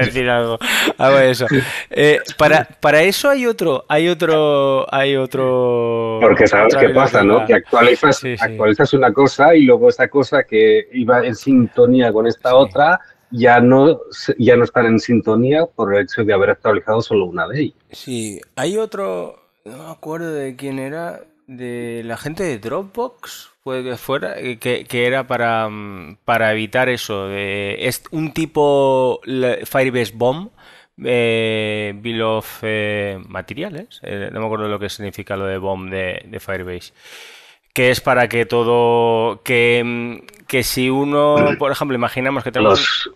decir 0.00 0.28
algo, 0.28 0.58
algo 0.98 1.18
de 1.18 1.30
eso. 1.30 1.46
Eh, 1.90 2.18
para, 2.36 2.64
para 2.80 3.02
eso 3.02 3.28
hay 3.28 3.46
otro, 3.46 3.84
hay 3.88 4.08
otro, 4.08 4.92
hay 4.92 5.14
otro. 5.14 6.18
Porque 6.20 6.48
sabes 6.48 6.74
qué 6.74 6.88
pasa, 6.88 7.22
¿no? 7.22 7.46
Que 7.46 7.54
actualizas, 7.54 8.24
actualizas 8.40 8.92
una 8.94 9.12
cosa 9.12 9.54
y 9.54 9.62
luego 9.62 9.90
esa 9.90 10.08
cosa 10.08 10.42
que 10.42 10.88
iba 10.94 11.24
en 11.24 11.36
sintonía 11.36 12.12
con 12.12 12.26
esta 12.26 12.56
otra 12.56 12.98
ya 13.30 13.60
no, 13.60 14.00
ya 14.38 14.56
no 14.56 14.64
están 14.64 14.86
en 14.86 14.98
sintonía 14.98 15.66
por 15.66 15.94
el 15.94 16.04
hecho 16.04 16.24
de 16.24 16.32
haber 16.32 16.50
actualizado 16.50 17.02
solo 17.02 17.26
una 17.26 17.46
de 17.46 17.60
ellas. 17.60 17.76
Sí, 17.90 18.40
hay 18.56 18.78
otro, 18.78 19.42
no 19.64 19.76
me 19.76 19.90
acuerdo 19.90 20.32
de 20.32 20.56
quién 20.56 20.78
era, 20.78 21.20
de 21.46 22.02
la 22.04 22.16
gente 22.16 22.42
de 22.42 22.58
Dropbox, 22.58 23.50
puede 23.62 23.82
que 23.82 23.96
fuera, 23.96 24.38
eh, 24.38 24.58
que, 24.58 25.06
era 25.06 25.26
para, 25.26 25.68
mm, 25.68 26.18
para 26.24 26.52
evitar 26.52 26.88
eso. 26.88 27.28
De, 27.28 27.86
es 27.86 28.02
un 28.10 28.32
tipo 28.32 29.20
Firebase 29.24 30.12
Bomb, 30.14 30.50
eh, 31.02 31.92
Bill 31.96 32.22
of 32.22 32.60
eh, 32.62 33.18
Materiales, 33.26 34.00
eh, 34.02 34.30
no 34.32 34.40
me 34.40 34.46
acuerdo 34.46 34.68
lo 34.68 34.78
que 34.78 34.88
significa 34.88 35.36
lo 35.36 35.46
de 35.46 35.58
Bomb 35.58 35.90
de, 35.90 36.24
de 36.26 36.40
Firebase. 36.40 36.92
Que 37.72 37.90
es 37.90 38.00
para 38.00 38.28
que 38.28 38.46
todo. 38.46 39.42
Que, 39.42 39.82
mm, 39.84 40.46
que 40.46 40.62
si 40.62 40.88
uno, 40.88 41.36
por 41.58 41.72
ejemplo, 41.72 41.96
imaginamos 41.96 42.44
que 42.44 42.52
tenemos. 42.52 42.78
Los, 42.78 43.10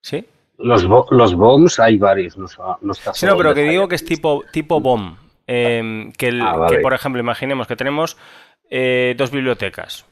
¿Sí? 0.00 0.24
Los, 0.56 0.82
los 0.84 1.34
bombs 1.34 1.78
hay 1.78 1.98
varios, 1.98 2.36
no, 2.36 2.46
no 2.80 2.92
está 2.92 3.14
Sí, 3.14 3.26
no, 3.26 3.36
pero 3.36 3.54
que 3.54 3.62
digo 3.62 3.86
que 3.86 3.94
es 3.94 4.04
tipo, 4.04 4.42
tipo 4.50 4.80
bomb. 4.80 5.16
Em, 5.48 6.10
ah, 6.42 6.66
que, 6.68 6.78
por 6.80 6.92
ejemplo, 6.92 7.20
imaginemos 7.20 7.66
que 7.66 7.74
tenemos 7.74 8.18
eh, 8.70 9.14
dos 9.16 9.30
bibliotecas, 9.30 10.04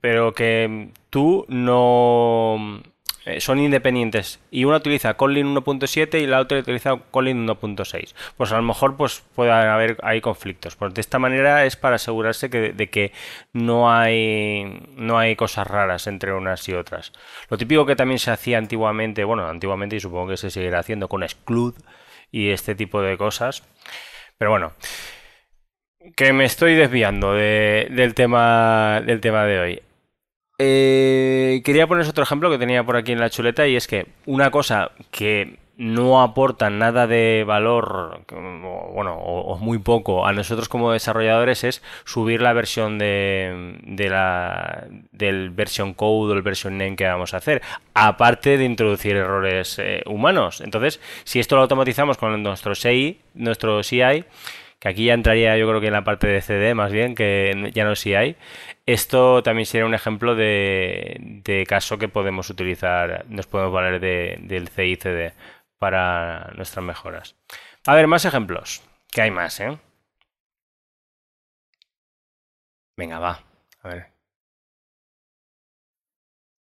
pero 0.00 0.34
que 0.34 0.90
tú 1.08 1.46
no 1.48 2.82
eh, 3.26 3.40
son 3.40 3.60
independientes 3.60 4.40
y 4.50 4.64
una 4.64 4.78
utiliza 4.78 5.14
Kotlin 5.14 5.54
1.7 5.54 6.20
y 6.20 6.26
la 6.26 6.40
otra 6.40 6.58
utiliza 6.58 6.96
Kotlin 7.12 7.46
1.6. 7.46 8.12
Pues 8.36 8.50
a 8.50 8.56
lo 8.56 8.62
mejor 8.62 8.96
pues 8.96 9.22
puede 9.36 9.52
haber 9.52 9.98
hay 10.02 10.20
conflictos. 10.20 10.74
Pues 10.74 10.92
de 10.94 11.00
esta 11.00 11.20
manera 11.20 11.64
es 11.64 11.76
para 11.76 11.94
asegurarse 11.94 12.50
que, 12.50 12.72
de 12.72 12.90
que 12.90 13.12
no 13.52 13.88
hay 13.88 14.82
no 14.96 15.16
hay 15.16 15.36
cosas 15.36 15.68
raras 15.68 16.08
entre 16.08 16.32
unas 16.32 16.68
y 16.68 16.74
otras. 16.74 17.12
Lo 17.50 17.56
típico 17.56 17.86
que 17.86 17.94
también 17.94 18.18
se 18.18 18.32
hacía 18.32 18.58
antiguamente, 18.58 19.22
bueno, 19.22 19.46
antiguamente 19.46 19.94
y 19.94 20.00
supongo 20.00 20.30
que 20.30 20.36
se 20.36 20.50
seguirá 20.50 20.80
haciendo 20.80 21.06
con 21.06 21.22
Exclude 21.22 21.80
y 22.32 22.50
este 22.50 22.74
tipo 22.74 23.00
de 23.00 23.16
cosas 23.16 23.62
pero 24.38 24.50
bueno, 24.50 24.72
que 26.14 26.32
me 26.32 26.44
estoy 26.44 26.74
desviando 26.74 27.32
del, 27.32 28.14
tema, 28.14 29.02
del 29.04 29.20
tema 29.20 29.44
de 29.44 29.58
hoy. 29.58 29.82
Eh, 30.58 31.62
quería 31.64 31.86
poner 31.86 32.06
otro 32.06 32.24
ejemplo 32.24 32.50
que 32.50 32.58
tenía 32.58 32.84
por 32.84 32.96
aquí 32.96 33.12
en 33.12 33.20
la 33.20 33.30
chuleta 33.30 33.66
y 33.66 33.76
es 33.76 33.86
que 33.86 34.06
una 34.24 34.50
cosa 34.50 34.92
que 35.10 35.58
no 35.76 36.22
aporta 36.22 36.70
nada 36.70 37.06
de 37.06 37.44
valor, 37.46 38.22
bueno, 38.94 39.16
o, 39.18 39.58
muy 39.58 39.78
poco 39.78 40.26
a 40.26 40.32
nosotros 40.32 40.68
como 40.68 40.92
desarrolladores 40.92 41.64
es 41.64 41.82
subir 42.04 42.40
la 42.40 42.54
versión 42.54 42.98
de, 42.98 44.08
la, 44.08 44.86
del 45.12 45.50
version 45.50 45.92
code 45.92 46.32
o 46.32 46.36
el 46.36 46.42
version 46.42 46.78
name 46.78 46.96
que 46.96 47.04
vamos 47.04 47.34
a 47.34 47.38
hacer, 47.38 47.62
aparte 47.92 48.56
de 48.56 48.64
introducir 48.64 49.16
errores 49.16 49.78
eh, 49.78 50.02
humanos. 50.06 50.62
Entonces, 50.62 51.00
si 51.24 51.40
esto 51.40 51.56
lo 51.56 51.62
automatizamos 51.62 52.16
con 52.16 52.42
nuestro 52.42 52.74
CI, 52.74 53.20
nuestro 53.34 53.82
CI, 53.82 54.24
que 54.78 54.88
aquí 54.88 55.06
ya 55.06 55.14
entraría 55.14 55.56
yo 55.56 55.66
creo 55.68 55.80
que 55.80 55.86
en 55.88 55.94
la 55.94 56.04
parte 56.04 56.26
de 56.26 56.40
CD 56.40 56.74
más 56.74 56.90
bien, 56.90 57.14
que 57.14 57.70
ya 57.74 57.84
no 57.84 57.96
CI, 57.96 58.36
esto 58.86 59.42
también 59.42 59.66
sería 59.66 59.84
un 59.84 59.94
ejemplo 59.94 60.34
de, 60.34 61.64
caso 61.68 61.98
que 61.98 62.08
podemos 62.08 62.48
utilizar, 62.48 63.26
nos 63.28 63.46
podemos 63.46 63.72
valer 63.72 64.00
del 64.00 64.68
CI-CD 64.68 65.32
para 65.78 66.52
nuestras 66.56 66.84
mejoras. 66.84 67.36
A 67.86 67.94
ver, 67.94 68.06
más 68.06 68.24
ejemplos. 68.24 68.82
Que 69.12 69.22
hay 69.22 69.30
más, 69.30 69.60
¿eh? 69.60 69.78
Venga, 72.96 73.18
va. 73.18 73.40
A 73.82 73.88
ver. 73.88 74.06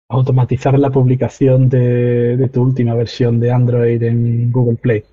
Automatizar 0.10 0.78
la 0.78 0.89
publicación 0.89 1.69
de, 1.69 2.49
tu 2.52 2.62
última 2.62 2.93
versión 2.95 3.39
de 3.39 3.52
Android 3.52 4.02
en 4.04 4.52
Google 4.52 4.78
Play. 4.78 5.04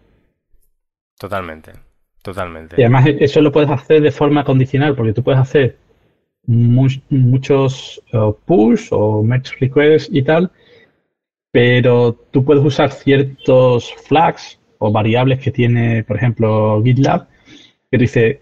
Totalmente. 1.18 1.72
Totalmente. 2.22 2.76
Y 2.78 2.82
además 2.82 3.06
eso 3.18 3.40
lo 3.40 3.52
puedes 3.52 3.70
hacer 3.70 4.02
de 4.02 4.10
forma 4.10 4.44
condicional, 4.44 4.94
porque 4.94 5.14
tú 5.14 5.22
puedes 5.22 5.40
hacer 5.40 5.78
muchos 6.46 8.02
uh, 8.12 8.32
push 8.44 8.88
o 8.90 9.22
merge 9.22 9.56
requests 9.60 10.10
y 10.12 10.22
tal, 10.22 10.50
pero 11.50 12.12
tú 12.30 12.44
puedes 12.44 12.64
usar 12.64 12.92
ciertos 12.92 13.92
flags 14.06 14.58
o 14.78 14.92
variables 14.92 15.40
que 15.40 15.50
tiene, 15.50 16.04
por 16.04 16.16
ejemplo, 16.16 16.82
GitLab, 16.82 17.28
que 17.90 17.98
dice, 17.98 18.40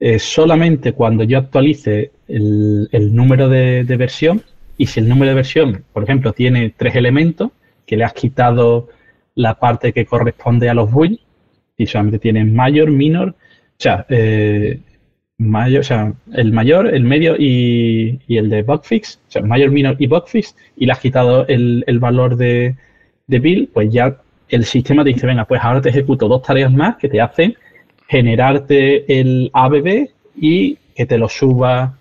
eh, 0.00 0.18
solamente 0.18 0.92
cuando 0.92 1.24
yo 1.24 1.38
actualice 1.38 2.12
el, 2.26 3.14
número 3.14 3.48
de, 3.48 3.84
versión, 3.96 4.42
y 4.76 4.86
si 4.86 5.00
el 5.00 5.08
número 5.08 5.30
de 5.30 5.36
versión, 5.36 5.84
por 5.92 6.04
ejemplo, 6.04 6.32
tiene 6.32 6.74
tres 6.76 6.94
elementos, 6.96 7.50
que 7.86 7.96
le 7.96 8.04
has 8.04 8.12
quitado 8.12 8.88
la 9.34 9.58
parte 9.58 9.92
que 9.92 10.06
corresponde 10.06 10.68
a 10.68 10.74
los 10.74 10.90
builds, 10.92 11.20
y 11.76 11.86
solamente 11.86 12.18
tiene 12.18 12.44
mayor, 12.44 12.90
minor, 12.90 13.30
o 13.30 13.80
sea, 13.80 14.04
eh, 14.08 14.80
mayor, 15.38 15.80
o 15.80 15.84
sea, 15.84 16.12
el 16.32 16.52
mayor, 16.52 16.92
el 16.92 17.04
medio 17.04 17.36
y, 17.38 18.20
el 18.28 18.50
de 18.50 18.62
bugfix, 18.62 19.20
o 19.28 19.30
sea, 19.30 19.42
mayor, 19.42 19.70
minor 19.70 19.96
y 19.98 20.06
bugfix, 20.06 20.54
y 20.76 20.86
le 20.86 20.92
has 20.92 21.00
quitado 21.00 21.46
el, 21.46 21.84
valor 22.00 22.36
de, 22.36 22.76
de 23.26 23.38
bill, 23.38 23.70
pues 23.72 23.90
ya 23.90 24.16
el 24.48 24.64
sistema 24.64 25.04
te 25.04 25.10
dice, 25.10 25.26
venga, 25.26 25.44
pues 25.44 25.60
ahora 25.62 25.80
te 25.80 25.90
ejecuto 25.90 26.28
dos 26.28 26.42
tareas 26.42 26.72
más 26.72 26.96
que 26.96 27.08
te 27.08 27.20
hacen 27.20 27.56
generarte 28.08 29.20
el 29.20 29.50
ABB 29.52 30.08
y 30.36 30.78
que 30.94 31.06
te 31.06 31.18
lo 31.18 31.28
suba 31.28 31.98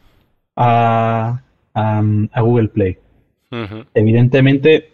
a, 0.55 1.41
a, 1.73 2.41
Google 2.41 2.69
Play. 2.69 2.97
Evidentemente 3.93 4.89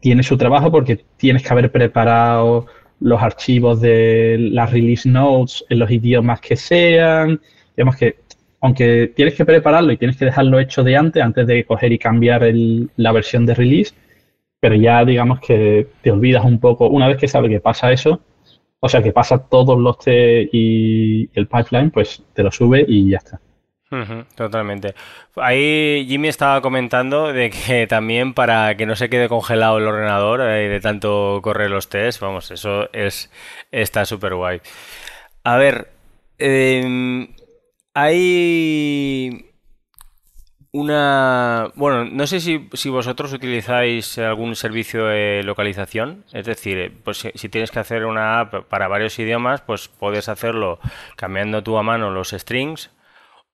tiene 0.00 0.22
su 0.22 0.36
trabajo 0.36 0.70
porque 0.70 1.04
tienes 1.16 1.42
que 1.42 1.52
haber 1.52 1.70
preparado 1.70 2.66
los 3.04 3.22
archivos 3.22 3.82
de 3.82 4.38
las 4.52 4.72
release 4.72 5.06
notes 5.08 5.64
en 5.68 5.78
los 5.78 5.90
idiomas 5.90 6.40
que 6.40 6.56
sean. 6.56 7.38
Digamos 7.76 7.96
que, 7.96 8.16
aunque 8.62 9.12
tienes 9.14 9.34
que 9.34 9.44
prepararlo 9.44 9.92
y 9.92 9.98
tienes 9.98 10.16
que 10.16 10.24
dejarlo 10.24 10.58
hecho 10.58 10.82
de 10.82 10.96
antes, 10.96 11.22
antes 11.22 11.46
de 11.46 11.66
coger 11.66 11.92
y 11.92 11.98
cambiar 11.98 12.42
la 12.96 13.12
versión 13.12 13.44
de 13.44 13.54
release, 13.54 13.94
pero 14.58 14.74
ya 14.74 15.04
digamos 15.04 15.40
que 15.40 15.88
te 16.02 16.10
olvidas 16.10 16.44
un 16.46 16.58
poco, 16.58 16.88
una 16.88 17.08
vez 17.08 17.18
que 17.18 17.28
sabes 17.28 17.50
que 17.50 17.60
pasa 17.60 17.92
eso, 17.92 18.22
o 18.80 18.88
sea, 18.88 19.02
que 19.02 19.12
pasa 19.12 19.38
todos 19.48 19.78
los 19.78 19.98
T 19.98 20.48
y 20.52 21.28
el 21.34 21.46
pipeline, 21.46 21.90
pues 21.90 22.22
te 22.32 22.42
lo 22.42 22.50
sube 22.50 22.84
y 22.88 23.10
ya 23.10 23.18
está 23.18 23.40
totalmente. 24.34 24.94
Ahí 25.36 26.06
Jimmy 26.08 26.28
estaba 26.28 26.60
comentando 26.60 27.32
de 27.32 27.50
que 27.50 27.86
también 27.88 28.34
para 28.34 28.76
que 28.76 28.86
no 28.86 28.96
se 28.96 29.08
quede 29.08 29.28
congelado 29.28 29.78
el 29.78 29.86
ordenador 29.86 30.40
eh, 30.42 30.68
de 30.68 30.80
tanto 30.80 31.40
correr 31.42 31.70
los 31.70 31.88
tests, 31.88 32.20
vamos, 32.20 32.50
eso 32.50 32.88
es 32.92 33.30
está 33.70 34.04
súper 34.04 34.34
guay. 34.34 34.60
A 35.44 35.56
ver, 35.56 35.92
em, 36.38 37.34
hay 37.94 39.50
una... 40.72 41.70
Bueno, 41.76 42.04
no 42.04 42.26
sé 42.26 42.40
si, 42.40 42.88
vosotros 42.88 43.32
utilizáis 43.32 44.18
algún 44.18 44.56
servicio 44.56 45.06
de 45.06 45.42
localización, 45.44 46.24
es 46.32 46.46
decir, 46.46 47.00
pues 47.04 47.18
si, 47.18 47.30
si, 47.34 47.48
tienes 47.48 47.70
que 47.70 47.78
hacer 47.78 48.04
una 48.06 48.40
app 48.40 48.64
para 48.68 48.88
varios 48.88 49.18
idiomas, 49.18 49.60
pues 49.60 49.88
puedes 49.88 50.28
hacerlo 50.28 50.80
cambiando 51.16 51.62
tú 51.62 51.76
a 51.78 51.82
mano 51.82 52.10
los 52.10 52.30
strings 52.30 52.90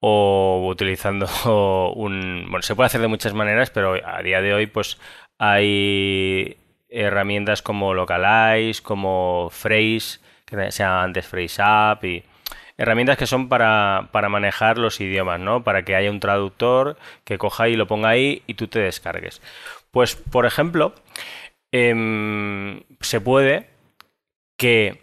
o 0.01 0.67
utilizando 0.69 1.27
un... 1.97 2.47
Bueno, 2.49 2.63
se 2.63 2.75
puede 2.75 2.87
hacer 2.87 3.01
de 3.01 3.09
muchas 3.09 3.35
maneras, 3.35 3.71
pero 3.71 3.95
a 4.05 4.23
día 4.23 4.41
de 4.41 4.55
hoy 4.55 4.67
pues 4.67 4.99
hay 5.39 6.57
herramientas 6.89 7.63
como 7.63 7.95
Localize, 7.95 8.83
como 8.83 9.49
Phrase, 9.51 10.19
que 10.45 10.73
se 10.73 10.83
llama 10.83 11.05
antes 11.05 11.27
Phrase 11.27 11.63
Up 11.63 12.05
y 12.05 12.25
herramientas 12.77 13.19
que 13.19 13.27
son 13.27 13.49
para, 13.49 14.09
manejar 14.13 14.79
los 14.79 15.01
idiomas, 15.01 15.39
¿no? 15.39 15.63
Para 15.63 15.85
que 15.85 15.95
haya 15.95 16.11
un 16.11 16.19
traductor 16.19 16.97
que 17.25 17.39
coja 17.39 17.69
y 17.69 17.77
lo 17.77 17.87
ponga 17.87 18.09
ahí 18.09 18.43
y 18.47 18.55
tú 18.55 18.69
te 18.69 18.81
descargues. 18.81 19.43
Pues, 19.91 20.17
por 20.17 20.47
ejemplo, 20.47 20.95
em, 21.73 22.83
se 23.01 23.21
puede 23.21 23.69
que 24.57 25.03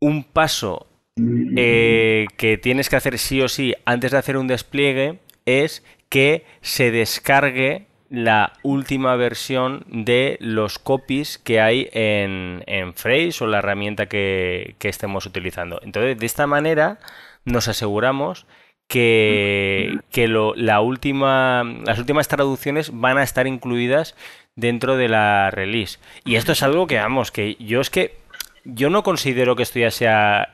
un 0.00 0.24
paso 0.24 0.86
eh, 1.16 2.26
que 2.36 2.56
tienes 2.58 2.88
que 2.88 2.96
hacer 2.96 3.18
sí 3.18 3.42
o 3.42 3.48
sí 3.48 3.74
antes 3.84 4.12
de 4.12 4.18
hacer 4.18 4.36
un 4.36 4.46
despliegue 4.46 5.18
es 5.44 5.84
que 6.08 6.44
se 6.60 6.90
descargue 6.90 7.86
la 8.08 8.52
última 8.62 9.16
versión 9.16 9.84
de 9.88 10.36
los 10.40 10.78
copies 10.78 11.38
que 11.38 11.60
hay 11.60 11.88
en, 11.92 12.62
en 12.66 12.92
Phrase 12.92 13.42
o 13.42 13.46
la 13.46 13.58
herramienta 13.58 14.06
que, 14.06 14.76
estemos 14.80 15.24
utilizando. 15.24 15.80
Entonces, 15.82 16.18
de 16.18 16.26
esta 16.26 16.46
manera 16.46 16.98
nos 17.46 17.68
aseguramos 17.68 18.46
que, 18.86 19.98
la 20.56 20.80
última, 20.82 21.64
las 21.86 21.98
últimas 21.98 22.28
traducciones 22.28 22.90
van 22.92 23.16
a 23.16 23.22
estar 23.22 23.46
incluidas 23.46 24.14
dentro 24.56 24.98
de 24.98 25.08
la 25.08 25.50
release. 25.50 25.98
Y 26.26 26.36
esto 26.36 26.52
es 26.52 26.62
algo 26.62 26.86
que, 26.86 26.96
vamos, 26.96 27.32
que 27.32 27.56
yo 27.58 27.80
es 27.80 27.88
que 27.88 28.16
yo 28.64 28.90
no 28.90 29.02
considero 29.02 29.56
que 29.56 29.62
esto 29.62 29.78
ya 29.78 29.90
sea 29.90 30.52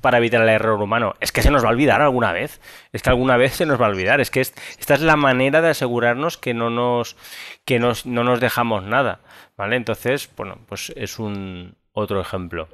para 0.00 0.18
evitar 0.18 0.42
el 0.42 0.48
error 0.48 0.80
humano. 0.80 1.14
Es 1.20 1.32
que 1.32 1.42
se 1.42 1.50
nos 1.50 1.64
va 1.64 1.68
a 1.68 1.72
olvidar 1.72 2.00
alguna 2.00 2.32
vez. 2.32 2.60
Es 2.92 3.02
que 3.02 3.10
alguna 3.10 3.36
vez 3.36 3.54
se 3.54 3.66
nos 3.66 3.80
va 3.80 3.86
a 3.86 3.90
olvidar. 3.90 4.20
Es 4.20 4.30
que 4.30 4.40
esta 4.40 4.94
es 4.94 5.00
la 5.00 5.16
manera 5.16 5.60
de 5.60 5.68
asegurarnos 5.70 6.36
que 6.36 6.54
no 6.54 6.70
nos, 6.70 7.16
que 7.64 7.78
no 7.78 7.94
nos 8.04 8.40
dejamos 8.40 8.84
nada. 8.84 9.20
¿Vale? 9.56 9.76
Entonces, 9.76 10.30
bueno, 10.36 10.58
pues 10.66 10.92
es 10.96 11.18
un 11.18 11.76
otro 11.92 12.20
ejemplo. 12.20 12.68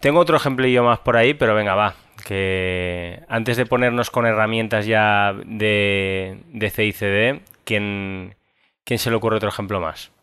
tengo 0.00 0.20
otro 0.20 0.36
ejemplillo 0.36 0.84
más 0.84 1.00
por 1.00 1.16
ahí, 1.16 1.34
pero 1.34 1.54
venga, 1.54 1.74
va. 1.74 1.94
Que 2.24 3.22
antes 3.28 3.56
de 3.56 3.66
ponernos 3.66 4.10
con 4.10 4.26
herramientas 4.26 4.86
ya 4.86 5.34
de, 5.44 6.40
de 6.48 6.70
CICD, 6.70 7.42
¿quién, 7.64 8.36
¿quién 8.84 8.98
se 8.98 9.10
le 9.10 9.16
ocurre 9.16 9.36
otro 9.36 9.48
ejemplo 9.48 9.80
más? 9.80 10.15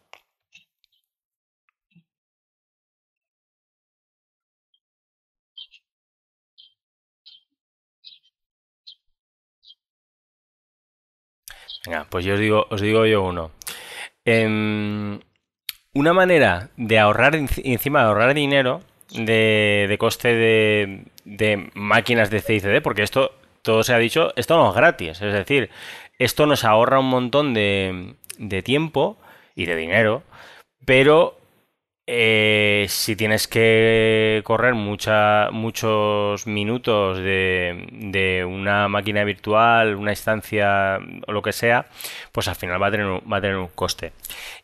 Venga, 11.86 12.08
pues 12.10 12.26
yo 12.26 12.36
os 12.36 12.39
digo, 12.39 12.67
os 12.69 12.82
digo 12.82 13.06
yo 13.06 13.24
uno. 13.24 13.52
Em, 14.26 15.19
una 15.93 16.13
manera 16.13 16.69
de 16.78 17.00
ahorrar, 17.00 17.36
encima 17.36 18.02
de 18.02 18.06
ahorrar 18.06 18.34
dinero 18.34 18.82
de, 19.12 19.96
coste 20.00 20.34
de, 20.36 21.69
máquinas 21.74 22.30
de 22.30 22.41
CICD, 22.41 22.82
porque 22.82 23.04
esto, 23.04 23.34
todo 23.62 23.84
se 23.84 23.93
ha 23.93 23.98
dicho, 23.98 24.34
esto 24.36 24.58
no 24.58 24.69
es 24.69 24.76
gratis. 24.76 25.22
Es 25.22 25.34
decir, 25.34 25.69
esto 26.19 26.46
nos 26.46 26.63
ahorra 26.63 27.00
un 27.00 27.10
montón 27.10 27.54
de, 27.54 28.15
de 28.38 28.63
tiempo 28.63 29.17
y 29.56 29.65
de 29.65 29.76
dinero, 29.76 30.24
pero 30.86 31.38
eh, 32.06 32.86
si 32.89 33.16
tienes 33.16 33.48
que 33.48 34.42
correr 34.44 34.74
muchos 34.74 36.48
minutos 36.48 37.18
de, 37.18 38.46
una 38.48 38.89
máquina 38.89 39.24
virtual, 39.24 39.96
una 39.96 40.12
instancia 40.12 41.00
o 41.28 41.32
lo 41.32 41.42
que 41.42 41.54
sea, 41.54 41.86
pues 42.34 42.50
al 42.50 42.56
final 42.56 42.82
va 42.82 42.88
a, 42.88 42.92
tener 42.92 43.06
un, 43.06 43.22
va 43.32 43.38
a 43.38 43.42
tener 43.42 43.56
un 43.56 43.70
coste. 43.70 44.12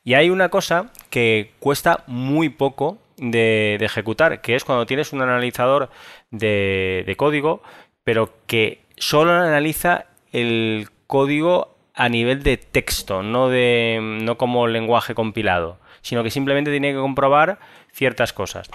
Y 0.03 0.15
hay 0.15 0.29
una 0.29 0.49
cosa 0.49 0.91
que 1.09 1.51
cuesta 1.59 2.03
muy 2.07 2.49
poco 2.49 2.97
de, 3.17 3.75
ejecutar, 3.79 4.41
que 4.41 4.55
es 4.55 4.65
cuando 4.65 4.85
tienes 4.85 5.13
un 5.13 5.21
analizador 5.21 5.89
de, 6.31 7.13
código, 7.17 7.61
pero 8.03 8.33
que 8.47 8.81
solo 8.97 9.31
analiza 9.31 10.07
el 10.33 10.89
código 11.07 11.77
a 11.93 12.09
nivel 12.09 12.43
de 12.43 12.57
texto, 12.57 13.23
no, 13.23 13.47
de, 13.49 13.99
no 14.01 14.37
como 14.37 14.67
lenguaje 14.67 15.15
compilado 15.15 15.78
sino 16.01 16.23
que 16.23 16.31
simplemente 16.31 16.71
tiene 16.71 16.91
que 16.91 16.99
comprobar 16.99 17.59
ciertas 17.91 18.33
cosas. 18.33 18.69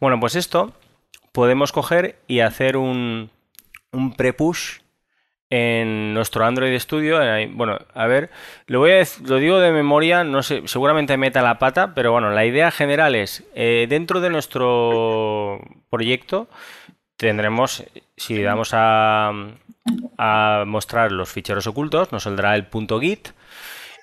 Bueno, 0.00 0.18
pues 0.20 0.36
esto 0.36 0.72
podemos 1.32 1.72
coger 1.72 2.18
y 2.26 2.40
hacer 2.40 2.76
un, 2.76 3.30
un 3.92 4.14
pre-push 4.14 4.80
en 5.50 6.14
nuestro 6.14 6.44
Android 6.44 6.78
Studio. 6.78 7.18
Bueno, 7.50 7.78
a 7.92 8.06
ver, 8.06 8.30
lo, 8.66 8.78
voy 8.78 8.92
a, 8.92 9.02
lo 9.24 9.36
digo 9.36 9.58
de 9.58 9.72
memoria, 9.72 10.22
no 10.22 10.42
sé, 10.42 10.62
seguramente 10.66 11.16
meta 11.16 11.42
la 11.42 11.58
pata, 11.58 11.92
pero 11.94 12.12
bueno, 12.12 12.30
la 12.30 12.46
idea 12.46 12.70
general 12.70 13.16
es, 13.16 13.44
eh, 13.54 13.86
dentro 13.88 14.20
de 14.20 14.30
nuestro 14.30 15.60
proyecto 15.90 16.48
tendremos, 17.16 17.84
si 18.16 18.40
damos 18.40 18.70
a, 18.72 19.32
a 20.16 20.64
mostrar 20.66 21.12
los 21.12 21.30
ficheros 21.30 21.66
ocultos, 21.66 22.12
nos 22.12 22.22
saldrá 22.22 22.54
el 22.54 22.66
punto 22.66 22.98
.git, 22.98 23.28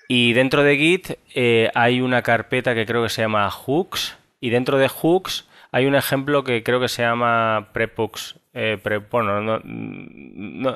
y 0.08 0.34
dentro 0.34 0.64
de 0.64 0.78
Git 0.78 1.12
eh, 1.36 1.70
hay 1.74 2.02
una 2.02 2.22
carpeta 2.22 2.74
que 2.74 2.86
creo 2.86 3.04
que 3.04 3.10
se 3.10 3.22
llama 3.22 3.50
hooks. 3.50 4.18
Y 4.40 4.50
dentro 4.50 4.78
de 4.78 4.88
hooks 4.88 5.48
hay 5.72 5.86
un 5.86 5.96
ejemplo 5.96 6.44
que 6.44 6.64
creo 6.64 6.80
que 6.80 6.88
se 6.88 7.02
llama 7.02 7.70
prepooks. 7.74 8.36
Eh, 8.54 8.80
bueno, 9.12 9.62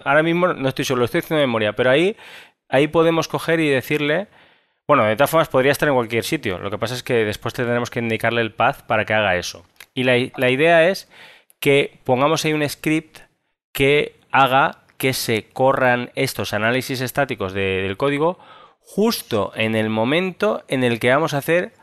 ahora 0.03 0.23
mismo 0.23 0.47
no 0.53 0.67
estoy 0.69 0.85
solo, 0.85 0.99
lo 0.99 1.05
estoy 1.05 1.19
haciendo 1.19 1.41
memoria, 1.41 1.73
pero 1.73 1.89
ahí, 1.89 2.15
ahí 2.69 2.87
podemos 2.87 3.27
coger 3.27 3.59
y 3.59 3.69
decirle. 3.69 4.27
Bueno, 4.87 5.05
de 5.05 5.15
todas 5.15 5.29
formas 5.29 5.47
podría 5.47 5.71
estar 5.71 5.87
en 5.87 5.95
cualquier 5.95 6.25
sitio. 6.25 6.57
Lo 6.59 6.69
que 6.69 6.77
pasa 6.77 6.95
es 6.95 7.03
que 7.03 7.23
después 7.23 7.53
tendremos 7.53 7.89
que 7.89 7.99
indicarle 7.99 8.41
el 8.41 8.51
path 8.51 8.81
para 8.81 9.05
que 9.05 9.13
haga 9.13 9.37
eso. 9.37 9.65
Y 9.93 10.03
la, 10.03 10.49
idea 10.49 10.89
es 10.89 11.09
que 11.59 11.99
pongamos 12.03 12.43
ahí 12.43 12.53
un 12.53 12.67
script 12.67 13.19
que 13.71 14.15
haga 14.31 14.79
que 14.97 15.13
se 15.13 15.45
corran 15.51 16.11
estos 16.15 16.53
análisis 16.53 17.01
estáticos 17.01 17.53
del 17.53 17.97
código 17.97 18.37
justo 18.81 19.51
en 19.55 19.75
el 19.75 19.89
momento 19.89 20.63
en 20.67 20.83
el 20.83 20.99
que 20.99 21.09
vamos 21.09 21.33
a 21.33 21.37
hacer 21.37 21.73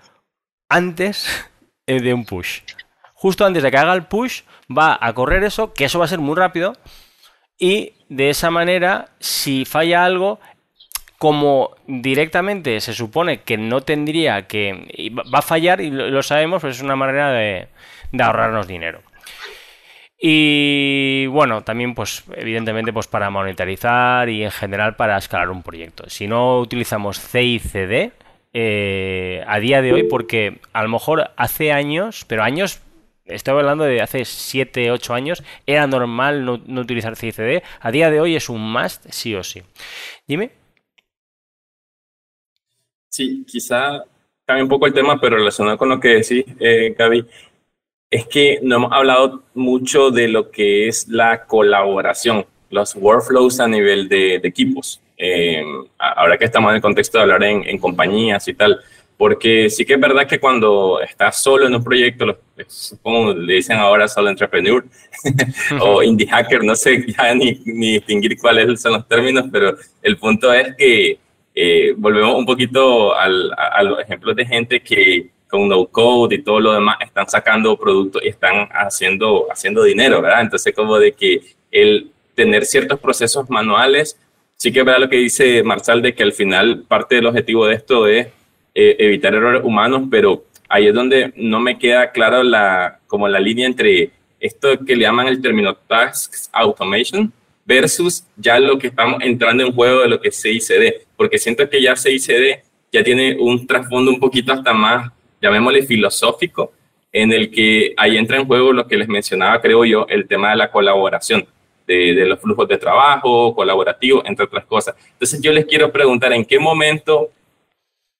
antes 0.68 1.48
de 1.86 2.12
un 2.12 2.24
push. 2.24 2.60
Justo 3.14 3.46
antes 3.46 3.62
de 3.62 3.70
que 3.70 3.78
haga 3.78 3.94
el 3.94 4.06
push, 4.06 4.42
va 4.70 4.98
a 5.00 5.12
correr 5.14 5.42
eso, 5.44 5.72
que 5.72 5.86
eso 5.86 5.98
va 5.98 6.04
a 6.04 6.08
ser 6.08 6.18
muy 6.18 6.36
rápido. 6.36 6.74
Y 7.58 7.94
de 8.08 8.30
esa 8.30 8.50
manera, 8.50 9.08
si 9.18 9.64
falla 9.64 10.04
algo, 10.04 10.38
como 11.18 11.74
directamente 11.86 12.80
se 12.80 12.94
supone 12.94 13.42
que 13.42 13.56
no 13.56 13.80
tendría 13.80 14.46
que. 14.46 15.10
va 15.34 15.40
a 15.40 15.42
fallar 15.42 15.80
y 15.80 15.90
lo 15.90 16.22
sabemos, 16.22 16.60
pues 16.60 16.76
es 16.76 16.82
una 16.82 16.94
manera 16.94 17.32
de 17.32 17.68
ahorrarnos 18.22 18.68
dinero. 18.68 19.02
Y 20.20 21.26
bueno, 21.28 21.62
también 21.62 21.94
pues 21.94 22.24
evidentemente 22.34 22.92
pues 22.92 23.06
para 23.06 23.30
monetarizar 23.30 24.28
y 24.28 24.42
en 24.42 24.50
general 24.50 24.96
para 24.96 25.16
escalar 25.16 25.50
un 25.50 25.62
proyecto. 25.62 26.10
Si 26.10 26.26
no 26.26 26.58
utilizamos 26.58 27.20
CICD 27.20 28.12
eh, 28.52 29.44
a 29.46 29.60
día 29.60 29.80
de 29.80 29.92
hoy, 29.92 30.02
porque 30.04 30.60
a 30.72 30.82
lo 30.82 30.88
mejor 30.88 31.30
hace 31.36 31.70
años, 31.70 32.24
pero 32.26 32.42
años, 32.42 32.80
estoy 33.26 33.54
hablando 33.54 33.84
de 33.84 34.00
hace 34.00 34.24
7, 34.24 34.90
8 34.90 35.14
años, 35.14 35.44
era 35.66 35.86
normal 35.86 36.44
no, 36.44 36.80
utilizar 36.80 37.14
CICD. 37.14 37.62
A 37.80 37.92
día 37.92 38.10
de 38.10 38.20
hoy 38.20 38.34
es 38.34 38.48
un 38.48 38.72
must 38.72 39.06
sí 39.10 39.36
o 39.36 39.44
sí. 39.44 39.62
Dime. 40.26 40.50
Sí, 43.08 43.44
quizá 43.46 44.02
cambie 44.44 44.64
un 44.64 44.68
poco 44.68 44.86
el 44.86 44.94
tema, 44.94 45.20
pero 45.20 45.36
relacionado 45.36 45.78
con 45.78 45.90
lo 45.90 46.00
que 46.00 46.08
decís, 46.08 46.44
eh, 46.58 46.94
Gaby, 46.98 47.24
es 48.10 48.26
que 48.26 48.58
no 48.62 48.76
hemos 48.76 48.92
hablado 48.92 49.42
mucho 49.54 50.10
de 50.10 50.28
lo 50.28 50.50
que 50.50 50.88
es 50.88 51.08
la 51.08 51.44
colaboración, 51.44 52.46
los 52.70 52.94
workflows 52.94 53.60
a 53.60 53.68
nivel 53.68 54.08
de, 54.08 54.36
equipos. 54.36 55.00
Eh, 55.16 55.62
ahora 55.98 56.38
que 56.38 56.44
estamos 56.44 56.70
en 56.70 56.76
el 56.76 56.82
contexto 56.82 57.18
de 57.18 57.22
hablar 57.22 57.42
en, 57.42 57.78
compañías 57.78 58.46
y 58.48 58.54
tal, 58.54 58.80
porque 59.16 59.68
sí 59.68 59.84
que 59.84 59.94
es 59.94 60.00
verdad 60.00 60.26
que 60.26 60.38
cuando 60.38 61.00
estás 61.00 61.42
solo 61.42 61.66
en 61.66 61.74
un 61.74 61.82
proyecto, 61.82 62.38
como 63.02 63.32
le 63.34 63.54
dicen 63.54 63.76
ahora 63.76 64.06
solo 64.06 64.30
entrepreneur 64.30 64.84
o 65.80 66.02
indie 66.02 66.28
hacker, 66.28 66.62
no 66.62 66.76
sé 66.76 67.04
ya 67.12 67.34
ni, 67.34 67.60
ni 67.64 67.94
distinguir 67.94 68.38
cuáles 68.38 68.80
son 68.80 68.92
los 68.92 69.08
términos, 69.08 69.46
pero 69.50 69.76
el 70.02 70.16
punto 70.16 70.52
es 70.52 70.74
que 70.76 71.18
eh, 71.54 71.94
volvemos 71.96 72.36
un 72.36 72.46
poquito 72.46 73.14
al, 73.14 73.52
a 73.56 73.82
los 73.82 74.00
ejemplos 74.00 74.36
de 74.36 74.46
gente 74.46 74.80
que 74.80 75.30
con 75.48 75.68
no 75.68 75.86
code 75.86 76.36
y 76.36 76.42
todo 76.42 76.60
lo 76.60 76.72
demás 76.72 76.98
están 77.00 77.28
sacando 77.28 77.76
productos 77.76 78.22
y 78.22 78.28
están 78.28 78.68
haciendo, 78.70 79.46
haciendo 79.50 79.82
dinero, 79.82 80.20
¿verdad? 80.20 80.42
Entonces, 80.42 80.74
como 80.74 80.98
de 80.98 81.12
que 81.12 81.40
el 81.70 82.10
tener 82.34 82.64
ciertos 82.64 83.00
procesos 83.00 83.48
manuales, 83.50 84.18
sí 84.56 84.72
que 84.72 84.80
es 84.80 84.84
verdad 84.84 85.00
lo 85.00 85.08
que 85.08 85.16
dice 85.16 85.62
Marsal 85.62 86.02
de 86.02 86.14
que 86.14 86.22
al 86.22 86.32
final 86.32 86.84
parte 86.86 87.16
del 87.16 87.26
objetivo 87.26 87.66
de 87.66 87.74
esto 87.74 88.06
es 88.06 88.28
eh, 88.74 88.96
evitar 88.98 89.34
errores 89.34 89.62
humanos, 89.64 90.02
pero 90.10 90.44
ahí 90.68 90.86
es 90.86 90.94
donde 90.94 91.32
no 91.36 91.60
me 91.60 91.78
queda 91.78 92.12
claro 92.12 92.42
la, 92.42 93.00
como 93.06 93.26
la 93.26 93.40
línea 93.40 93.66
entre 93.66 94.10
esto 94.38 94.78
que 94.84 94.94
le 94.94 95.02
llaman 95.02 95.26
el 95.26 95.42
término 95.42 95.74
Tasks 95.74 96.48
Automation 96.52 97.32
versus 97.64 98.24
ya 98.36 98.58
lo 98.58 98.78
que 98.78 98.86
estamos 98.86 99.20
entrando 99.22 99.64
en 99.64 99.72
juego 99.72 100.00
de 100.00 100.08
lo 100.08 100.20
que 100.20 100.28
es 100.28 100.40
CICD, 100.40 101.06
porque 101.16 101.38
siento 101.38 101.68
que 101.68 101.82
ya 101.82 101.96
CICD 101.96 102.62
ya 102.92 103.02
tiene 103.02 103.36
un 103.38 103.66
trasfondo 103.66 104.10
un 104.10 104.20
poquito 104.20 104.52
hasta 104.52 104.72
más, 104.72 105.10
llamémosle 105.40 105.82
filosófico, 105.82 106.72
en 107.12 107.32
el 107.32 107.50
que 107.50 107.94
ahí 107.96 108.16
entra 108.16 108.38
en 108.38 108.46
juego 108.46 108.72
lo 108.72 108.86
que 108.86 108.96
les 108.96 109.08
mencionaba, 109.08 109.60
creo 109.60 109.84
yo, 109.84 110.06
el 110.08 110.26
tema 110.26 110.50
de 110.50 110.56
la 110.56 110.70
colaboración, 110.70 111.46
de, 111.86 112.26
los 112.26 112.38
flujos 112.38 112.68
de 112.68 112.76
trabajo, 112.76 113.54
colaborativo, 113.54 114.22
entre 114.26 114.44
otras 114.44 114.66
cosas. 114.66 114.94
Entonces 115.12 115.40
yo 115.40 115.52
les 115.52 115.64
quiero 115.64 115.90
preguntar, 115.90 116.32
¿en 116.32 116.44
qué 116.44 116.58
momento 116.58 117.30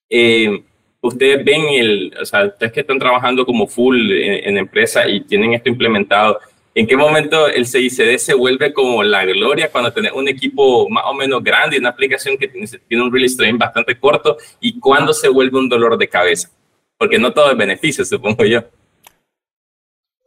eh, 0.09 0.63
ustedes 1.01 1.45
ven 1.45 1.63
el, 1.69 2.15
o 2.21 2.25
sea, 2.25 2.47
ustedes 2.47 2.73
que 2.73 2.81
están 2.81 2.99
trabajando 2.99 3.45
como 3.45 3.67
full 3.67 4.11
en, 4.11 4.57
empresa 4.57 5.07
y 5.07 5.21
tienen 5.21 5.53
esto 5.53 5.69
implementado, 5.69 6.41
¿en 6.75 6.87
qué 6.87 6.97
momento 6.97 7.47
el 7.47 7.67
CICD 7.67 8.17
se 8.17 8.35
vuelve 8.35 8.73
como 8.73 9.03
la 9.03 9.25
gloria 9.27 9.71
cuando 9.71 9.93
tenés 9.93 10.13
un 10.13 10.29
equipo 10.29 10.89
más 10.89 11.05
o 11.07 11.15
menos 11.15 11.45
grande 11.45 11.79
una 11.79 11.91
aplicación 11.91 12.39
que 12.39 12.49
tiene, 12.49 12.67
tiene 12.89 13.05
un 13.05 13.13
release 13.13 13.37
train 13.37 13.59
bastante 13.59 13.99
corto 13.99 14.39
y 14.61 14.81
cuándo 14.81 15.13
se 15.13 15.29
vuelve 15.29 15.59
un 15.59 15.69
dolor 15.69 15.99
de 15.99 16.09
cabeza? 16.09 16.51
Porque 16.99 17.19
no 17.19 17.33
todo 17.33 17.51
es 17.51 17.57
beneficio, 17.57 18.05
supongo 18.05 18.45
yo. 18.45 18.65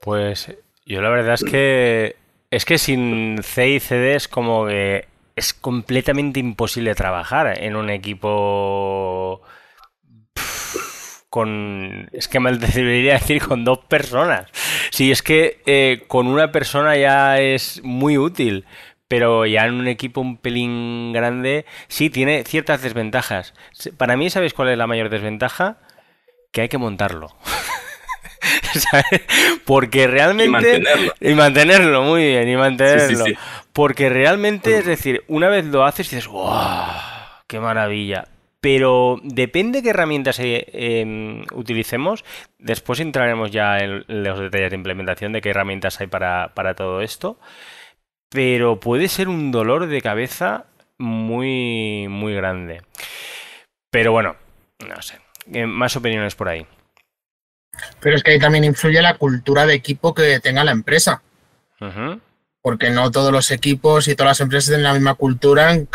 Pues 0.02 0.52
yo 0.86 1.02
la 1.02 1.10
verdad 1.10 1.36
es 1.36 1.44
que 1.44 2.16
es 2.50 2.66
que 2.66 2.78
sin 2.78 3.44
C 3.44 3.70
y 3.70 3.80
CD 3.80 4.16
es 4.16 4.28
como 4.28 4.66
que 4.66 5.06
es 5.36 5.54
completamente 5.54 6.40
imposible 6.40 6.96
trabajar 6.96 7.62
en 7.62 7.76
un 7.76 7.90
equipo 7.90 9.42
con 11.30 12.10
es 12.12 12.28
que 12.28 12.40
me 12.40 12.52
debería 12.58 13.14
decir 13.14 13.42
con 13.42 13.64
dos 13.64 13.80
personas. 13.80 14.48
Sí, 14.92 15.12
es 15.12 15.22
que 15.22 15.62
eh, 15.66 16.04
con 16.08 16.28
una 16.28 16.52
persona 16.52 16.98
ya 16.98 17.40
es 17.40 17.82
muy 17.84 18.18
útil, 18.18 18.66
pero 19.08 19.46
ya 19.46 19.66
en 19.66 19.76
un 19.76 19.88
equipo 19.88 20.22
un 20.22 20.38
pelín 20.38 21.14
grande 21.14 21.66
sí 21.88 22.10
tiene 22.10 22.44
ciertas 22.44 22.82
desventajas. 22.82 23.54
Para 23.98 24.18
mí, 24.18 24.30
¿sabéis 24.30 24.54
cuál 24.54 24.70
es 24.70 24.78
la 24.78 24.88
mayor 24.88 25.10
desventaja? 25.10 25.78
Que 26.52 26.62
hay 26.62 26.70
que 26.70 26.78
montarlo. 26.78 27.36
Porque 29.66 30.08
realmente... 30.08 30.46
Y 30.46 30.50
mantenerlo. 30.50 31.14
Y 31.20 31.34
mantenerlo, 31.34 32.04
muy 32.04 32.24
bien, 32.24 32.50
y 32.50 32.56
mantenerlo. 32.56 33.26
Porque 33.74 34.10
realmente, 34.10 34.78
es 34.78 34.86
decir, 34.86 35.24
una 35.28 35.50
vez 35.50 35.66
lo 35.66 35.86
haces 35.86 36.12
y 36.12 36.16
dices, 36.16 36.30
¡wow! 36.30 36.88
¡Qué 37.48 37.60
maravilla! 37.60 38.28
Pero 38.62 39.20
depende 39.24 39.82
qué 39.82 39.90
herramientas 39.90 40.40
eh, 40.40 40.68
em, 40.72 41.44
utilicemos. 41.52 42.24
Después 42.60 43.00
entraremos 43.00 43.50
ya 43.50 43.80
en 43.80 44.06
los 44.08 44.40
detalles 44.40 44.70
de 44.70 44.76
implementación 44.76 45.34
de 45.34 45.42
qué 45.42 45.50
herramientas 45.50 46.00
hay 46.00 46.08
para, 46.08 46.54
para 46.54 46.76
todo 46.76 47.02
esto. 47.02 47.40
Pero 48.30 48.80
puede 48.80 49.08
ser 49.08 49.30
un 49.30 49.52
dolor 49.52 49.88
de 49.88 50.02
cabeza 50.02 50.66
muy, 51.00 52.08
muy 52.08 52.36
grande. 52.36 52.84
Pero 53.90 54.12
bueno, 54.12 54.36
no 54.88 55.02
sé. 55.02 55.21
Eh, 55.54 55.66
más 55.66 55.96
opiniones 55.96 56.36
por 56.36 56.50
ahí. 56.50 56.66
Pero 58.00 58.16
es 58.16 58.24
que 58.24 58.32
ahí 58.32 58.40
también 58.40 58.64
influye 58.64 59.02
la 59.02 59.18
cultura 59.18 59.66
de 59.66 59.74
equipo 59.74 60.14
que 60.14 60.40
tenga 60.40 60.64
la 60.64 60.72
empresa. 60.72 61.22
Porque 62.62 62.92
no 62.92 63.10
todos 63.10 63.32
los 63.32 63.50
equipos 63.50 64.08
y 64.08 64.16
todas 64.16 64.32
las 64.32 64.42
empresas 64.42 64.68
tienen 64.68 64.84
la 64.84 64.94
misma 64.94 65.16
cultura 65.16 65.72
en, 65.72 65.86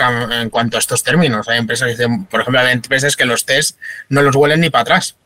cuanto 0.51 0.77
a 0.77 0.81
estos 0.81 1.05
términos. 1.05 1.49
Hay 1.49 1.59
empresas 1.59 1.87
que 1.87 1.93
dicen, 1.93 2.25
por 2.25 2.41
ejemplo, 2.41 2.61
hay 2.61 2.73
empresas 2.73 3.15
que 3.17 3.25
los 3.25 3.47
test 3.47 3.79
no 4.09 4.23
los 4.23 4.35
huelen 4.35 4.61
ni 4.61 4.71
para 4.71 4.83
atrás. 4.83 5.17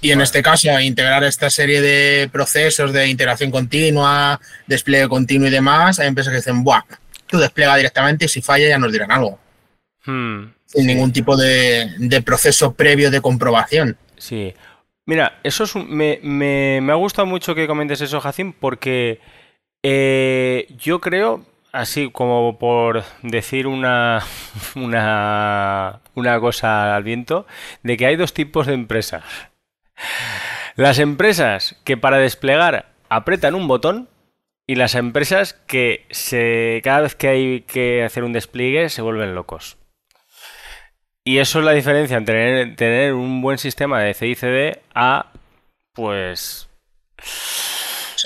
Y 0.00 0.12
en 0.12 0.20
este 0.20 0.42
caso, 0.42 0.78
integrar 0.80 1.24
esta 1.24 1.50
serie 1.50 1.80
de 1.80 2.28
procesos 2.30 2.92
de 2.92 3.08
integración 3.08 3.50
continua, 3.50 4.38
despliegue 4.66 5.08
continuo 5.08 5.48
y 5.48 5.50
demás, 5.50 5.98
hay 5.98 6.06
empresas 6.06 6.30
que 6.30 6.36
dicen, 6.36 6.62
Buah, 6.62 6.82
tú 7.26 7.38
despliega 7.38 7.76
directamente 7.76 8.26
y 8.26 8.28
si 8.28 8.42
falla 8.42 8.68
ya 8.68 8.78
nos 8.78 8.92
dirán 8.92 9.10
algo. 9.10 9.40
Hmm, 10.04 10.52
Sin 10.66 10.86
ningún 10.86 11.12
tipo 11.12 11.36
de, 11.36 11.90
de, 11.98 12.22
proceso 12.22 12.74
previo 12.74 13.10
de 13.10 13.20
comprobación. 13.20 13.96
Sí. 14.16 14.54
Mira, 15.06 15.38
eso 15.42 15.64
es 15.64 15.74
me, 15.74 16.20
me, 16.22 16.80
me, 16.82 16.92
ha 16.92 16.96
gustado 16.96 17.26
mucho 17.26 17.54
que 17.54 17.66
comentes 17.66 18.00
eso, 18.00 18.20
Jacín, 18.20 18.52
porque 18.52 19.20
eh, 19.82 20.66
yo 20.78 21.00
creo, 21.00 21.46
así 21.72 22.10
como 22.10 22.58
por 22.58 23.04
decir 23.22 23.66
una, 23.66 24.22
una, 24.74 26.00
una 26.14 26.40
cosa 26.40 26.94
al 26.94 27.04
viento, 27.04 27.46
de 27.82 27.96
que 27.96 28.06
hay 28.06 28.16
dos 28.16 28.34
tipos 28.34 28.66
de 28.66 28.74
empresas. 28.74 29.24
Las 30.76 30.98
empresas 30.98 31.76
que 31.84 31.96
para 31.96 32.18
desplegar 32.18 32.92
apretan 33.08 33.54
un 33.54 33.66
botón 33.66 34.08
y 34.66 34.74
las 34.74 34.94
empresas 34.94 35.54
que 35.54 36.04
se, 36.10 36.82
cada 36.84 37.00
vez 37.00 37.14
que 37.14 37.28
hay 37.28 37.60
que 37.62 38.04
hacer 38.04 38.22
un 38.22 38.34
despliegue 38.34 38.90
se 38.90 39.02
vuelven 39.02 39.34
locos. 39.34 39.77
Y 41.28 41.40
eso 41.40 41.58
es 41.58 41.64
la 41.66 41.72
diferencia 41.72 42.16
entre 42.16 42.68
tener, 42.68 43.12
un 43.12 43.42
buen 43.42 43.58
sistema 43.58 44.00
de 44.00 44.14
CICD 44.14 44.78
a, 44.94 45.30
pues... 45.92 46.70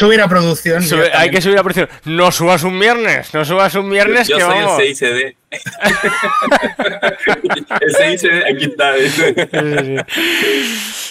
Subir 0.03 0.20
a 0.20 0.26
producción. 0.28 0.82
hay 1.14 1.30
que 1.30 1.40
subir 1.40 1.59
a 1.59 1.62
producción. 1.62 1.88
No 2.05 2.32
subas 2.32 2.64
un 2.64 2.78
viernes, 2.78 3.32
no 3.32 3.44
subas 3.44 3.74
un 3.76 3.88
viernes 3.88 4.26
yo, 4.26 4.36
que 4.36 4.42
soy 4.42 4.55
vamos. 4.55 4.80
el 4.80 4.96
CICD. 4.96 5.36
el 7.80 7.94
CICD, 8.18 8.44
aquí 8.50 8.64
está. 8.64 8.94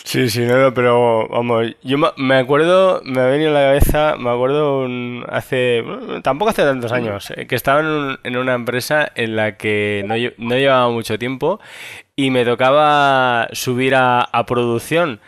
Sí, 0.04 0.30
sí, 0.30 0.42
no, 0.42 0.74
pero 0.74 1.30
vamos, 1.30 1.68
yo 1.84 1.98
me 2.18 2.36
acuerdo, 2.36 3.02
me 3.06 3.22
ha 3.22 3.28
venido 3.28 3.52
a 3.52 3.54
la 3.54 3.68
cabeza, 3.68 4.18
me 4.18 4.30
acuerdo 4.30 4.86
hace, 5.30 5.86
tampoco 6.22 6.52
hace 6.52 6.64
tantos 6.64 6.92
años, 6.92 7.32
eh, 7.38 7.48
que 7.48 7.56
estaba 7.56 7.80
en, 8.24 8.36
una 8.36 8.56
empresa 8.56 9.10
en 9.16 9.38
la 9.38 9.56
que 9.56 10.04
no, 10.06 10.16
no, 10.38 10.58
llevaba 10.58 10.90
mucho 10.90 11.18
tiempo 11.18 11.62
y 12.18 12.30
me 12.30 12.44
tocaba 12.44 13.48
subir 13.54 13.96
a, 13.96 14.28
producción. 14.46 15.22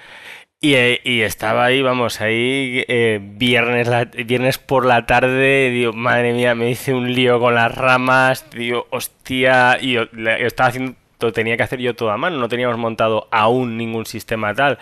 Y, 0.66 0.78
y, 1.04 1.24
estaba 1.24 1.66
ahí, 1.66 1.82
vamos, 1.82 2.22
ahí 2.22 2.86
eh, 2.88 3.20
viernes, 3.22 3.90
viernes 4.26 4.58
por 4.58 4.86
la 4.86 5.06
tarde, 5.06 5.70
digo, 5.70 5.92
madre 5.92 6.32
mía, 6.32 6.56
me 6.56 6.70
hice 6.70 6.94
un 6.94 7.14
lío 7.14 7.38
con 7.42 7.54
las 7.54 7.76
ramas, 7.76 8.50
digo, 8.52 8.88
hostia, 8.90 9.78
y 9.82 9.92
yo, 9.92 10.04
estaba 10.14 10.70
haciendo 10.70 10.96
tenía 11.34 11.58
que 11.58 11.64
hacer 11.64 11.80
yo 11.80 11.96
todo 11.96 12.12
a 12.12 12.18
mano, 12.18 12.38
no 12.38 12.48
teníamos 12.48 12.78
montado 12.78 13.28
aún 13.30 13.78
ningún 13.78 14.06
sistema 14.06 14.54
tal. 14.54 14.80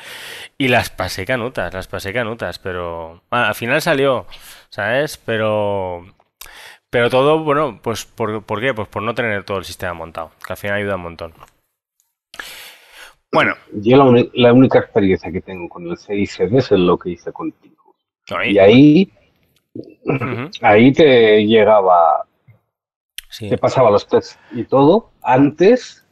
Y 0.59 0.67
las 0.67 0.91
pasé 0.91 1.25
canutas, 1.25 1.73
las 1.73 1.87
pasé 1.87 2.13
canutas, 2.13 2.59
pero 2.59 3.23
al 3.31 3.55
final 3.55 3.81
salió, 3.81 4.27
¿sabes? 4.69 5.17
Pero 5.17 6.05
pero 6.91 7.09
todo, 7.09 7.39
bueno, 7.39 7.79
pues 7.81 8.05
¿por, 8.05 8.43
¿por, 8.43 8.61
qué? 8.61 8.73
Pues 8.75 8.87
por 8.87 9.01
no 9.01 9.15
tener 9.15 9.43
todo 9.45 9.57
el 9.57 9.65
sistema 9.65 9.93
montado, 9.93 10.31
que 10.45 10.53
al 10.53 10.57
final 10.57 10.77
ayuda 10.77 10.95
un 10.95 11.01
montón. 11.01 11.33
Bueno. 13.31 13.55
Yo 13.73 13.97
la, 14.33 14.53
única 14.53 14.79
experiencia 14.79 15.31
que 15.31 15.41
tengo 15.41 15.69
con 15.69 15.87
el 15.87 15.97
CICD 15.97 16.57
es 16.57 16.71
lo 16.71 16.97
que 16.97 17.11
hice 17.11 17.31
contigo. 17.31 17.95
Y 18.45 18.57
ahí, 18.59 19.11
ahí 20.61 20.91
te 20.91 21.45
llegaba, 21.45 22.25
te 23.39 23.57
pasaba 23.57 23.89
los 23.89 24.07
tests 24.07 24.37
y 24.51 24.63
todo 24.65 25.11
antes 25.21 26.05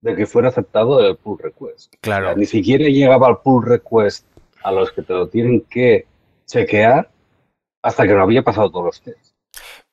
de 0.00 0.14
que 0.14 0.26
fuera 0.26 0.48
aceptado 0.48 1.00
el 1.00 1.16
pull 1.16 1.38
request. 1.38 1.94
Claro. 2.00 2.36
ni 2.36 2.44
siquiera 2.44 2.84
llegaba 2.84 3.28
al 3.28 3.38
pull 3.38 3.64
request 3.64 4.26
a 4.62 4.70
los 4.70 4.92
que 4.92 5.02
te 5.02 5.12
lo 5.12 5.28
tienen 5.28 5.62
que 5.62 6.06
chequear 6.46 7.08
hasta 7.82 8.06
que 8.06 8.14
no 8.14 8.22
había 8.22 8.42
pasado 8.42 8.70
todos 8.70 8.86
los 8.86 9.00
tests. 9.00 9.23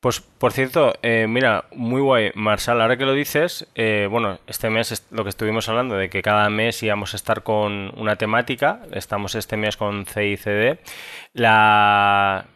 Pues, 0.00 0.20
por 0.20 0.52
cierto, 0.52 0.94
eh, 1.02 1.26
mira, 1.28 1.66
muy 1.72 2.00
guay, 2.00 2.32
Marsal, 2.34 2.80
ahora 2.80 2.96
que 2.96 3.04
lo 3.04 3.14
dices, 3.14 3.68
eh, 3.74 4.08
bueno, 4.10 4.38
este 4.46 4.68
mes 4.70 4.92
es 4.92 5.06
lo 5.10 5.22
que 5.22 5.30
estuvimos 5.30 5.68
hablando, 5.68 5.96
de 5.96 6.10
que 6.10 6.22
cada 6.22 6.50
mes 6.50 6.82
íbamos 6.82 7.14
a 7.14 7.16
estar 7.16 7.42
con 7.42 7.92
una 7.96 8.16
temática, 8.16 8.80
estamos 8.92 9.34
este 9.34 9.56
mes 9.56 9.76
con 9.76 10.06
CICD, 10.06 10.78
la... 11.32 12.46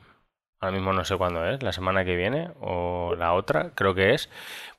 Ahora 0.58 0.72
mismo 0.72 0.92
no 0.94 1.04
sé 1.04 1.16
cuándo 1.16 1.46
es, 1.46 1.62
la 1.62 1.72
semana 1.72 2.04
que 2.04 2.16
viene 2.16 2.48
o 2.60 3.14
la 3.16 3.34
otra, 3.34 3.72
creo 3.74 3.94
que 3.94 4.14
es. 4.14 4.30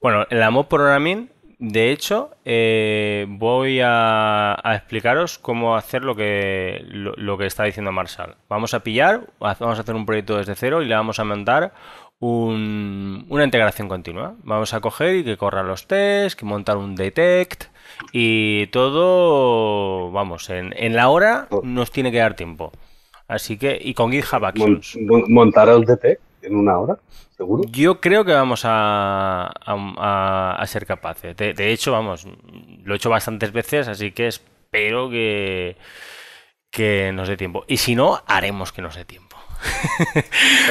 Bueno, 0.01 0.25
el 0.31 0.51
Mob 0.51 0.67
Programming 0.67 1.29
de 1.59 1.91
hecho, 1.91 2.31
eh, 2.45 3.25
voy 3.27 3.79
a, 3.83 4.59
explicaros 4.63 5.39
cómo 5.39 5.75
hacer 5.75 6.03
lo 6.03 6.15
que, 6.15 6.83
lo, 6.87 7.37
que 7.37 7.47
está 7.47 7.63
diciendo 7.63 7.91
Marshall. 7.91 8.35
Vamos 8.47 8.75
a 8.75 8.81
pillar, 8.83 9.27
vamos 9.39 9.79
a 9.79 9.81
hacer 9.81 9.95
un 9.95 10.05
proyecto 10.05 10.37
desde 10.37 10.53
cero 10.53 10.83
y 10.83 10.85
le 10.85 10.93
vamos 10.93 11.19
a 11.19 11.23
montar 11.23 11.73
una 12.19 13.43
integración 13.43 13.87
continua. 13.87 14.35
Vamos 14.43 14.73
a 14.73 14.79
coger 14.79 15.17
y 15.17 15.23
que 15.23 15.37
corra 15.37 15.63
los 15.63 15.87
tests, 15.87 16.35
que 16.35 16.45
montar 16.45 16.77
un 16.77 16.95
detect 16.95 17.65
y 18.11 18.67
todo, 18.67 20.11
vamos, 20.11 20.49
en, 20.49 20.73
en 20.77 20.95
la 20.95 21.09
hora 21.09 21.47
nos 21.63 21.91
tiene 21.91 22.11
que 22.11 22.17
dar 22.17 22.35
tiempo. 22.35 22.71
Así 23.27 23.57
que, 23.57 23.77
y 23.81 23.93
con 23.93 24.11
GitHub 24.11 24.45
Actions. 24.45 24.97
¿Montar 25.27 25.69
el 25.69 25.83
detect 25.83 26.21
en 26.41 26.55
una 26.55 26.79
hora? 26.79 26.97
Yo 27.69 28.01
creo 28.01 28.25
que 28.25 28.33
vamos 28.33 28.61
a, 28.63 30.63
ser 30.65 30.85
capaces. 30.85 31.35
De, 31.37 31.71
hecho, 31.71 31.91
vamos, 31.91 32.27
lo 32.83 32.93
he 32.93 32.97
hecho 32.97 33.09
bastantes 33.09 33.51
veces, 33.51 33.87
así 33.87 34.11
que 34.11 34.27
espero 34.27 35.09
que, 35.09 35.75
que 36.71 37.11
nos 37.13 37.27
dé 37.27 37.37
tiempo. 37.37 37.63
Y 37.67 37.77
si 37.77 37.95
no, 37.95 38.21
haremos 38.25 38.71
que 38.71 38.81
nos 38.81 38.95
dé 38.95 39.05
tiempo. 39.05 39.37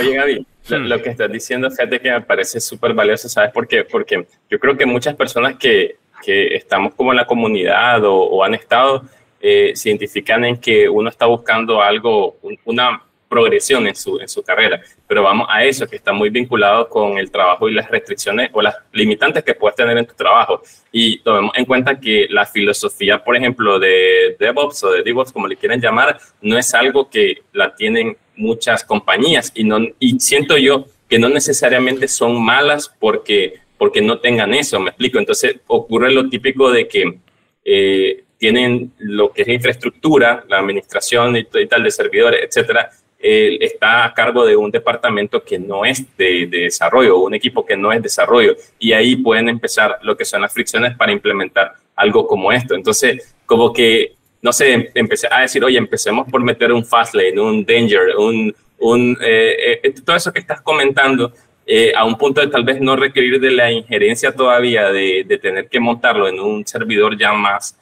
Oye, 0.01 0.17
Gaby, 0.17 0.47
hmm. 0.69 0.87
lo, 0.87 1.03
que 1.03 1.11
estás 1.11 1.31
diciendo, 1.31 1.71
fíjate 1.71 2.01
que 2.01 2.11
me 2.11 2.21
parece 2.21 2.61
súper 2.61 2.95
valioso, 2.95 3.29
¿sabes 3.29 3.53
por 3.53 3.67
qué? 3.67 3.85
Porque 3.85 4.27
yo 4.51 4.59
creo 4.59 4.77
que 4.77 4.87
muchas 4.87 5.15
personas 5.15 5.57
que, 5.57 5.97
que 6.23 6.55
estamos 6.55 6.95
como 6.95 7.13
en 7.13 7.17
la 7.17 7.27
comunidad 7.27 8.03
o, 8.05 8.43
han 8.43 8.55
estado, 8.55 9.03
eh, 9.41 9.73
se 9.75 9.91
identifican 9.91 10.45
en 10.45 10.57
que 10.59 10.89
uno 10.89 11.09
está 11.09 11.27
buscando 11.27 11.83
algo, 11.83 12.37
una 12.65 13.03
progresión 13.29 13.87
en 13.87 13.95
su, 13.95 14.19
en 14.19 14.29
su 14.29 14.43
carrera. 14.43 14.81
Pero 15.07 15.23
vamos 15.23 15.49
a 15.51 15.65
eso, 15.65 15.87
que 15.87 15.97
está 15.97 16.13
muy 16.13 16.31
vinculado 16.31 16.89
con 16.89 17.19
el 17.19 17.31
trabajo 17.31 17.69
y 17.69 17.75
las 17.75 17.91
restricciones 17.91 18.51
o 18.53 18.63
las 18.63 18.77
limitantes 18.93 19.45
que 19.45 19.55
puedes 19.55 19.77
tener 19.77 19.97
en 19.99 20.07
tu 20.07 20.15
trabajo. 20.15 20.63
Y 20.93 21.19
tomemos 21.21 21.53
en 21.57 21.65
cuenta 21.65 21.99
que 21.99 22.27
la 22.31 22.47
filosofía, 22.47 23.23
por 23.23 23.37
ejemplo, 23.37 23.79
de 23.79 24.37
DevOps 24.39 24.85
o 24.85 24.91
de 24.93 25.03
DevOps, 25.03 25.33
como 25.33 25.49
le 25.49 25.57
quieren 25.57 25.81
llamar, 25.81 26.19
no 26.41 26.59
es 26.59 26.75
algo 26.75 27.11
que 27.11 27.43
la 27.53 27.75
tienen 27.75 28.17
muchas 28.37 28.85
compañías 28.85 29.51
y, 29.55 29.65
no, 29.65 29.79
y 29.99 30.21
siento 30.21 30.57
yo 30.59 30.87
que 31.09 31.19
no 31.19 31.29
necesariamente 31.29 32.09
son 32.09 32.45
malas 32.45 32.93
porque, 32.99 33.61
porque 33.79 34.03
no 34.03 34.19
tengan 34.19 34.55
eso, 34.55 34.81
me 34.81 34.91
explico. 34.91 35.19
Entonces 35.19 35.57
ocurre 35.67 36.13
lo 36.13 36.29
típico 36.29 36.71
de 36.71 36.89
que 36.89 37.19
eh, 37.65 38.25
tienen 38.39 38.93
lo 38.99 39.33
que 39.33 39.43
es 39.43 39.49
infraestructura, 39.49 40.45
la 40.49 40.59
administración 40.59 41.37
y, 41.37 41.47
y 41.55 41.67
tal 41.67 41.83
de 41.83 41.91
servidores, 41.91 42.41
etcétera, 42.45 42.91
está 43.19 44.05
a 44.05 44.15
cargo 44.15 44.45
de 44.45 44.57
un 44.57 44.71
departamento 44.71 45.43
que 45.43 45.59
no 45.59 45.85
es 45.85 46.05
de, 46.17 46.47
desarrollo, 46.47 47.19
un 47.19 47.35
equipo 47.35 47.65
que 47.65 47.77
no 47.77 47.93
es 47.93 48.03
desarrollo, 48.03 48.57
y 48.79 48.93
ahí 48.93 49.17
pueden 49.17 49.49
empezar 49.49 49.99
lo 50.03 50.17
que 50.17 50.25
son 50.25 50.43
las 50.43 50.53
fricciones 50.53 50.97
para 50.97 51.13
implementar 51.13 51.75
algo 51.97 52.27
como 52.27 52.53
esto. 52.53 52.75
Entonces, 52.75 53.35
como 53.47 53.73
que, 53.73 54.15
no 54.43 54.53
sé, 54.53 54.91
empecé 54.95 55.29
a 55.31 55.41
decir, 55.41 55.65
oye, 55.65 55.79
empecemos 55.79 56.31
por 56.31 56.43
meter 56.43 56.73
un 56.73 56.85
fast 56.85 57.15
lane, 57.15 57.41
un 57.41 57.65
danger, 57.65 58.17
un, 58.17 58.55
un 58.79 59.17
eh, 59.21 59.81
eh, 59.83 59.95
todo 60.05 60.17
eso 60.17 60.33
que 60.33 60.41
estás 60.41 60.61
comentando, 60.61 61.33
eh, 61.69 61.93
a 61.97 62.05
un 62.05 62.17
punto 62.17 62.41
de 62.41 62.47
tal 62.47 62.63
vez 62.63 62.81
no 62.81 62.95
requerir 62.95 63.41
de 63.41 63.51
la 63.51 63.73
injerencia 63.73 64.33
todavía 64.33 64.93
de, 64.93 65.25
de 65.27 65.39
tener 65.39 65.69
que 65.69 65.81
montarlo 65.81 66.29
en 66.29 66.39
un 66.39 66.65
servidor 66.65 67.19
ya 67.19 67.33
más 67.33 67.77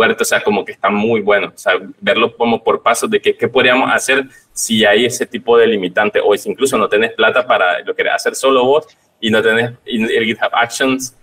fuerte, 0.00 0.22
o 0.22 0.24
sea, 0.24 0.42
como 0.42 0.64
que 0.64 0.72
está 0.72 0.88
muy 0.88 1.20
bueno, 1.20 1.52
o 1.54 1.58
sea, 1.58 1.74
verlo 2.00 2.34
como 2.34 2.64
por 2.64 2.82
pasos 2.82 3.10
de 3.10 3.20
qué, 3.20 3.36
qué 3.36 3.48
podríamos 3.48 3.92
hacer 3.92 4.24
si 4.50 4.82
hay 4.86 5.04
ese 5.04 5.26
tipo 5.26 5.58
de 5.58 5.66
limitante, 5.66 6.22
o 6.24 6.34
si 6.34 6.48
incluso 6.48 6.78
no 6.78 6.88
tenés 6.88 7.12
plata 7.12 7.46
para 7.46 7.80
lo 7.80 7.94
que 7.94 8.08
hacer 8.08 8.34
solo 8.34 8.64
vos 8.64 8.86
y 9.20 9.30
no 9.30 9.42
tenés 9.42 9.72
el 9.84 10.24
GitHub 10.24 10.52
Actions, 10.52 11.14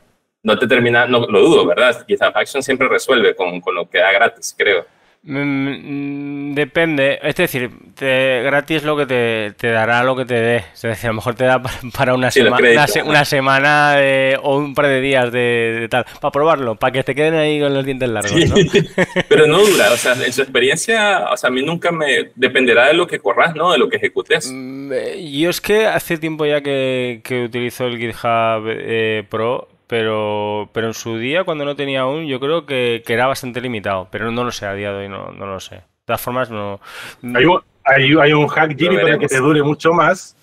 no 0.43 0.59
te 0.59 0.67
termina, 0.67 1.07
no 1.07 1.25
lo 1.25 1.41
dudo, 1.41 1.65
¿verdad? 1.65 2.05
GitHub 2.07 2.31
Actions 2.35 2.63
siempre 2.63 2.87
resuelve 2.87 3.35
con, 3.35 3.59
con 3.61 3.73
lo 3.73 3.89
que 3.89 3.97
da 3.97 4.11
gratis, 4.11 4.53
creo. 4.55 4.85
Mm, 5.23 6.53
depende, 6.53 7.19
es 7.21 7.35
decir, 7.35 7.69
te, 7.95 8.41
gratis 8.43 8.83
lo 8.83 8.95
que 8.95 9.05
te, 9.05 9.53
te, 9.57 9.69
dará 9.71 10.03
lo 10.03 10.15
que 10.15 10.25
te 10.25 10.35
dé. 10.35 10.55
Es 10.73 10.81
decir, 10.81 11.07
a 11.07 11.09
lo 11.09 11.15
mejor 11.15 11.35
te 11.35 11.43
da 11.43 11.61
para 11.97 12.13
una, 12.13 12.29
una, 13.05 13.25
semana 13.25 13.97
o 14.41 14.57
un 14.57 14.73
par 14.73 14.87
de 14.87 15.01
días 15.01 15.31
de, 15.31 15.87
tal, 15.89 16.05
para 16.21 16.31
probarlo, 16.31 16.75
para 16.75 16.91
que 16.91 17.03
te 17.03 17.13
queden 17.13 17.35
ahí 17.35 17.59
con 17.59 17.73
los 17.73 17.83
dientes 17.83 18.09
largos. 18.09 18.33
¿no? 18.49 18.55
Pero 19.29 19.47
no 19.47 19.59
dura, 19.59 19.91
o 19.91 19.97
sea, 19.97 20.13
en 20.13 20.31
su 20.31 20.41
experiencia, 20.41 21.29
o 21.31 21.35
sea, 21.37 21.49
a 21.49 21.51
mí 21.51 21.61
nunca 21.61 21.91
me 21.91 22.31
dependerá 22.35 22.87
de 22.87 22.93
lo 22.93 23.07
que 23.07 23.19
corras, 23.19 23.53
¿no? 23.55 23.71
De 23.71 23.77
lo 23.77 23.89
que 23.89 23.97
ejecutes. 23.97 24.49
Mm, 24.51 24.91
eh, 24.93 25.31
yo 25.31 25.49
es 25.49 25.59
que 25.59 25.87
hace 25.87 26.17
tiempo 26.17 26.45
ya 26.45 26.61
que, 26.61 27.21
que 27.23 27.43
utilizo 27.43 27.85
el 27.85 27.97
GitHub 27.97 28.65
eh, 28.67 29.23
Pro 29.29 29.67
pero, 29.87 30.69
pero 30.73 30.87
en 30.87 30.93
su 30.93 31.17
día, 31.17 31.43
cuando 31.43 31.65
no 31.65 31.75
tenía 31.75 32.01
aún, 32.01 32.27
yo 32.27 32.39
creo 32.39 32.65
que, 32.65 33.03
que, 33.05 33.13
era 33.13 33.27
bastante 33.27 33.61
limitado. 33.61 34.07
Pero 34.11 34.31
no 34.31 34.43
lo 34.43 34.51
sé, 34.51 34.65
a 34.65 34.73
día 34.73 34.91
de 34.91 34.97
hoy 34.99 35.09
no, 35.09 35.31
no 35.31 35.45
lo 35.45 35.59
sé. 35.59 35.75
De 35.75 35.83
todas 36.05 36.21
formas, 36.21 36.49
no. 36.51 36.79
Hay 37.33 37.45
un, 37.45 37.61
hay, 37.83 38.13
hay 38.21 38.33
un 38.33 38.47
hack, 38.47 38.77
Jimmy, 38.77 38.97
para 38.97 39.17
que 39.17 39.27
te 39.27 39.39
dure 39.39 39.63
mucho 39.63 39.93
más, 39.93 40.36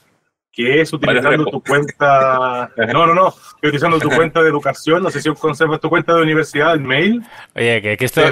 que 0.55 0.81
es 0.81 0.93
utilizando 0.93 1.45
tu 1.47 1.61
cuenta. 1.63 2.71
No, 2.77 3.07
no, 3.07 3.15
no. 3.15 3.35
Utilizando 3.63 3.99
tu 3.99 4.09
cuenta 4.15 4.41
de 4.43 4.49
educación. 4.49 5.03
No 5.03 5.11
sé 5.11 5.21
si 5.21 5.31
conservas 5.35 5.81
tu 5.81 5.89
cuenta 5.89 6.15
de 6.15 6.23
universidad, 6.23 6.75
el 6.75 6.81
mail. 6.81 7.23
Oye, 7.55 7.83
que, 7.83 7.97
que 7.97 8.05
esto, 8.05 8.23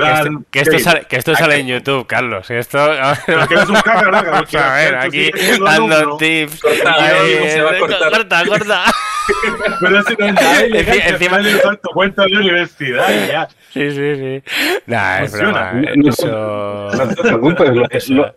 que 0.50 0.60
esto, 0.60 0.78
sale, 0.78 1.04
que 1.08 1.16
esto 1.16 1.34
sale 1.34 1.56
en 1.56 1.66
YouTube, 1.66 2.06
Carlos. 2.06 2.50
Esto... 2.50 2.78
Pero 3.26 3.48
que 3.48 3.54
eres 3.54 3.68
un 3.68 3.76
caca, 3.76 4.38
A 4.38 4.76
ver, 4.76 4.94
aquí 4.96 5.30
dando 5.60 6.16
tips. 6.16 6.60
Corta, 6.60 8.10
corta, 8.10 8.44
corta. 8.46 8.84
Pero 9.80 10.02
si 10.02 10.16
no 10.18 10.26
es 10.26 10.34
nada 10.34 10.66
ilegal, 10.66 11.00
encima 11.06 11.38
de 11.38 11.76
tu 11.76 11.90
cuenta 11.92 12.24
de 12.24 12.36
universidad 12.36 13.08
ya. 13.28 13.48
Sí, 13.72 13.90
sí, 13.90 14.16
sí. 14.16 14.42
Nah, 14.86 15.22
es 15.22 15.32
broma. 15.32 15.72
Eso... 16.04 16.90
No 16.92 17.08
te 17.08 17.22
preocupes, 17.22 18.10
lo, 18.10 18.34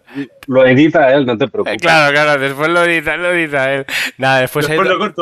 lo, 0.48 0.66
edita 0.66 1.14
él, 1.14 1.26
no 1.26 1.38
te 1.38 1.48
preocupes. 1.48 1.82
Claro, 1.82 2.14
claro, 2.14 2.40
después 2.40 2.70
lo 2.70 2.84
edita, 2.84 3.18
lo 3.18 3.34
edita 3.34 3.74
él. 3.74 3.75
Nada, 4.18 4.42
después, 4.42 4.70
hay, 4.70 4.78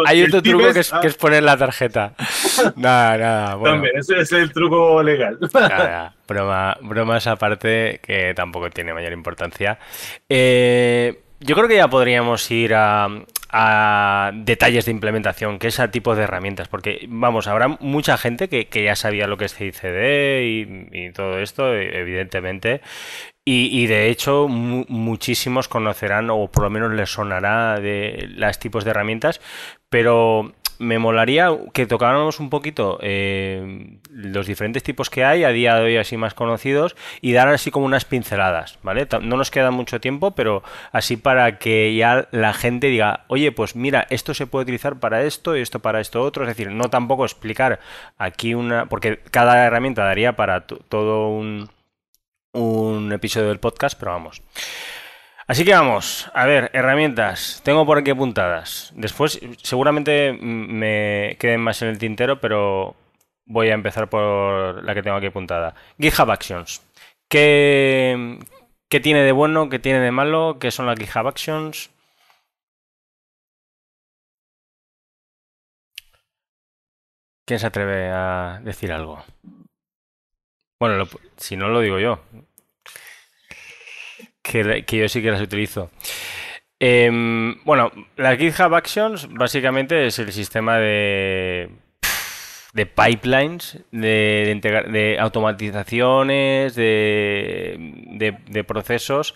hay, 0.06 0.24
otro 0.24 0.42
truco 0.42 0.74
que, 0.74 0.80
es, 0.80 0.92
que 0.92 1.08
es 1.08 1.16
poner 1.16 1.44
la 1.44 1.58
tarjeta. 1.58 2.14
Nada, 2.76 3.18
nada. 3.18 3.56
Bueno. 3.56 3.76
También, 3.76 3.98
ese 3.98 4.20
es 4.20 4.32
el 4.32 4.52
truco 4.52 5.02
legal. 5.02 5.38
Nada, 5.54 6.16
broma, 6.28 6.78
bromas 6.82 7.28
aparte 7.28 8.00
que 8.04 8.34
tampoco 8.36 8.70
tiene 8.70 8.94
mayor 8.94 9.14
importancia. 9.14 9.80
Eh, 10.30 11.22
yo 11.40 11.56
creo 11.56 11.68
que 11.68 11.76
ya 11.76 11.90
podríamos 11.90 12.50
ir 12.52 12.74
a, 12.74 13.08
a 13.50 14.32
detalles 14.34 14.86
de 14.86 14.92
implementación, 14.92 15.60
que 15.60 15.68
es 15.68 15.80
a 15.80 15.92
tipo 15.92 16.16
de 16.16 16.24
herramientas, 16.24 16.68
porque 16.70 17.06
vamos, 17.08 17.48
habrá 17.48 17.68
mucha 17.68 18.18
gente 18.18 18.48
que, 18.48 18.84
ya 18.84 18.96
sabía 18.96 19.28
lo 19.28 19.38
que 19.38 19.46
es 19.46 19.54
CICD 19.54 20.42
y, 20.42 20.88
y 20.92 21.12
todo 21.12 21.40
esto, 21.40 21.74
evidentemente, 21.74 22.82
y, 23.46 23.88
de 23.88 24.10
hecho 24.10 24.48
muchísimos 24.48 25.68
conocerán 25.68 26.30
o 26.30 26.48
por 26.48 26.64
lo 26.64 26.70
menos 26.70 26.94
les 26.94 27.10
sonará 27.10 27.80
de 27.80 28.30
los 28.36 28.60
tipos 28.60 28.86
de 28.86 28.92
herramientas, 28.92 29.42
pero 29.90 30.54
me 30.80 31.00
molaría 31.00 31.50
que 31.74 31.86
tocáramos 31.86 32.40
un 32.40 32.50
poquito 32.50 33.00
eh, 33.02 33.98
los 34.10 34.48
diferentes 34.48 34.84
tipos 34.84 35.10
que 35.10 35.24
hay 35.24 35.44
a 35.44 35.50
día 35.50 35.76
de 35.76 35.84
hoy 35.84 35.98
así 35.98 36.18
más 36.18 36.34
conocidos 36.34 36.96
y 37.22 37.34
dar 37.34 37.48
así 37.50 37.72
como 37.72 37.86
unas 37.86 38.06
pinceladas, 38.06 38.80
¿vale? 38.82 39.08
No 39.22 39.38
nos 39.38 39.52
queda 39.52 39.72
mucho 39.72 40.02
tiempo, 40.02 40.32
pero 40.32 40.64
así 40.92 41.18
para 41.18 41.58
que 41.58 41.96
ya 41.96 42.28
la 42.32 42.54
gente 42.54 42.88
diga, 42.88 43.26
oye, 43.28 43.52
pues 43.52 43.76
mira, 43.76 44.08
esto 44.10 44.34
se 44.34 44.48
puede 44.48 44.64
utilizar 44.64 45.00
para 45.00 45.24
esto 45.24 45.56
y 45.56 45.62
esto 45.62 45.80
para 45.80 46.02
esto 46.02 46.22
otro, 46.22 46.44
es 46.44 46.50
decir, 46.50 46.72
no 46.72 46.90
tampoco 46.90 47.26
explicar 47.26 47.80
aquí 48.18 48.54
una, 48.54 48.88
porque 48.88 49.20
cada 49.32 49.66
herramienta 49.66 50.04
daría 50.04 50.36
para 50.36 50.62
todo 50.62 51.30
un, 51.30 51.70
un 52.54 53.12
episodio 53.12 53.50
del 53.50 53.60
podcast, 53.60 53.98
pero 54.00 54.12
vamos. 54.12 54.42
Así 55.48 55.66
que 55.66 55.74
vamos, 55.74 56.32
a 56.34 56.46
ver, 56.46 56.70
herramientas. 56.74 57.62
Tengo 57.64 57.86
por 57.86 57.98
aquí 57.98 58.12
apuntadas. 58.12 58.92
Después 58.96 59.40
seguramente 59.62 60.34
me 60.34 61.36
queden 61.40 61.62
más 61.62 61.82
en 61.82 61.90
el 61.90 61.98
tintero, 62.00 62.40
pero 62.40 62.96
voy 63.46 63.70
a 63.70 63.74
empezar 63.74 64.10
por 64.10 64.84
la 64.84 64.94
que 64.94 65.04
tengo 65.04 65.18
aquí 65.18 65.28
apuntada. 65.28 65.76
GitHub 66.00 66.32
Actions. 66.32 66.82
¿Qué, 67.28 68.40
qué 68.90 69.00
tiene 69.00 69.24
de 69.24 69.32
bueno? 69.32 69.70
¿Qué 69.70 69.80
tiene 69.80 70.00
de 70.00 70.12
malo? 70.12 70.58
¿Qué 70.60 70.72
son 70.72 70.86
las 70.86 70.98
GitHub 71.00 71.28
Actions? 71.28 71.90
¿Quién 77.46 77.60
se 77.60 77.68
atreve 77.68 78.10
a 78.10 78.60
decir 78.64 78.92
algo? 78.92 79.24
Bueno, 80.84 81.08
si 81.38 81.56
no 81.56 81.70
lo 81.70 81.80
digo 81.80 81.98
yo 81.98 82.20
que, 84.42 84.84
yo 84.86 85.08
sí 85.08 85.22
que 85.22 85.32
las 85.32 85.40
utilizo. 85.40 85.92
Em, 86.78 87.64
bueno, 87.64 87.90
las 88.18 88.38
GitHub 88.38 88.76
Actions 88.76 89.30
básicamente 89.32 90.08
es 90.08 90.20
el 90.20 90.34
sistema 90.34 90.78
de, 90.78 91.70
de 92.74 92.86
pipelines, 92.86 93.80
de, 93.92 95.18
automatizaciones, 95.22 96.76
de, 96.76 98.66
procesos 98.68 99.36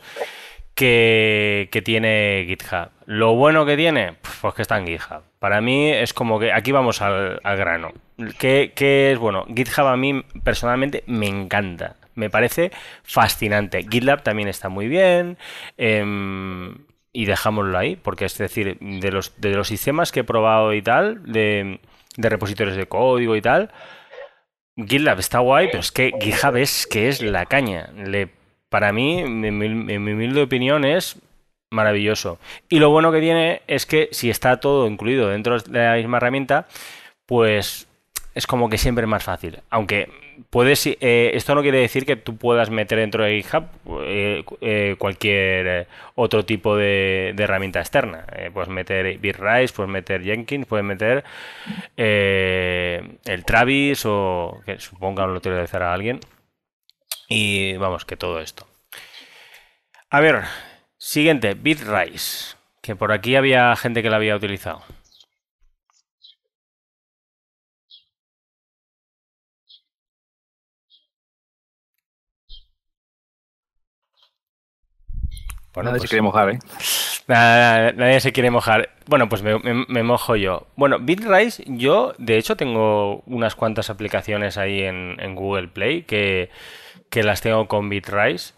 que, 0.75 1.81
tiene 1.85 2.43
GitHub. 2.45 2.89
Lo 3.07 3.33
bueno 3.35 3.65
que 3.65 3.75
tiene, 3.75 4.17
pues 4.41 4.53
que 4.53 4.61
está 4.61 4.77
en 4.77 4.85
GitHub. 4.85 5.23
Para 5.39 5.61
mí 5.61 5.89
es 5.91 6.13
como 6.13 6.39
que 6.39 6.53
aquí 6.53 6.71
vamos 6.71 7.01
al, 7.01 7.39
al 7.43 7.57
grano. 7.57 7.91
¿Qué, 8.37 8.73
¿Qué, 8.75 9.13
es 9.13 9.17
bueno? 9.17 9.45
GitHub 9.47 9.87
a 9.87 9.97
mí 9.97 10.23
personalmente 10.43 11.03
me 11.07 11.27
encanta 11.27 11.95
me 12.17 12.29
parece 12.29 12.71
fascinante. 13.03 13.85
GitLab 13.89 14.23
también 14.23 14.49
está 14.49 14.69
muy 14.69 14.87
bien. 14.87 15.37
Em, 15.77 16.75
y 17.13 17.25
dejámoslo 17.25 17.77
ahí, 17.77 17.95
porque 17.95 18.25
es 18.25 18.37
decir, 18.37 18.77
de 18.79 19.11
los, 19.11 19.39
de 19.39 19.51
los 19.51 19.67
sistemas 19.67 20.11
que 20.11 20.19
he 20.19 20.23
probado 20.23 20.73
y 20.73 20.81
tal, 20.81 21.23
de, 21.31 21.79
repositorios 22.17 22.75
de 22.75 22.87
código 22.87 23.35
y 23.35 23.41
tal, 23.41 23.71
GitLab 24.75 25.19
está 25.19 25.39
guay, 25.39 25.67
pero 25.67 25.79
es 25.79 25.91
que 25.91 26.11
GitHub 26.19 26.55
es 26.57 26.85
que 26.85 27.07
es 27.07 27.21
la 27.21 27.45
caña. 27.45 27.89
Para 28.69 28.91
mí, 28.91 29.19
en 29.19 29.57
mi, 29.57 29.95
humilde 29.95 30.41
opinión, 30.41 30.85
es 30.85 31.19
maravilloso. 31.69 32.39
Y 32.69 32.79
lo 32.79 32.89
bueno 32.89 33.11
que 33.11 33.19
tiene 33.19 33.61
es 33.67 33.85
que 33.85 34.09
si 34.11 34.29
está 34.29 34.59
todo 34.59 34.87
incluido 34.87 35.29
dentro 35.29 35.59
de 35.59 35.79
la 35.79 35.95
misma 35.95 36.17
herramienta, 36.17 36.67
pues 37.25 37.87
es 38.37 38.45
como 38.45 38.69
que 38.69 38.77
siempre 38.77 39.03
es 39.03 39.09
más 39.09 39.23
fácil. 39.23 39.59
Aunque 39.69 40.09
puedes, 40.49 40.85
eh, 40.85 41.31
esto 41.33 41.55
no 41.55 41.63
quiere 41.63 41.79
decir 41.79 42.05
que 42.05 42.15
tú 42.15 42.37
puedas 42.37 42.69
meter 42.69 42.99
dentro 42.99 43.23
de 43.23 43.41
GitHub 43.41 43.65
eh, 44.03 44.43
eh, 44.61 44.95
cualquier 44.99 45.87
otro 46.13 46.45
tipo 46.45 46.75
de, 46.75 47.33
herramienta 47.37 47.79
externa. 47.79 48.25
puedes 48.53 48.69
meter 48.69 49.17
Bitrise, 49.17 49.73
puedes 49.73 49.91
meter 49.91 50.23
Jenkins, 50.23 50.67
puedes 50.67 50.85
meter 50.85 51.23
el 51.95 53.45
Travis 53.45 54.03
o 54.05 54.61
que 54.65 54.79
suponga 54.79 55.25
lo 55.25 55.33
utilizará 55.33 55.93
alguien. 55.93 56.19
Y 57.27 57.75
vamos, 57.77 58.05
que 58.05 58.17
todo 58.17 58.39
esto. 58.39 58.67
A 60.09 60.21
ver, 60.21 60.43
siguiente, 61.07 61.53
Bitrise, 61.53 62.55
que 62.81 62.95
por 62.95 63.11
aquí 63.11 63.35
había 63.35 63.75
gente 63.75 64.03
que 64.03 64.09
la 64.09 64.17
había 64.17 64.35
utilizado. 64.35 64.83
nadie 75.83 75.93
se 75.93 75.99
pues 75.99 76.09
quiere 76.09 76.21
mojar, 76.23 76.49
¿eh? 76.49 76.59
nadie 77.27 78.19
se 78.19 78.33
quiere 78.33 78.51
mojar. 78.51 78.89
Bueno, 79.05 79.29
pues 79.29 79.43
me, 79.43 80.03
mojo 80.03 80.35
yo. 80.35 80.67
Bueno, 80.75 80.99
Bitrise, 80.99 81.63
yo 81.67 82.15
de 82.17 82.37
hecho 82.37 82.57
tengo 82.57 83.21
unas 83.27 83.55
cuantas 83.55 83.89
aplicaciones 83.89 84.57
ahí 84.57 84.81
en, 84.81 85.35
Google 85.35 85.67
Play 85.67 86.03
que, 86.03 86.49
las 87.11 87.41
tengo 87.41 87.67
con 87.67 87.89
Bitrise. 87.89 88.56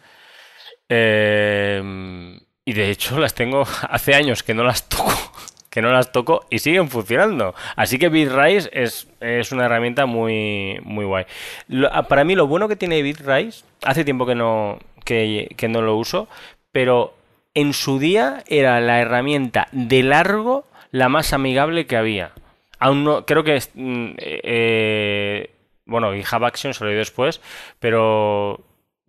Eh, 0.89 2.39
y 2.65 2.73
de 2.73 2.89
hecho 2.89 3.19
las 3.19 3.33
tengo 3.33 3.63
hace 3.89 4.13
años 4.13 4.43
que 4.43 4.53
no 4.53 4.63
las 4.63 4.87
toco. 4.89 5.13
Que 5.69 5.83
no 5.83 5.91
las 5.91 6.11
toco 6.11 6.47
y 6.49 6.57
siguen 6.57 6.89
funcionando. 6.89 7.53
Así 7.75 7.99
que 7.99 8.09
Bitrise 8.09 8.71
es, 8.73 9.07
es 9.19 9.51
una 9.51 9.65
herramienta 9.65 10.07
muy, 10.07 10.79
muy 10.81 11.05
guay. 11.05 11.25
para 12.07 12.23
mí, 12.23 12.33
lo 12.33 12.47
bueno 12.47 12.67
que 12.67 12.75
tiene 12.75 13.03
Bitrise, 13.03 13.63
hace 13.83 14.03
tiempo 14.03 14.25
que 14.25 14.33
no, 14.33 14.79
que, 15.05 15.53
que 15.55 15.67
no 15.67 15.83
lo 15.83 15.95
uso, 15.95 16.27
pero 16.71 17.13
en 17.53 17.73
su 17.73 17.99
día 17.99 18.43
era 18.47 18.81
la 18.81 18.99
herramienta 18.99 19.67
de 19.71 20.01
largo 20.01 20.65
la 20.91 21.07
más 21.07 21.33
amigable 21.33 21.85
que 21.85 21.97
había. 21.97 22.31
Aún 22.79 23.03
no, 23.03 23.25
creo 23.25 23.43
que 23.43 23.61
mm, 23.75 24.11
eh, 24.17 24.41
eh, 24.43 25.51
bueno, 25.85 26.13
GitHub 26.13 26.45
Action 26.45 26.73
salió 26.73 26.97
después, 26.97 27.41
pero 27.79 28.61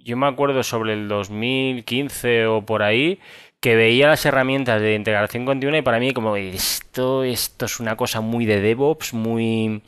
yo 0.04 0.16
me 0.16 0.26
acuerdo 0.26 0.62
sobre 0.62 0.94
el 0.94 1.08
2015 1.08 2.46
o 2.46 2.62
por 2.62 2.82
ahí 2.82 3.20
que 3.60 3.76
veía 3.76 4.08
las 4.08 4.24
herramientas 4.24 4.80
de 4.80 4.94
integración 4.94 5.44
continua 5.44 5.78
y 5.78 5.82
para 5.82 5.98
mí 5.98 6.14
como 6.14 6.34
esto, 6.36 7.24
esto 7.24 7.66
es 7.66 7.78
una 7.78 7.94
cosa 7.94 8.22
muy 8.22 8.46
de 8.46 8.60
DevOps, 8.60 9.12
muy, 9.12 9.82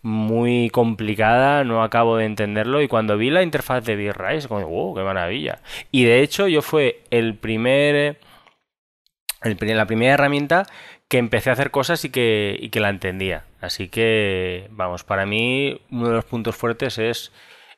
muy 0.00 0.70
complicada, 0.70 1.62
no 1.62 1.82
acabo 1.82 2.16
de 2.16 2.24
entenderlo 2.24 2.80
y 2.80 2.88
cuando 2.88 3.18
vi 3.18 3.28
la 3.28 3.42
interfaz 3.42 3.84
de 3.84 3.96
Bitrise, 3.96 4.48
como, 4.48 4.66
wow, 4.66 4.94
qué 4.94 5.02
maravilla. 5.02 5.60
Y 5.90 6.04
de 6.04 6.22
hecho 6.22 6.48
yo 6.48 6.62
fue 6.62 7.02
el 7.10 7.34
primer, 7.36 8.18
la 9.42 9.86
primera 9.86 10.14
herramienta 10.14 10.66
que 11.08 11.18
empecé 11.18 11.50
a 11.50 11.54
hacer 11.54 11.70
cosas 11.70 12.04
y 12.06 12.10
que, 12.10 12.56
y 12.58 12.70
que 12.70 12.80
la 12.80 12.88
entendía. 12.88 13.44
Así 13.60 13.88
que, 13.88 14.68
vamos, 14.70 15.04
para 15.04 15.26
mí 15.26 15.82
uno 15.90 16.08
de 16.08 16.14
los 16.14 16.24
puntos 16.24 16.56
fuertes 16.56 16.96
es, 16.98 17.32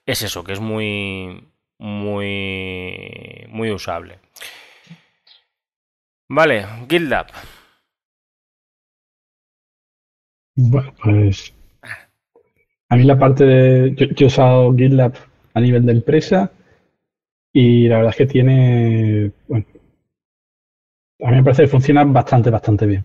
es 0.07 0.23
eso, 0.23 0.45
que 0.45 0.53
es 0.53 0.61
muy, 0.61 1.45
muy, 1.81 3.47
muy 3.49 3.71
usable. 3.73 4.19
Vale, 6.29 6.65
GitLab. 6.89 7.27
Bueno, 10.57 10.95
pues 11.03 11.55
a 12.91 12.97
mí 12.97 13.05
la 13.05 13.19
parte 13.19 13.45
de... 13.45 13.95
Yo, 13.97 14.07
he 14.07 14.25
usado 14.27 14.75
GitLab 14.77 15.15
a 15.55 15.61
nivel 15.61 15.87
de 15.87 15.93
empresa 15.93 16.53
y 17.53 17.89
la 17.89 17.97
verdad 17.97 18.11
es 18.11 18.17
que 18.17 18.27
tiene... 18.27 19.33
Bueno, 19.49 19.67
a 21.23 21.31
mí 21.31 21.37
me 21.37 21.43
parece 21.43 21.63
que 21.63 21.69
funciona 21.69 22.05
bastante, 22.05 22.51
bastante 22.51 22.87
bien. 22.87 23.05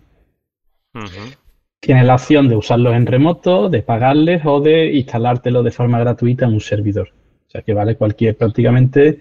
Tiene 1.80 2.04
la 2.04 2.14
opción 2.14 2.48
de 2.48 2.56
usarlos 2.56 2.94
en 2.94 3.06
remoto, 3.06 3.68
de 3.68 3.82
pagarles 3.82 4.42
o 4.44 4.60
de 4.60 4.92
instalártelo 4.92 5.62
de 5.62 5.70
forma 5.70 5.98
gratuita 5.98 6.46
en 6.46 6.54
un 6.54 6.60
servidor. 6.60 7.12
Que 7.64 7.74
vale 7.74 7.96
cualquier 7.96 8.36
prácticamente 8.36 9.20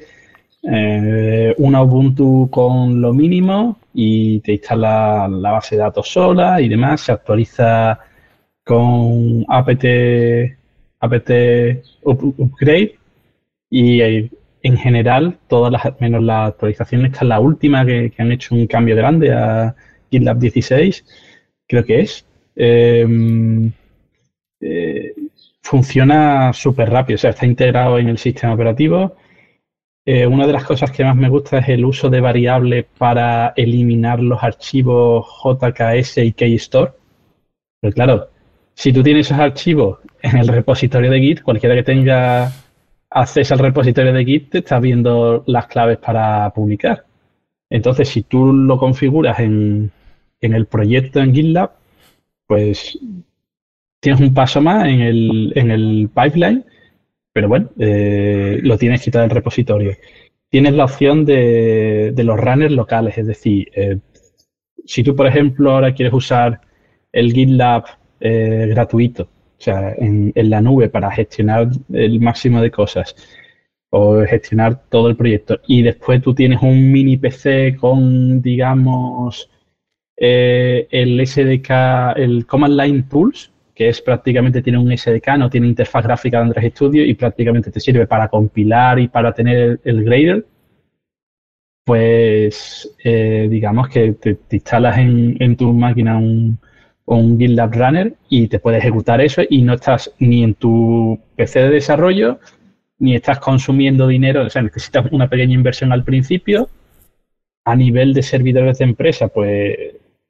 eh, 0.64 1.54
una 1.58 1.84
Ubuntu 1.84 2.50
con 2.50 3.00
lo 3.00 3.14
mínimo 3.14 3.80
y 3.94 4.40
te 4.40 4.54
instala 4.54 5.28
la 5.28 5.52
base 5.52 5.76
de 5.76 5.82
datos 5.82 6.10
sola 6.10 6.60
y 6.60 6.68
demás, 6.70 7.02
se 7.02 7.12
actualiza 7.12 8.00
con 8.64 9.46
apt, 9.48 9.86
apt 11.00 11.30
upgrade 12.04 12.96
y 13.70 14.02
eh, 14.02 14.32
en 14.64 14.78
general 14.78 15.38
todas 15.48 15.72
las, 15.72 16.02
menos 16.02 16.24
la 16.24 16.46
actualización 16.46 17.06
esta 17.06 17.20
es 17.20 17.28
la 17.28 17.40
última 17.40 17.86
que, 17.86 18.12
han 18.18 18.32
hecho 18.32 18.56
un 18.56 18.66
cambio 18.68 18.96
grande 18.96 19.32
a 19.32 19.76
GitLab 20.10 20.40
16, 20.40 21.06
creo 21.68 21.86
que 21.86 22.00
es. 22.02 22.26
Em, 22.56 23.72
eh, 24.62 25.14
funciona 25.66 26.54
súper 26.54 26.90
rápido, 26.90 27.16
o 27.16 27.20
sea, 27.20 27.32
está 27.32 27.46
integrado 27.46 28.00
en 28.00 28.10
el 28.10 28.18
sistema 28.18 28.54
operativo 28.54 29.16
eh, 30.08 30.28
una 30.28 30.46
de 30.46 30.54
las 30.54 30.64
cosas 30.64 30.92
que 30.92 31.04
más 31.04 31.16
me 31.16 31.30
gusta 31.30 31.58
es 31.58 31.70
el 31.70 31.84
uso 31.84 32.12
de 32.12 32.22
variables 32.22 32.86
para 32.98 33.54
eliminar 33.56 34.20
los 34.20 34.44
archivos 34.44 35.26
JKS 35.44 36.20
y 36.20 36.34
KStore. 36.34 36.92
Pero 37.82 37.94
claro, 37.94 38.30
si 38.76 38.94
tú 38.94 39.02
tienes 39.02 39.26
esos 39.28 39.40
archivos 39.40 40.00
en 40.22 40.38
el 40.38 40.48
repositorio 40.48 41.10
de 41.10 41.20
Git, 41.20 41.42
cualquiera 41.42 41.74
que 41.76 41.84
tenga 41.84 42.52
acceso 43.10 43.56
al 43.56 43.60
repositorio 43.60 44.14
de 44.14 44.26
Git 44.26 44.52
te 44.52 44.58
está 44.60 44.80
viendo 44.80 45.44
las 45.48 45.66
claves 45.68 45.98
para 45.98 46.52
publicar. 46.52 47.06
Entonces, 47.70 48.08
si 48.10 48.22
tú 48.22 48.54
lo 48.54 48.78
configuras 48.78 49.40
en, 49.40 49.92
en 50.40 50.54
el 50.54 50.68
proyecto 50.68 51.20
en 51.20 51.34
GitLab, 51.34 51.72
pues 52.46 53.00
tienes 54.06 54.22
un 54.22 54.34
paso 54.34 54.62
más 54.62 54.86
en 54.86 55.02
el, 55.02 55.52
en 55.56 55.72
el 55.72 56.10
pipeline 56.14 56.64
pero 57.36 57.50
bueno, 57.50 57.70
eh, 57.78 58.62
lo 58.64 58.78
tienes 58.78 59.02
quitado 59.02 59.24
del 59.24 59.36
repositorio. 59.36 59.92
Tienes 60.50 60.72
la 60.74 60.86
opción 60.86 61.26
de, 61.26 62.14
los 62.16 62.40
runners 62.40 62.72
locales, 62.72 63.18
es 63.18 63.28
decir, 63.28 63.68
eh, 63.76 64.00
si 64.86 65.04
tú, 65.04 65.18
por 65.18 65.28
ejemplo, 65.28 65.72
ahora 65.72 65.94
quieres 65.94 66.14
usar 66.14 66.62
el 67.12 67.34
GitLab 67.34 67.84
eh, 68.22 68.68
gratuito, 68.70 69.24
o 69.24 69.62
sea, 69.62 69.94
en, 69.98 70.32
la 70.34 70.62
nube 70.62 70.88
para 70.88 71.12
gestionar 71.12 71.68
el 71.92 72.22
máximo 72.22 72.62
de 72.62 72.72
cosas 72.72 73.14
o 73.90 74.22
gestionar 74.26 74.88
todo 74.88 75.10
el 75.10 75.18
proyecto, 75.18 75.60
y 75.68 75.82
después 75.82 76.22
tú 76.22 76.34
tienes 76.34 76.62
un 76.62 76.90
mini 76.90 77.18
PC 77.18 77.76
con, 77.76 78.42
digamos, 78.42 79.50
el 80.16 81.28
SDK, 81.28 82.16
el 82.16 82.46
Command 82.48 82.80
Line 82.80 83.04
Tools, 83.10 83.52
que 83.76 83.90
es 83.90 84.02
prácticamente 84.02 84.62
tiene 84.62 84.80
un 84.80 84.98
SDK, 84.98 85.38
no 85.38 85.50
tiene 85.50 85.68
interfaz 85.68 86.06
gráfica 86.06 86.38
de 86.38 86.44
Android 86.44 86.72
Studio 86.72 87.06
y 87.06 87.14
prácticamente 87.14 87.72
te 87.72 87.82
sirve 87.82 88.08
para 88.08 88.30
compilar 88.30 89.00
y 89.00 89.10
para 89.10 89.34
tener 89.34 89.82
el, 89.84 90.04
grader, 90.06 90.46
pues 91.84 92.96
eh, 93.04 93.48
digamos 93.50 93.90
que 93.90 94.14
te, 94.14 94.40
instalas 94.50 94.98
en, 94.98 95.56
tu 95.58 95.74
máquina 95.74 96.18
un, 96.18 96.58
un 97.06 97.38
GitLab 97.38 97.74
Runner 97.74 98.14
y 98.30 98.48
te 98.48 98.60
puede 98.60 98.78
ejecutar 98.78 99.20
eso 99.22 99.42
y 99.50 99.62
no 99.62 99.74
estás 99.74 100.12
ni 100.20 100.44
en 100.44 100.56
tu 100.56 101.20
PC 101.36 101.60
de 101.64 101.70
desarrollo 101.70 102.40
ni 102.98 103.16
estás 103.16 103.40
consumiendo 103.40 104.08
dinero, 104.08 104.46
o 104.46 104.50
sea, 104.50 104.62
necesitas 104.62 105.12
una 105.12 105.30
pequeña 105.30 105.54
inversión 105.54 105.92
al 105.92 106.04
principio. 106.04 106.70
A 107.66 107.76
nivel 107.76 108.14
de 108.14 108.24
servidores 108.24 108.78
de 108.78 108.86
empresa, 108.86 109.28
pues 109.28 109.76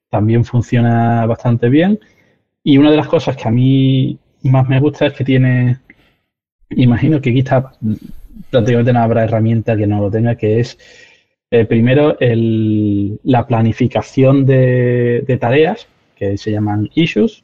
también 0.10 0.46
funciona 0.46 1.26
bastante 1.26 1.70
bien. 1.70 2.00
Y 2.68 2.80
una 2.80 2.90
de 2.90 2.98
las 2.98 3.08
cosas 3.08 3.38
que 3.38 3.48
a 3.48 3.52
mí 3.52 4.18
más 4.42 4.68
me 4.68 4.80
gusta 4.80 5.06
es 5.06 5.14
que 5.14 5.24
tiene, 5.24 5.78
imagino 6.72 7.22
que 7.22 7.32
GitHub 7.32 7.66
prácticamente 8.50 8.92
no 8.92 9.02
habrá 9.02 9.24
herramienta 9.24 9.78
que 9.78 9.86
no 9.86 10.02
lo 10.02 10.10
tenga, 10.10 10.36
que 10.36 10.60
es 10.60 10.80
eh, 11.52 11.66
primero 11.66 12.18
la 12.20 13.46
planificación 13.46 14.48
de, 14.48 15.38
tareas, 15.40 15.88
que 16.16 16.40
se 16.40 16.52
llaman 16.52 16.90
issues. 16.96 17.44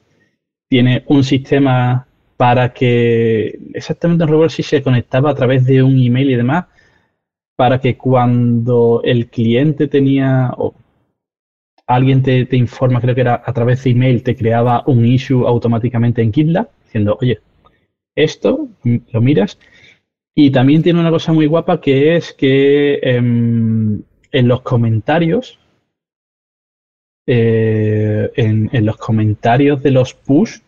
Tiene 0.67 1.03
un 1.05 1.24
sistema 1.24 2.07
para 2.36 2.74
que, 2.74 3.59
exactamente 3.76 4.26
no 4.26 4.32
recuerdo 4.32 4.49
si 4.49 4.63
se 4.63 4.82
conectaba 4.82 5.30
a 5.30 5.36
través 5.36 5.65
de 5.67 5.84
un 5.84 5.99
email 5.99 6.32
y 6.32 6.36
demás, 6.36 6.65
para 7.55 7.80
que 7.80 7.95
cuando 7.95 9.01
el 9.03 9.28
cliente 9.28 9.88
tenía, 9.88 10.51
alguien 11.96 12.24
te, 12.24 12.48
informa, 12.56 13.02
creo 13.02 13.16
que 13.16 13.22
era 13.22 13.42
a 13.46 13.54
través 13.54 13.84
de 13.84 13.92
email, 13.92 14.24
te 14.24 14.36
creaba 14.36 14.84
un 14.88 15.06
issue 15.06 15.46
automáticamente 15.48 16.22
en 16.22 16.34
GitLab, 16.34 16.70
diciendo, 16.86 17.18
oye, 17.22 17.39
esto 18.16 18.70
lo 18.84 19.22
miras. 19.22 19.58
Y 20.36 20.52
también 20.52 20.82
tiene 20.82 21.00
una 21.00 21.10
cosa 21.12 21.34
muy 21.34 21.46
guapa 21.46 21.82
que 21.82 22.16
es 22.16 22.34
que 22.34 23.00
em, 23.04 24.02
en 24.32 24.48
los 24.48 24.62
comentarios, 24.62 25.60
eh, 27.28 28.32
en, 28.36 28.86
los 28.86 28.98
comentarios 28.98 29.84
de 29.84 29.92
los 29.92 30.14
push, 30.14 30.60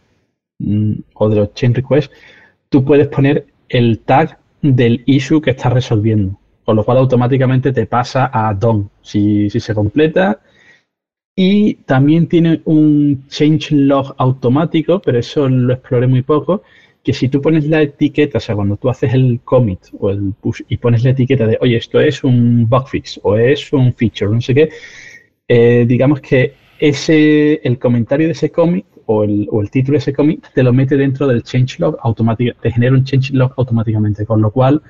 mm, 0.60 0.94
o 1.14 1.30
de 1.30 1.36
los 1.36 1.54
chain 1.54 1.74
requests, 1.74 2.14
tú 2.70 2.84
puedes 2.84 3.08
poner 3.08 3.48
el 3.70 4.00
tag 4.00 4.40
del 4.62 5.04
issue 5.06 5.42
que 5.42 5.52
estás 5.52 5.74
resolviendo, 5.74 6.40
con 6.64 6.76
lo 6.76 6.84
cual 6.84 6.98
automáticamente 6.98 7.72
te 7.72 7.86
pasa 7.86 8.30
a 8.34 8.54
DOM 8.54 8.90
si, 9.02 9.50
si 9.50 9.60
se 9.60 9.74
completa. 9.74 10.42
Y 11.36 11.76
también 11.86 12.28
tiene 12.28 12.62
un 12.66 13.26
change 13.28 13.72
log 13.72 14.14
automático, 14.18 15.02
pero 15.02 15.18
eso 15.18 15.50
lo 15.50 15.74
exploré 15.74 16.06
muy 16.06 16.22
poco, 16.22 16.62
que 17.04 17.14
si 17.14 17.28
tú 17.28 17.42
pones 17.42 17.68
la 17.68 17.82
etiqueta, 17.82 18.38
o 18.38 18.42
sea, 18.42 18.56
cuando 18.56 18.78
tú 18.78 18.90
haces 18.90 19.14
el 19.14 19.42
commit 19.44 19.80
o 20.00 20.10
el 20.10 20.34
push 20.40 20.62
y 20.70 20.78
pones 20.78 21.04
la 21.04 21.10
etiqueta 21.12 21.48
de, 21.48 21.58
oye, 21.60 21.78
esto 21.78 22.00
es 22.00 22.24
un 22.24 22.70
bug 22.70 22.88
fix 22.88 23.20
o 23.24 23.36
es 23.36 23.74
un 23.74 23.94
feature, 23.94 24.32
no 24.32 24.42
sé 24.42 24.54
qué, 24.54 24.70
eh, 25.48 25.86
digamos 25.88 26.22
que 26.22 26.54
ese, 26.80 27.62
el 27.64 27.78
comentario 27.80 28.28
de 28.28 28.34
ese 28.34 28.52
commit 28.52 28.86
o 29.06 29.24
el, 29.24 29.48
o 29.52 29.62
el, 29.62 29.70
título 29.70 29.94
de 29.96 30.00
ese 30.00 30.14
commit 30.14 30.46
te 30.54 30.64
lo 30.64 30.72
mete 30.72 30.96
dentro 30.96 31.28
del 31.28 31.44
changelog 31.44 31.98
automático, 32.02 32.56
te 32.62 32.72
genera 32.72 32.94
un 32.94 33.04
changelog 33.04 33.54
automáticamente, 33.58 34.26
con 34.26 34.42
lo 34.42 34.52
cual 34.52 34.82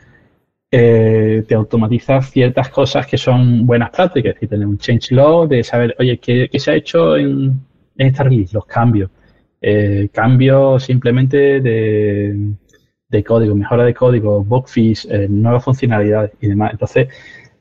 eh, 0.76 1.43
te 1.47 1.53
automatiza 1.53 2.21
ciertas 2.21 2.69
cosas 2.69 3.05
que 3.05 3.17
son 3.17 3.65
buenas 3.65 3.91
prácticas, 3.91 4.30
es 4.30 4.36
decir, 4.36 4.49
tener 4.49 4.65
un 4.65 4.80
changelog 4.80 5.47
de 5.47 5.63
saber, 5.63 5.95
oye, 5.99 6.17
¿qué, 6.17 6.49
qué 6.51 6.59
se 6.59 6.71
ha 6.71 6.76
hecho 6.76 7.15
en, 7.15 7.59
en 7.97 8.07
esta 8.07 8.24
release? 8.24 8.55
Los 8.55 8.65
cambios 8.65 9.11
eh, 9.65 10.09
cambios 10.11 10.84
simplemente 10.84 11.61
de, 11.61 13.24
código, 13.26 13.55
mejora 13.55 13.86
de 13.86 13.93
código, 13.93 14.43
bug 14.43 14.65
eh, 14.76 15.28
nuevas 15.30 15.63
funcionalidades 15.63 16.32
y 16.41 16.47
demás. 16.47 16.74
Entonces, 16.74 17.07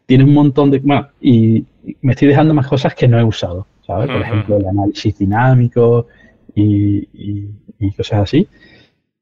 tiene 0.04 0.24
un 0.24 0.34
montón 0.34 0.72
de... 0.72 0.80
Bueno, 0.80 1.08
y 1.20 1.64
me 2.00 2.12
estoy 2.12 2.26
dejando 2.26 2.54
más 2.54 2.66
cosas 2.66 2.96
que 2.96 3.06
no 3.06 3.20
he 3.20 3.24
usado, 3.24 3.68
¿sabes? 3.86 4.08
Por 4.08 4.20
ejemplo, 4.20 4.56
el 4.56 4.66
análisis 4.66 5.16
dinámico 5.16 6.08
y, 6.56 7.06
cosas 7.96 8.22
así. 8.22 8.48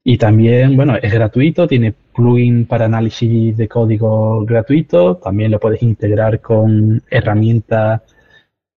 Y 0.02 0.16
también, 0.16 0.76
bueno, 0.76 0.96
es 0.96 1.12
gratuito, 1.12 1.66
tiene 1.66 1.92
plugin 2.14 2.66
para 2.66 2.86
análisis 2.86 3.56
de 3.56 3.68
código 3.68 4.44
gratuito, 4.46 5.16
también 5.16 5.50
lo 5.50 5.60
puedes 5.60 5.82
integrar 5.82 6.40
con 6.40 7.02
herramientas 7.10 8.02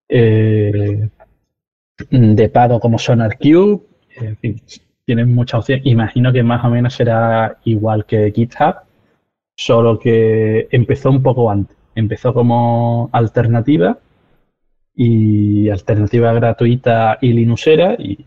eh, 0.10 1.10
de 2.10 2.50
pago 2.50 2.80
como 2.80 3.00
SonarQube 3.00 3.82
en 4.16 4.38
fin, 4.38 4.62
tienes 5.06 5.28
muchas 5.28 5.60
opciones. 5.62 5.86
Imagino 5.86 6.32
que 6.32 6.44
más 6.44 6.64
o 6.66 6.70
menos 6.70 6.94
será 6.94 7.58
igual 7.66 8.06
que 8.06 8.32
GitHub, 8.32 8.76
solo 9.56 10.00
que 10.00 10.68
empezó 10.72 11.10
un 11.10 11.24
poco 11.24 11.50
antes. 11.50 11.78
Empezó 11.96 12.34
como 12.34 13.10
alternativa 13.14 14.00
y 14.96 15.70
alternativa 15.70 16.34
gratuita 16.34 17.18
y 17.22 17.34
linusera 17.34 17.96
y 17.98 18.26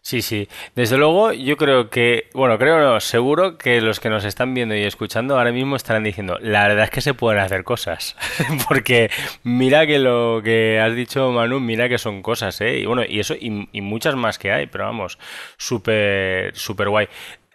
Sí, 0.00 0.22
sí. 0.22 0.48
Desde 0.74 0.96
luego, 0.96 1.32
yo 1.32 1.56
creo 1.56 1.90
que, 1.90 2.28
bueno, 2.34 2.58
creo 2.58 2.80
no, 2.80 3.00
seguro 3.00 3.58
que 3.58 3.80
los 3.80 4.00
que 4.00 4.10
nos 4.10 4.24
están 4.24 4.54
viendo 4.54 4.74
y 4.74 4.82
escuchando 4.82 5.38
ahora 5.38 5.52
mismo 5.52 5.76
estarán 5.76 6.04
diciendo, 6.04 6.38
la 6.40 6.68
verdad 6.68 6.84
es 6.84 6.90
que 6.90 7.00
se 7.00 7.14
pueden 7.14 7.40
hacer 7.40 7.64
cosas. 7.64 8.16
Porque 8.68 9.10
mira 9.42 9.86
que 9.86 9.98
lo 9.98 10.40
que 10.42 10.80
has 10.80 10.94
dicho, 10.94 11.30
Manu, 11.30 11.60
mira 11.60 11.88
que 11.88 11.98
son 11.98 12.22
cosas, 12.22 12.60
¿eh? 12.60 12.78
Y 12.78 12.86
bueno, 12.86 13.02
y 13.08 13.20
eso, 13.20 13.34
y, 13.38 13.50
muchas 13.80 14.14
más 14.16 14.38
que 14.38 14.52
hay, 14.52 14.66
pero 14.66 14.84
vamos, 14.84 15.18
súper, 15.56 16.56
súper 16.56 16.88
guay. 16.88 17.08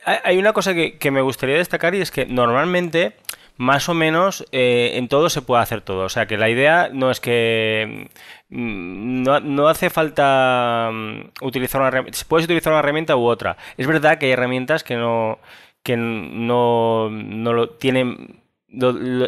Hay 0.06 0.38
una 0.38 0.54
cosa 0.54 0.74
que, 0.74 0.98
que 0.98 1.12
me 1.12 1.22
gustaría 1.22 1.58
destacar 1.58 1.94
y 1.94 2.02
es 2.02 2.12
que 2.12 2.26
normalmente 2.26 3.14
más 3.58 3.90
o 3.90 3.94
menos 3.94 4.46
eh, 4.52 4.92
en 4.96 5.08
todo 5.08 5.30
se 5.30 5.42
puede 5.42 5.64
hacer 5.64 5.82
todo. 5.82 6.06
O 6.06 6.10
sea 6.10 6.28
que 6.28 6.38
la 6.38 6.50
idea 6.50 6.90
no 6.94 7.12
es 7.12 7.20
que 7.20 8.10
mm, 8.50 9.24
no, 9.24 9.68
hace 9.68 9.90
falta 9.90 10.90
mm, 10.92 11.30
utilizar 11.42 11.82
una 11.82 11.90
herramienta. 11.90 12.20
Puedes 12.28 12.46
utilizar 12.46 12.72
una 12.74 12.80
herramienta 12.80 13.16
u 13.16 13.26
otra. 13.26 13.58
Es 13.78 13.88
verdad 13.88 14.18
que 14.18 14.28
hay 14.28 14.32
herramientas 14.34 14.84
que 14.84 14.96
no 14.96 15.40
que 15.84 15.96
no, 15.98 17.10
no 17.10 17.54
lo 17.54 17.70
tienen 17.70 18.42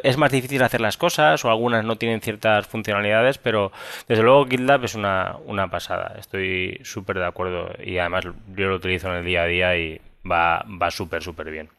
es 0.04 0.18
más 0.18 0.32
difícil 0.32 0.62
hacer 0.64 0.82
las 0.82 0.98
cosas 0.98 1.44
o 1.46 1.50
algunas 1.50 1.86
no 1.86 1.96
tienen 1.96 2.20
ciertas 2.20 2.68
funcionalidades, 2.68 3.38
pero 3.38 3.72
desde 4.08 4.24
luego 4.24 4.46
GitLab 4.46 4.84
es 4.84 4.96
una, 4.96 5.38
una 5.46 5.70
pasada. 5.70 6.16
Estoy 6.20 6.80
súper 6.84 7.20
de 7.20 7.26
acuerdo 7.26 7.72
y 7.84 7.98
además 7.98 8.26
yo 8.26 8.68
lo 8.68 8.76
utilizo 8.76 9.10
en 9.10 9.16
el 9.16 9.26
día 9.26 9.44
a 9.44 9.48
día 9.48 9.78
y 9.78 10.02
va, 10.30 10.66
va 10.82 10.92
súper, 10.92 11.24
súper 11.24 11.50
bien. 11.50 11.70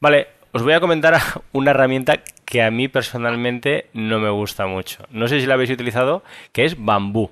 Vale, 0.00 0.28
os 0.52 0.62
voy 0.62 0.72
a 0.72 0.80
comentar 0.80 1.20
una 1.52 1.70
herramienta 1.72 2.22
que 2.44 2.62
a 2.62 2.70
mí 2.70 2.88
personalmente 2.88 3.86
no 3.92 4.18
me 4.18 4.30
gusta 4.30 4.66
mucho. 4.66 5.04
No 5.10 5.28
sé 5.28 5.40
si 5.40 5.46
la 5.46 5.54
habéis 5.54 5.70
utilizado, 5.70 6.22
que 6.52 6.64
es 6.64 6.82
Bambú. 6.82 7.30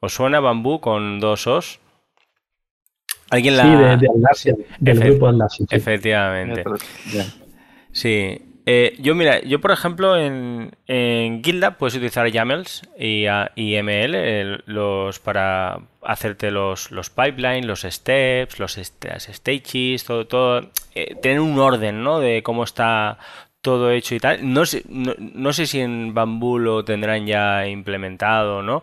¿Os 0.00 0.14
suena 0.14 0.40
Bambú 0.40 0.80
con 0.80 1.20
dos 1.20 1.46
os? 1.46 1.80
¿Alguien 3.30 3.56
la... 3.56 3.62
Sí, 4.34 4.50
de, 4.50 4.56
de 4.56 4.66
del 4.78 5.00
grupo 5.00 5.28
Atlassian. 5.28 5.68
Efectivamente. 5.70 6.64
Sí, 7.92 8.51
eh, 8.64 8.94
yo, 9.00 9.14
mira, 9.14 9.40
yo 9.42 9.60
por 9.60 9.72
ejemplo 9.72 10.16
en, 10.16 10.76
en 10.86 11.42
GitLab 11.42 11.78
puedes 11.78 11.94
utilizar 11.96 12.28
YAMLs 12.28 12.82
y, 12.96 13.26
y 13.56 13.82
ML 13.82 14.62
los, 14.66 15.18
para 15.18 15.80
hacerte 16.02 16.50
los, 16.50 16.92
los 16.92 17.10
pipelines, 17.10 17.66
los 17.66 17.82
steps, 17.82 18.60
los 18.60 18.74
stages, 18.74 20.04
todo, 20.04 20.26
todo 20.26 20.70
eh, 20.94 21.16
tener 21.20 21.40
un 21.40 21.58
orden 21.58 22.04
¿no? 22.04 22.20
de 22.20 22.42
cómo 22.42 22.62
está 22.62 23.18
todo 23.62 23.90
hecho 23.90 24.14
y 24.14 24.20
tal. 24.20 24.52
No 24.52 24.64
sé, 24.64 24.84
no, 24.88 25.14
no 25.18 25.52
sé 25.52 25.66
si 25.66 25.80
en 25.80 26.14
Bamboo 26.14 26.58
lo 26.58 26.84
tendrán 26.84 27.26
ya 27.26 27.66
implementado, 27.66 28.62
¿no? 28.62 28.82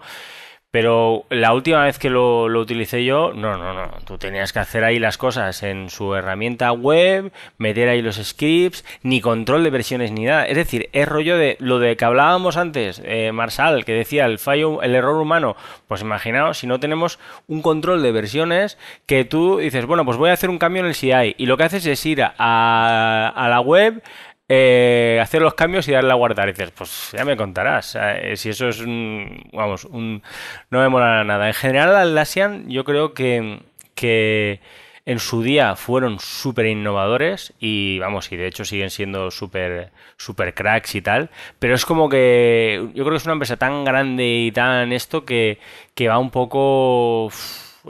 Pero 0.72 1.26
la 1.32 1.54
última 1.54 1.84
vez 1.84 1.98
que 1.98 2.12
lo, 2.12 2.44
utilicé 2.44 3.04
yo, 3.04 3.34
no, 3.34 3.58
no, 3.58 3.74
no. 3.74 3.90
Tú 4.06 4.20
tenías 4.20 4.54
que 4.54 4.60
hacer 4.60 4.84
ahí 4.84 5.00
las 5.00 5.18
cosas 5.18 5.64
en 5.64 5.90
su 5.90 6.14
herramienta 6.14 6.72
web, 6.72 7.32
meter 7.58 7.90
ahí 7.90 8.04
los 8.04 8.18
scripts, 8.18 8.86
ni 9.02 9.20
control 9.20 9.64
de 9.64 9.72
versiones 9.72 10.12
ni 10.12 10.26
nada. 10.26 10.46
Es 10.46 10.56
decir, 10.56 10.90
es 10.94 11.08
rollo 11.08 11.40
de 11.40 11.58
lo 11.60 11.80
de 11.80 11.98
que 11.98 12.06
hablábamos 12.06 12.56
antes, 12.56 13.02
eh, 13.04 13.32
Marsal, 13.32 13.84
que 13.84 13.94
decía 13.94 14.28
el 14.28 14.38
fallo, 14.38 14.84
el 14.84 14.94
error 14.94 15.20
humano. 15.20 15.56
Pues 15.88 16.02
imaginaos 16.02 16.60
si 16.60 16.68
no 16.68 16.80
tenemos 16.80 17.18
un 17.48 17.64
control 17.64 18.04
de 18.04 18.12
versiones 18.12 18.78
que 19.08 19.26
tú 19.26 19.58
dices, 19.58 19.88
bueno, 19.88 20.06
pues 20.06 20.18
voy 20.18 20.30
a 20.30 20.34
hacer 20.34 20.52
un 20.52 20.60
cambio 20.60 20.84
en 20.84 20.90
el 20.90 20.96
CI. 20.96 21.34
Y 21.40 21.48
lo 21.48 21.58
que 21.58 21.64
haces 21.64 21.84
es 21.88 22.06
ir 22.06 22.22
a, 22.22 23.34
a 23.36 23.50
la 23.50 23.60
web, 23.60 24.04
eh, 24.50 25.20
hacer 25.22 25.44
los 25.44 25.54
cambios 25.54 25.88
y 25.88 25.92
darle 25.92 26.12
a 26.12 26.16
guardar. 26.16 26.48
Dices, 26.48 26.72
pues 26.72 27.12
ya 27.16 27.24
me 27.24 27.38
contarás. 27.38 27.96
Eh, 28.02 28.34
si 28.36 28.50
eso 28.50 28.68
es 28.68 28.80
un, 28.82 29.48
vamos, 29.54 29.86
un, 29.86 30.24
no 30.72 30.80
me 30.80 30.90
mola 30.90 31.24
nada. 31.24 31.48
En 31.48 31.54
general, 31.54 31.96
Atlassian 31.96 32.68
yo 32.68 32.84
creo 32.84 33.14
que, 33.14 33.62
que 33.94 34.60
en 35.06 35.20
su 35.20 35.44
día 35.44 35.76
fueron 35.76 36.20
súper 36.20 36.66
innovadores 36.68 37.54
y 37.60 38.00
vamos, 38.00 38.32
y 38.32 38.38
de 38.38 38.48
hecho 38.48 38.66
siguen 38.66 38.90
siendo 38.90 39.32
súper 39.32 39.92
super 40.18 40.54
cracks 40.54 40.96
y 40.96 41.02
tal, 41.02 41.30
pero 41.58 41.74
es 41.74 41.86
como 41.86 42.10
que 42.10 42.90
yo 42.94 43.04
creo 43.04 43.12
que 43.12 43.18
es 43.18 43.26
una 43.26 43.34
empresa 43.34 43.58
tan 43.58 43.86
grande 43.86 44.24
y 44.26 44.52
tan 44.52 44.92
esto 44.94 45.26
que, 45.26 45.58
que 45.96 46.10
va 46.10 46.20
un 46.20 46.30
poco 46.30 47.32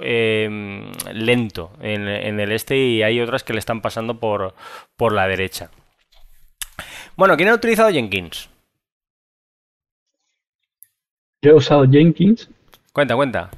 em, 0.02 0.92
lento 1.12 1.72
en, 1.82 2.08
en, 2.08 2.40
el 2.40 2.52
este 2.52 2.78
y 2.78 3.04
hay 3.04 3.20
otras 3.20 3.44
que 3.44 3.54
le 3.54 3.60
están 3.60 3.82
pasando 3.82 4.20
por, 4.20 4.56
por 4.96 5.12
la 5.12 5.28
derecha. 5.28 5.72
Bueno, 7.20 7.36
¿quién 7.36 7.50
ha 7.50 7.54
utilizado 7.56 7.90
Jenkins? 7.92 8.50
Yo 11.42 11.52
he 11.52 11.54
usado 11.54 11.86
Jenkins. 11.86 12.50
Cuenta, 12.94 13.14
cuenta. 13.18 13.50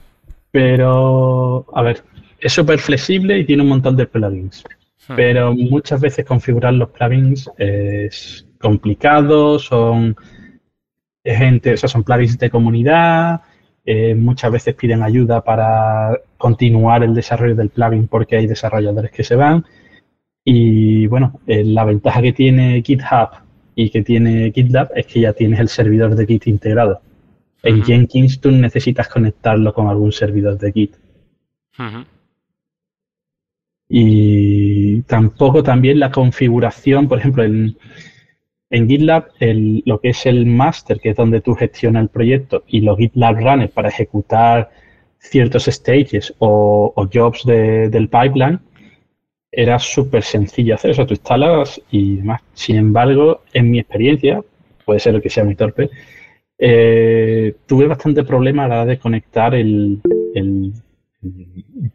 Pero, 0.50 1.68
a 1.72 1.84
ver, 1.84 2.04
es 2.40 2.54
súper 2.54 2.80
flexible 2.80 3.38
y 3.38 3.46
tiene 3.46 3.62
un 3.62 3.70
montón 3.70 3.96
de 3.96 4.08
plugins. 4.08 4.64
Hmm. 5.08 5.16
Pero 5.16 5.54
muchas 5.54 6.02
veces 6.02 6.26
configurar 6.26 6.74
los 6.74 6.90
plugins 6.90 7.52
es 7.60 8.48
complicado, 8.60 9.60
son 9.60 10.16
gente, 11.24 11.74
o 11.74 11.78
sea, 11.78 11.88
son 11.88 12.04
plugins 12.04 12.40
de 12.40 12.50
comunidad, 12.50 13.42
eh, 13.86 14.16
muchas 14.16 14.52
veces 14.52 14.74
piden 14.74 15.04
ayuda 15.04 15.44
para 15.44 16.20
continuar 16.36 17.04
el 17.04 17.14
desarrollo 17.14 17.54
del 17.54 17.70
plugin 17.70 18.08
porque 18.08 18.38
hay 18.38 18.48
desarrolladores 18.48 19.12
que 19.12 19.24
se 19.24 19.36
van. 19.36 19.64
Y 20.44 21.06
bueno, 21.06 21.40
eh, 21.46 21.64
la 21.64 21.86
ventaja 21.86 22.24
que 22.24 22.34
tiene 22.34 22.82
GitHub 22.82 23.51
y 23.84 23.90
que 23.90 24.04
tiene 24.04 24.52
GitLab 24.52 24.92
es 24.96 25.08
que 25.08 25.22
ya 25.22 25.34
tienes 25.34 25.60
el 25.60 25.68
servidor 25.68 26.16
de 26.16 26.26
Git 26.26 26.48
integrado. 26.48 27.02
En 27.64 27.84
Jenkins 27.84 28.40
tú 28.40 28.52
necesitas 28.52 29.08
conectarlo 29.08 29.74
con 29.74 29.88
algún 29.88 30.12
servidor 30.12 30.58
de 30.58 30.72
Git. 30.72 30.96
Y 33.90 35.02
tampoco 35.02 35.64
también 35.64 36.00
la 36.00 36.12
configuración, 36.12 37.08
por 37.08 37.20
ejemplo, 37.20 37.44
en, 37.44 37.76
en 38.70 38.88
GitLab 38.88 39.30
lo 39.86 40.00
que 40.00 40.10
es 40.10 40.26
el 40.26 40.46
master, 40.46 41.00
que 41.00 41.10
es 41.10 41.16
donde 41.16 41.42
tú 41.42 41.56
gestionas 41.56 42.04
el 42.04 42.10
proyecto, 42.10 42.64
y 42.68 42.82
los 42.82 42.98
GitLab 42.98 43.38
runners 43.38 43.72
para 43.72 43.90
ejecutar 43.90 44.70
ciertos 45.18 45.66
stages 45.66 46.34
o, 46.38 46.94
jobs 47.12 47.44
del 47.46 48.10
pipeline, 48.10 48.60
era 49.52 49.78
súper 49.80 50.24
sencillo 50.24 50.76
hacer 50.76 50.92
eso, 50.92 51.06
tú 51.06 51.14
instalas 51.14 51.82
y 51.92 52.18
demás. 52.18 52.42
Sin 52.54 52.78
embargo, 52.78 53.42
en 53.54 53.70
mi 53.70 53.80
experiencia, 53.80 54.42
puede 54.86 55.00
ser 55.00 55.22
que 55.22 55.30
sea 55.30 55.44
muy 55.44 55.56
torpe, 55.56 55.90
eh, 56.58 57.56
tuve 57.66 57.88
bastante 57.88 58.24
problema 58.24 58.66
a 58.66 58.68
la 58.68 58.76
hora 58.76 58.86
de 58.86 59.00
conectar 59.00 59.54
el, 59.56 60.02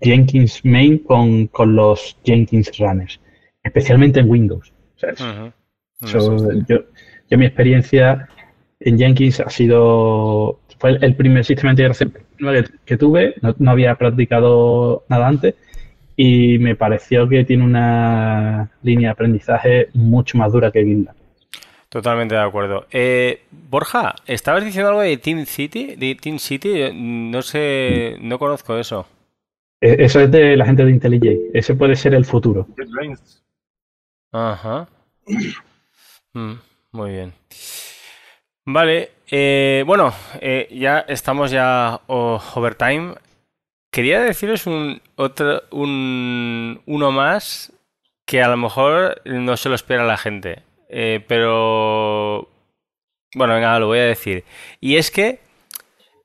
Jenkins 0.01 0.65
main 0.65 0.99
con, 0.99 1.49
los 1.75 2.17
Jenkins 2.25 2.77
runners, 2.79 3.21
especialmente 3.63 4.21
en 4.21 4.29
Windows. 4.31 4.73
yo, 6.03 6.85
yo, 7.29 7.39
mi 7.39 7.47
experiencia 7.47 8.29
en 8.81 8.99
Jenkins 8.99 9.41
ha 9.41 9.49
sido, 9.49 10.61
fue 10.79 10.99
el 11.01 11.17
primer 11.17 11.45
sistema 11.45 11.73
de 11.73 11.83
integración 11.83 12.13
que, 12.85 12.97
tuve, 12.97 13.35
no, 13.41 13.71
había 13.71 13.95
practicado 13.95 15.05
nada 15.09 15.29
antes 15.29 15.55
y 16.17 16.59
me 16.59 16.75
pareció 16.75 17.29
que 17.29 17.45
tiene 17.45 17.65
una 17.65 18.71
línea 18.83 19.09
de 19.09 19.13
aprendizaje 19.13 19.89
mucho 19.93 20.39
más 20.39 20.53
dura 20.53 20.71
que 20.71 20.85
GitLab. 20.85 21.15
Totalmente 21.89 22.35
de 22.35 22.41
acuerdo. 22.41 22.87
Eh, 22.91 23.43
Borja, 23.51 24.15
estabas 24.27 24.65
diciendo 24.65 24.89
algo 24.89 25.03
de 25.03 25.17
Team 25.19 25.47
City, 25.47 25.95
de 25.97 26.15
Team 26.17 26.39
City, 26.39 26.91
no 26.93 27.43
sé, 27.43 28.17
no 28.21 28.39
conozco 28.39 28.77
eso. 28.77 29.07
E, 29.81 30.05
eso 30.05 30.21
es 30.21 30.31
de 30.31 30.57
la 30.57 30.67
gente 30.67 30.85
de 30.85 30.91
IntelliJ. 30.91 31.51
Ese 31.55 31.75
puede 31.75 31.97
ser 31.97 32.15
el 32.15 32.25
futuro. 32.25 32.67
Ajá. 34.33 34.89
Mm, 36.35 36.55
muy 36.93 37.11
bien. 37.13 37.33
Vale, 38.65 39.11
eh, 39.31 39.85
bueno, 39.87 40.13
eh, 40.41 40.69
ya 40.71 41.01
estamos 41.01 41.51
ya 41.51 42.01
overtime. 42.09 43.15
Quería 43.97 44.21
deciros 44.21 44.67
un 44.67 45.01
otro, 45.15 45.63
un, 45.71 46.83
uno 46.85 47.13
más 47.13 47.73
que 48.27 48.43
a 48.43 48.49
lo 48.49 48.59
mejor 48.59 49.23
no 49.25 49.57
se 49.57 49.71
lo 49.71 49.75
espera 49.75 50.05
la 50.05 50.19
gente. 50.19 50.65
Eh, 50.91 51.25
pero 51.27 52.47
bueno, 53.35 53.55
venga, 53.55 53.79
lo 53.79 53.87
voy 53.87 54.01
a 54.01 54.05
decir. 54.05 54.45
Y 54.83 54.97
es 54.97 55.11
que 55.11 55.39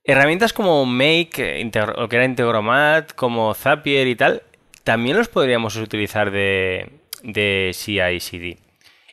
herramientas 0.03 0.51
como 0.51 0.85
Make, 0.85 1.71
o 1.95 2.09
que 2.09 2.15
era 2.17 2.25
Integromat, 2.25 3.13
como 3.13 3.53
Zapier 3.53 4.05
y 4.05 4.17
tal, 4.17 4.43
también 4.83 5.15
los 5.15 5.29
podríamos 5.29 5.77
utilizar 5.77 6.29
de, 6.29 6.89
de 7.23 7.71
CI/CD. 7.73 8.57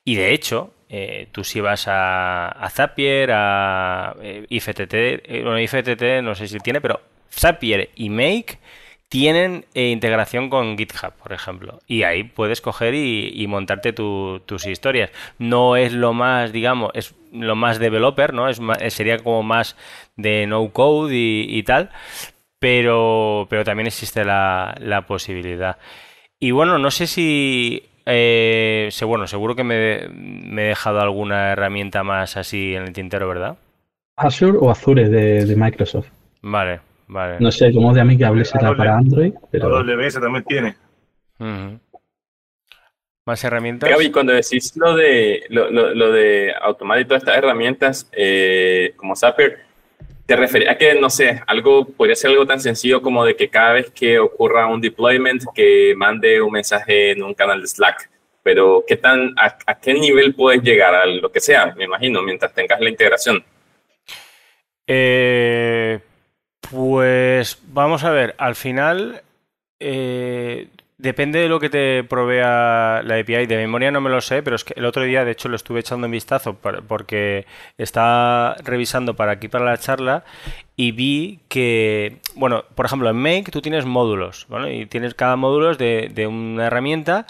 Y 0.02 0.16
de 0.16 0.34
hecho, 0.34 0.74
eh, 0.88 1.28
tú 1.30 1.44
si 1.44 1.60
vas 1.60 1.84
a, 1.86 2.68
Zapier, 2.72 3.30
a 3.32 4.16
eh, 4.20 4.46
eh, 4.50 5.42
bueno, 5.44 5.60
IFTT 5.60 6.24
no 6.24 6.34
sé 6.34 6.48
si 6.48 6.58
tiene, 6.58 6.80
pero 6.80 7.00
Zapier 7.30 7.90
y 7.94 8.10
Make 8.10 8.58
tienen 9.08 9.64
integración 9.72 10.50
con 10.50 10.76
GitHub, 10.76 11.12
por 11.14 11.32
ejemplo. 11.32 11.80
Y 11.86 12.02
ahí 12.02 12.24
puedes 12.24 12.60
coger 12.60 12.94
y, 12.94 13.46
montarte 13.48 13.92
tus 13.92 14.66
historias. 14.66 15.10
No 15.38 15.76
es 15.76 15.92
lo 15.92 16.12
más, 16.12 16.52
digamos, 16.52 16.90
es 16.94 17.14
lo 17.32 17.56
más 17.56 17.78
developer, 17.78 18.34
¿no? 18.34 18.48
Es 18.48 18.60
sería 18.92 19.18
como 19.18 19.42
más 19.42 19.76
de 20.16 20.46
no 20.46 20.70
code 20.70 21.14
y, 21.14 21.62
tal. 21.62 21.90
Pero, 22.58 23.46
pero 23.48 23.64
también 23.64 23.86
existe 23.86 24.24
la, 24.24 24.74
la 24.80 25.06
posibilidad. 25.06 25.78
Y 26.38 26.50
bueno, 26.50 26.78
no 26.78 26.90
sé 26.90 27.06
si 27.06 27.88
eh, 28.10 28.88
bueno, 29.06 29.26
seguro 29.26 29.54
que 29.54 29.64
me, 29.64 30.62
he 30.62 30.68
dejado 30.68 31.00
alguna 31.00 31.52
herramienta 31.52 32.02
más 32.04 32.38
así 32.38 32.74
en 32.74 32.84
el 32.84 32.92
tintero, 32.94 33.28
¿verdad? 33.28 33.58
Azure 34.16 34.56
o 34.58 34.70
Azure 34.70 35.10
de, 35.10 35.54
Microsoft. 35.54 36.08
Vale, 36.40 36.80
vale. 37.08 37.36
No 37.40 37.50
sé 37.50 37.72
cómo 37.72 37.92
de 37.92 38.00
amigable 38.00 38.44
será 38.44 38.76
para 38.76 38.96
Android, 38.96 39.32
pero... 39.50 39.82
WS 39.82 40.20
también 40.20 40.44
tiene. 40.44 40.76
¿Más 43.26 43.44
herramientas? 43.44 43.90
Gaby, 43.90 44.10
cuando 44.10 44.32
decís 44.32 44.74
lo 44.76 44.96
de, 44.96 45.44
lo, 45.50 46.12
de 46.12 46.54
automático 46.62 47.04
y 47.04 47.08
todas 47.08 47.22
estas 47.22 47.36
herramientas, 47.36 48.08
eh, 48.12 48.94
como 48.96 49.14
Zapier, 49.14 49.68
te 50.28 50.36
refería 50.36 50.72
a 50.72 50.78
que, 50.78 50.94
no 50.94 51.10
sé, 51.10 51.42
algo 51.46 51.86
podría 51.86 52.14
ser 52.14 52.30
algo 52.30 52.46
tan 52.46 52.60
sencillo 52.60 53.00
como 53.00 53.24
de 53.24 53.34
que 53.34 53.48
cada 53.48 53.72
vez 53.72 53.90
que 53.90 54.18
ocurra 54.18 54.66
un 54.66 54.80
deployment, 54.80 55.42
que 55.54 55.94
mande 55.96 56.40
un 56.42 56.52
mensaje 56.52 57.12
en 57.12 57.22
un 57.22 57.34
canal 57.34 57.62
de 57.62 57.66
Slack. 57.66 58.10
Pero, 58.42 58.84
¿qué 58.86 58.96
tan, 58.96 59.34
a, 59.38 59.78
qué 59.80 59.94
nivel 59.94 60.34
puedes 60.34 60.62
llegar? 60.62 60.94
A 60.94 61.06
lo 61.06 61.32
que 61.32 61.40
sea, 61.40 61.74
me 61.76 61.84
imagino, 61.84 62.22
mientras 62.22 62.52
tengas 62.52 62.80
la 62.80 62.90
integración. 62.90 63.44
Eh, 64.86 65.98
pues 66.60 67.58
vamos 67.68 68.04
a 68.04 68.10
ver, 68.10 68.34
al 68.38 68.54
final 68.54 69.22
eh, 69.80 70.68
Depende 70.98 71.38
de 71.38 71.48
lo 71.48 71.60
que 71.60 71.70
te 71.70 72.02
provea 72.02 73.02
la 73.04 73.20
API. 73.20 73.46
De 73.46 73.56
memoria 73.56 73.92
no 73.92 74.00
me 74.00 74.10
lo 74.10 74.20
sé, 74.20 74.42
pero 74.42 74.56
es 74.56 74.64
que 74.64 74.74
el 74.76 74.84
otro 74.84 75.04
día, 75.04 75.24
de 75.24 75.30
hecho, 75.30 75.48
lo 75.48 75.54
estuve 75.54 75.78
echando 75.78 76.06
un 76.06 76.10
vistazo 76.10 76.56
porque 76.56 77.46
estaba 77.76 78.56
revisando 78.64 79.14
para 79.14 79.32
aquí, 79.32 79.46
para 79.46 79.64
la 79.64 79.78
charla, 79.78 80.24
y 80.74 80.90
vi 80.90 81.38
que, 81.48 82.16
bueno, 82.34 82.64
por 82.74 82.86
ejemplo, 82.86 83.08
en 83.10 83.16
Make 83.16 83.52
tú 83.52 83.62
tienes 83.62 83.84
módulos, 83.84 84.46
¿vale? 84.48 84.74
Y 84.76 84.86
tienes 84.86 85.14
cada 85.14 85.36
módulo 85.36 85.76
de, 85.76 86.26
una 86.26 86.66
herramienta. 86.66 87.26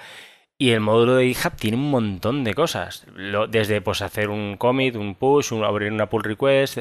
Y 0.61 0.71
el 0.71 0.81
módulo 0.81 1.15
de 1.17 1.27
GitHub 1.27 1.55
tiene 1.57 1.77
un 1.77 1.91
montón 1.91 2.45
de 2.45 2.55
cosas. 2.55 3.07
desde 3.51 3.81
pues 3.83 4.03
hacer 4.03 4.31
un 4.31 4.57
commit, 4.57 4.97
un 4.97 5.15
push, 5.15 5.53
abrir 5.63 5.93
una 5.93 6.07
pull 6.07 6.25
request, 6.25 6.79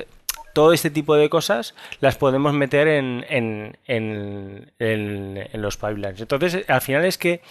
todo 0.57 0.73
este 0.73 0.89
tipo 0.89 1.15
de 1.15 1.29
cosas 1.29 1.75
las 1.99 2.17
podemos 2.17 2.51
meter 2.51 2.87
en, 2.87 3.23
en, 3.29 4.71
los 5.53 5.77
pipelines. 5.77 6.19
Entonces, 6.19 6.67
al 6.67 6.81
final 6.81 7.05
es 7.05 7.19
que, 7.19 7.41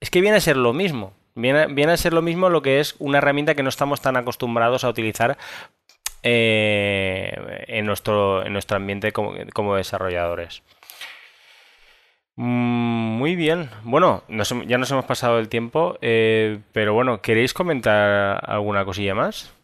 es 0.00 0.08
que 0.08 0.22
viene 0.22 0.38
a 0.38 0.40
ser 0.40 0.56
lo 0.56 0.72
mismo. 0.72 1.12
Viene, 1.34 1.66
viene, 1.66 1.92
a 1.92 1.98
ser 1.98 2.14
lo 2.14 2.22
mismo 2.22 2.48
lo 2.48 2.62
que 2.62 2.80
es 2.80 2.96
una 2.98 3.18
herramienta 3.18 3.54
que 3.54 3.62
no 3.62 3.68
estamos 3.68 4.00
tan 4.00 4.16
acostumbrados 4.16 4.84
a 4.84 4.88
utilizar 4.88 5.36
eh, 6.22 7.64
en, 7.68 7.84
nuestro, 7.84 8.46
en 8.46 8.54
nuestro 8.54 8.78
ambiente 8.78 9.12
como, 9.12 9.76
desarrolladores. 9.76 10.62
Mm, 12.36 13.18
muy 13.18 13.36
bien. 13.36 13.68
Bueno, 13.82 14.22
ya 14.66 14.78
nos 14.78 14.90
hemos 14.90 15.04
pasado 15.04 15.38
el 15.38 15.50
tiempo, 15.50 15.98
eh, 16.00 16.60
pero 16.72 16.94
bueno, 16.94 17.20
¿queréis 17.20 17.52
comentar 17.52 18.42
alguna 18.50 18.86
cosilla 18.86 19.14
más? 19.14 19.55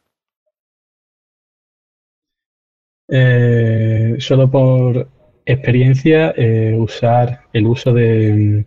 Eh, 3.15 4.17
solo 4.21 4.51
por 4.51 5.07
experiencia, 5.45 6.33
eh, 6.35 6.75
usar 6.79 7.43
el 7.53 7.67
uso 7.67 7.93
de, 7.93 8.65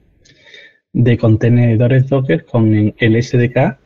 de 0.93 1.17
contenedores 1.17 2.07
Docker 2.07 2.45
con 2.45 2.93
el 2.95 3.23
SDK 3.23 3.79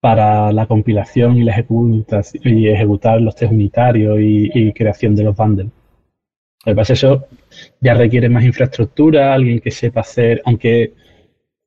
para 0.00 0.52
la 0.52 0.66
compilación 0.66 1.38
y 1.38 1.44
la 1.44 1.52
ejecutación 1.52 2.58
y 2.58 2.68
ejecutar 2.68 3.18
los 3.22 3.34
test 3.34 3.52
unitarios 3.52 4.18
y, 4.20 4.72
creación 4.74 5.16
de 5.16 5.24
los 5.24 5.34
bundles. 5.34 5.68
Lo 6.66 6.74
que 6.74 6.92
eso 6.92 7.26
ya 7.80 7.94
requiere 7.94 8.28
más 8.28 8.44
infraestructura, 8.44 9.32
alguien 9.32 9.60
que 9.60 9.70
sepa 9.70 10.02
hacer, 10.02 10.42
aunque 10.44 10.92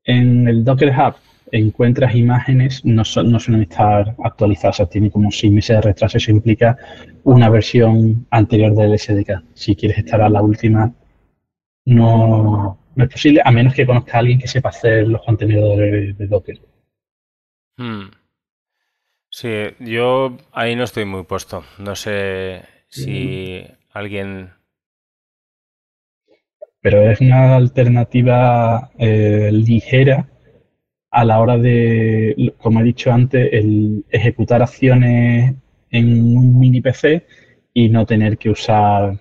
en 0.04 0.48
el 0.48 0.64
Docker 0.64 0.90
Hub 0.92 1.16
encuentras 1.52 2.16
imágenes, 2.16 2.84
no, 2.86 3.04
no 3.24 3.40
suelen 3.40 3.64
estar 3.64 4.16
actualizadas, 4.24 4.90
tiene 4.90 5.12
como 5.12 5.32
seis 5.32 5.52
meses 5.52 5.78
de 5.78 5.82
retraso, 5.82 6.18
eso 6.18 6.32
implica 6.32 6.78
una 7.24 7.50
versión 7.50 8.28
anterior 8.30 8.76
del 8.76 8.98
SDK. 8.98 9.44
Si 9.54 9.76
quieres 9.76 10.00
estar 10.00 10.22
a 10.22 10.30
la 10.30 10.42
última, 10.42 10.94
no, 11.86 12.80
es 12.96 13.10
posible, 13.10 13.42
a 13.44 13.52
menos 13.52 13.74
que 13.74 13.86
conozca 13.86 14.18
a 14.18 14.20
alguien 14.20 14.40
que 14.40 14.48
sepa 14.48 14.70
hacer 14.70 15.08
los 15.08 15.22
contenedores 15.24 16.18
de 16.18 16.28
Docker. 16.28 16.60
Hmm. 17.78 18.10
Sí, 19.30 19.50
yo 19.80 20.38
ahí 20.52 20.76
no 20.76 20.84
estoy 20.84 21.06
muy 21.06 21.24
puesto. 21.24 21.64
No 21.78 21.96
sé 21.96 22.64
si 22.90 23.64
alguien 23.94 24.52
pero 26.82 27.10
es 27.10 27.20
una 27.22 27.56
alternativa 27.56 28.92
eh, 28.98 29.50
ligera 29.52 30.28
a 31.12 31.26
la 31.26 31.40
hora 31.40 31.58
de, 31.58 32.54
como 32.60 32.82
he 32.82 32.84
dicho 32.84 33.12
antes, 33.12 33.52
el 33.52 34.06
ejecutar 34.10 34.62
acciones 34.62 35.56
en 35.92 36.38
un 36.38 36.60
mini 36.60 36.82
PC 36.82 37.26
y 37.74 37.90
no 37.90 38.06
tener 38.06 38.38
que 38.38 38.50
usar 38.50 39.20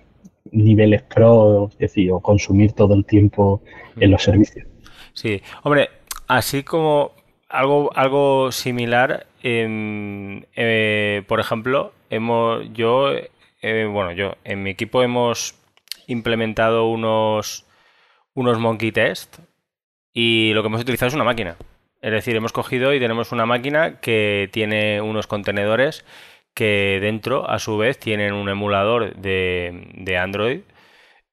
niveles 0.51 1.01
pro, 1.03 1.69
es 1.71 1.77
decir, 1.77 2.11
o 2.11 2.19
consumir 2.19 2.73
todo 2.73 2.93
el 2.93 3.05
tiempo 3.05 3.63
en 3.99 4.11
los 4.11 4.23
servicios. 4.23 4.67
Sí, 5.13 5.41
hombre, 5.63 5.89
así 6.27 6.63
como 6.63 7.11
algo, 7.49 7.91
algo 7.95 8.51
similar, 8.51 9.27
eh, 9.41 11.23
por 11.27 11.39
ejemplo, 11.39 11.93
hemos, 12.09 12.71
yo, 12.73 13.11
eh, 13.61 13.89
bueno, 13.91 14.11
yo, 14.11 14.35
en 14.43 14.63
mi 14.63 14.71
equipo 14.71 15.01
hemos 15.03 15.55
implementado 16.07 16.89
unos, 16.89 17.65
unos 18.33 18.59
monkey 18.59 18.91
test 18.91 19.39
y 20.13 20.51
lo 20.53 20.61
que 20.61 20.67
hemos 20.67 20.81
utilizado 20.81 21.07
es 21.07 21.15
una 21.15 21.23
máquina. 21.23 21.55
Es 22.01 22.11
decir, 22.11 22.35
hemos 22.35 22.53
cogido 22.53 22.93
y 22.93 22.99
tenemos 22.99 23.31
una 23.31 23.45
máquina 23.45 23.99
que 23.99 24.49
tiene 24.51 25.01
unos 25.01 25.27
contenedores 25.27 26.05
que 26.53 26.99
dentro, 27.01 27.49
a 27.49 27.59
su 27.59 27.77
vez, 27.77 27.99
tienen 27.99 28.33
un 28.33 28.49
emulador 28.49 29.15
de, 29.15 30.17
Android 30.21 30.61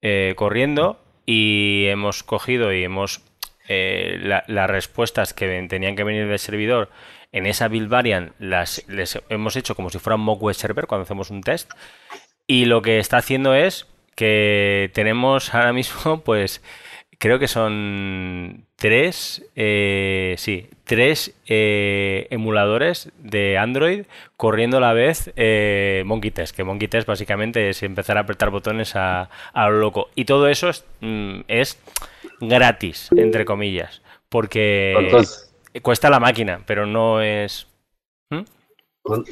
eh, 0.03 0.35
corriendo 0.37 1.01
y 1.25 1.87
hemos 1.87 2.23
cogido 2.23 2.73
y 2.73 2.85
hemos 2.85 3.23
eh, 3.69 4.19
las 4.47 4.71
respuestas 4.71 5.35
que 5.35 5.67
tenían 5.69 5.97
que 5.97 6.05
venir 6.05 6.29
del 6.29 6.39
servidor 6.39 6.91
en 7.33 7.45
esa 7.47 7.69
build 7.69 7.91
variant 7.91 8.33
las 8.39 8.85
hemos 9.29 9.57
hecho 9.57 9.75
como 9.75 9.91
si 9.91 9.99
fuera 9.99 10.17
un 10.17 10.23
mock 10.23 10.43
web 10.43 10.55
server 10.55 10.87
cuando 10.87 11.03
hacemos 11.03 11.31
un 11.31 11.43
test. 11.43 11.71
Y 12.47 12.65
lo 12.65 12.81
que 12.81 12.99
está 12.99 13.19
haciendo 13.19 13.55
es 13.55 13.87
que 14.15 14.91
tenemos 14.95 15.53
ahora 15.55 15.73
mismo, 15.75 16.21
pues 16.25 16.63
creo 17.19 17.39
que 17.39 17.49
son 17.49 18.67
tres, 18.77 19.45
eh, 19.57 20.35
sí, 20.39 20.69
tres 20.85 21.35
eh, 21.47 22.27
emuladores 22.31 23.11
de 23.19 23.59
Android 23.59 24.05
corriendo 24.37 24.79
a 24.79 24.81
la 24.81 24.93
vez 24.93 25.33
eh, 25.37 26.03
Monkey 26.07 26.31
Test, 26.31 26.55
que 26.55 26.65
Monkey 26.65 26.89
Test 26.89 27.07
básicamente 27.07 27.71
es 27.71 27.83
empezar 27.83 28.19
a 28.19 28.21
apretar 28.21 28.51
botones 28.51 28.93
a, 28.95 29.29
lo 29.55 29.79
loco. 29.79 30.09
Y 30.15 30.25
todo 30.25 30.49
eso 30.49 30.69
es, 30.69 30.85
mm, 31.01 31.41
es 31.49 31.79
gratis, 32.41 33.09
entre 33.17 33.45
comillas, 33.45 34.03
porque 34.29 34.95
cuesta 35.83 36.11
la 36.11 36.21
máquina, 36.21 36.63
pero 36.67 36.87
no 36.87 37.21
es... 37.21 37.67
¿Mm? 38.31 38.43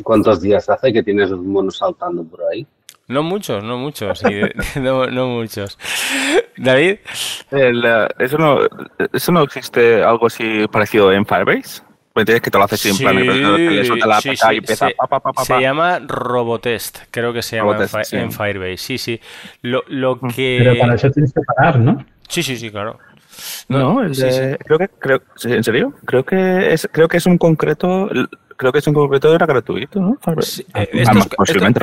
¿Cuántos 0.04 0.40
días 0.40 0.68
hace 0.68 0.92
que 0.92 1.02
tienes 1.02 1.30
los 1.30 1.40
monos 1.40 1.78
saltando 1.78 2.22
por 2.22 2.40
ahí? 2.44 2.64
No 3.06 3.22
muchos, 3.22 3.62
no 3.62 3.76
muchos, 3.76 4.22
no, 4.76 5.26
muchos. 5.28 5.78
David. 6.56 6.98
Eh, 7.50 8.08
eso, 8.18 8.38
no, 8.38 8.58
¿Eso 9.12 9.32
no 9.32 9.42
existe 9.42 10.02
algo 10.02 10.26
así 10.26 10.66
parecido 10.68 11.12
en 11.12 11.26
Firebase? 11.26 11.82
Pues 12.14 12.26
tienes 12.26 12.42
que 12.42 12.50
te 12.50 12.58
lo 12.58 12.64
haces 12.64 12.80
plan, 12.98 13.16
sí, 14.20 14.30
y 14.52 14.56
empieza 14.56 14.88
se, 15.44 15.60
llama 15.60 15.98
Robotest, 15.98 16.98
creo 17.10 17.32
que 17.32 17.42
se 17.42 17.56
llama 17.56 17.76
en, 18.12 18.30
Firebase. 18.30 18.76
Sí, 18.76 18.98
sí. 18.98 19.20
Lo, 19.62 19.82
lo 19.88 20.20
que... 20.20 20.58
Pero 20.60 20.78
para 20.78 20.94
eso 20.94 21.10
tienes 21.10 21.32
que 21.32 21.40
pagar, 21.40 21.80
¿no? 21.80 22.06
Sí, 22.28 22.44
sí, 22.44 22.56
sí, 22.56 22.70
claro. 22.70 23.00
No, 23.68 24.02
el 24.02 24.14
de, 24.14 24.58
creo 24.64 24.78
que, 24.78 24.88
creo, 24.88 25.22
¿en 25.44 25.64
serio? 25.64 25.94
Creo 26.04 26.24
que 26.24 26.72
es, 26.72 26.88
creo 26.92 27.08
que 27.08 27.16
es 27.16 27.26
un 27.26 27.38
concreto, 27.38 28.08
creo 28.56 28.72
que 28.72 28.78
es 28.78 28.86
un 28.86 28.94
concreto 28.94 29.34
era 29.34 29.46
gratuito, 29.46 30.00
¿no? 30.00 30.18
Eh, 30.74 30.88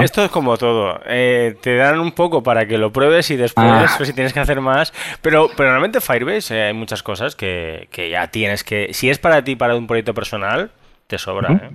esto, 0.01 0.23
es, 0.23 0.31
como 0.31 0.57
todo. 0.57 0.99
Eh, 1.05 1.55
te 1.61 1.75
dan 1.75 1.99
un 1.99 2.11
poco 2.11 2.43
para 2.43 2.67
que 2.67 2.77
lo 2.77 2.91
pruebes 2.91 3.29
y 3.31 3.35
después, 3.35 3.67
ah. 3.69 3.93
pues, 3.97 4.09
si 4.09 4.13
tienes 4.13 4.33
que 4.33 4.39
hacer 4.39 4.61
más. 4.61 4.93
Pero, 5.21 5.49
pero 5.55 5.69
realmente 5.69 6.01
Firebase 6.01 6.57
eh, 6.57 6.63
hay 6.67 6.73
muchas 6.73 7.03
cosas 7.03 7.35
que, 7.35 7.87
que, 7.91 8.09
ya 8.09 8.27
tienes 8.27 8.63
que. 8.63 8.93
Si 8.93 9.09
es 9.09 9.19
para 9.19 9.43
ti, 9.43 9.55
para 9.55 9.75
un 9.75 9.87
proyecto 9.87 10.13
personal, 10.13 10.71
te 11.07 11.17
sobra. 11.17 11.71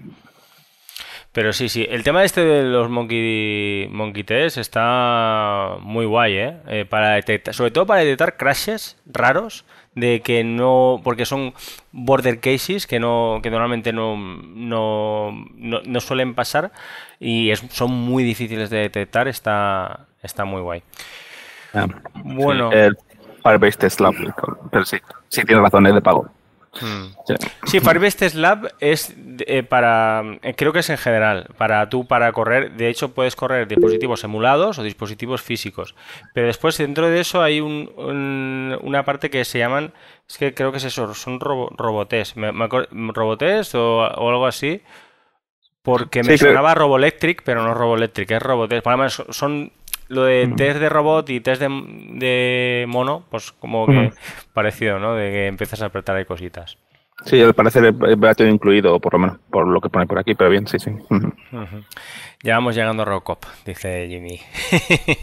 Pero 1.32 1.52
sí, 1.52 1.68
sí. 1.68 1.86
El 1.88 2.02
tema 2.02 2.24
este 2.24 2.42
de 2.42 2.62
los 2.62 2.88
Monkey, 2.88 3.88
monkey 3.90 4.24
Test 4.24 4.56
está 4.56 5.76
muy 5.80 6.06
guay, 6.06 6.36
¿eh? 6.36 6.86
para 6.88 7.20
sobre 7.52 7.70
todo 7.70 7.84
para 7.84 8.00
detectar 8.00 8.36
crashes 8.36 8.96
raros 9.04 9.66
de 9.96 10.20
que 10.20 10.44
no, 10.44 11.00
porque 11.02 11.24
son 11.24 11.54
border 11.90 12.38
cases 12.38 12.86
que 12.86 13.00
no, 13.00 13.40
que 13.42 13.50
normalmente 13.50 13.92
no, 13.92 14.16
no, 14.16 15.32
no, 15.56 16.00
suelen 16.00 16.34
pasar 16.34 16.70
y 17.18 17.50
es, 17.50 17.64
son 17.70 17.92
muy 17.92 18.22
difíciles 18.22 18.68
de 18.68 18.76
detectar, 18.78 19.26
está, 19.26 20.06
está 20.22 20.44
muy 20.44 20.60
guay. 20.60 20.82
Ah, 21.72 21.88
bueno. 22.14 22.70
el 22.72 22.96
Firebase 23.42 23.78
Test 23.78 24.00
Lab, 24.00 24.14
pero 24.70 24.84
sí, 24.84 24.98
sí 25.28 25.44
tiene 25.44 25.62
razón, 25.62 25.86
es 25.86 25.94
de 25.94 26.02
pago. 26.02 26.28
Sí, 27.66 27.80
Firebase 27.80 28.18
Test 28.18 28.34
Lab 28.36 28.72
es 28.80 29.14
eh, 29.46 29.62
para, 29.62 30.22
eh, 30.42 30.54
creo 30.56 30.72
que 30.72 30.80
es 30.80 30.90
en 30.90 30.98
general, 30.98 31.48
para 31.56 31.88
tú 31.88 32.06
para 32.06 32.30
correr, 32.32 32.72
de 32.72 32.88
hecho 32.88 33.12
puedes 33.12 33.36
correr 33.36 33.68
dispositivos 33.68 34.24
emulados 34.24 34.78
o 34.78 34.82
dispositivos 34.82 35.42
físicos, 35.42 35.94
pero 36.34 36.46
después 36.46 36.78
dentro 36.78 37.08
de 37.08 37.20
eso 37.20 37.42
hay 37.42 37.60
un, 37.60 37.90
una 38.82 39.04
parte 39.04 39.30
que 39.30 39.44
se 39.44 39.58
llaman, 39.58 39.92
es 40.28 40.38
que 40.38 40.54
creo 40.54 40.70
que 40.72 40.78
es 40.78 40.84
eso, 40.84 41.14
son 41.14 41.40
robo, 41.40 41.70
robotés, 41.76 42.36
me, 42.36 42.52
robotés 43.12 43.74
o, 43.74 44.04
algo 44.04 44.46
así, 44.46 44.82
porque 45.82 46.22
me 46.24 46.36
sonaba 46.36 46.74
Roboelectric, 46.74 47.42
pero 47.44 47.62
no 47.62 47.72
Roboelectric, 47.72 48.30
es 48.32 48.42
Robotés, 48.42 48.82
son 49.30 49.72
lo 50.08 50.24
de 50.24 50.48
test 50.56 50.78
de 50.78 50.88
robot 50.88 51.28
y 51.30 51.40
test 51.40 51.60
de, 51.62 52.84
mono, 52.88 53.24
pues 53.30 53.52
como 53.52 53.86
que 53.86 54.12
parecido, 54.52 54.98
¿no? 54.98 55.14
De 55.14 55.30
que 55.30 55.46
empiezas 55.46 55.82
a 55.82 55.86
apretar 55.86 56.16
ahí 56.16 56.24
cositas. 56.24 56.78
Sí, 57.26 57.40
al 57.40 57.54
parecer 57.54 57.92
va 57.92 58.34
todo 58.34 58.46
incluido, 58.46 59.00
por 59.00 59.14
lo 59.14 59.18
menos 59.18 59.38
por 59.50 59.66
lo 59.66 59.80
que 59.80 59.88
pone 59.88 60.06
por 60.06 60.18
aquí, 60.18 60.34
pero 60.34 60.48
bien, 60.48 60.68
sí, 60.68 60.78
sí. 60.78 60.92
Ya 62.42 62.54
vamos 62.54 62.76
llegando 62.76 63.02
a 63.02 63.06
Robocop, 63.06 63.44
dice 63.64 64.06
Jimmy. 64.08 64.40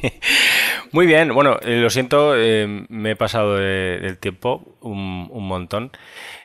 Muy 0.91 1.05
bien, 1.05 1.33
bueno, 1.33 1.57
eh, 1.61 1.77
lo 1.77 1.89
siento, 1.89 2.33
eh, 2.35 2.85
me 2.89 3.11
he 3.11 3.15
pasado 3.15 3.55
del 3.55 4.17
tiempo 4.17 4.75
un, 4.81 5.47
montón. 5.47 5.91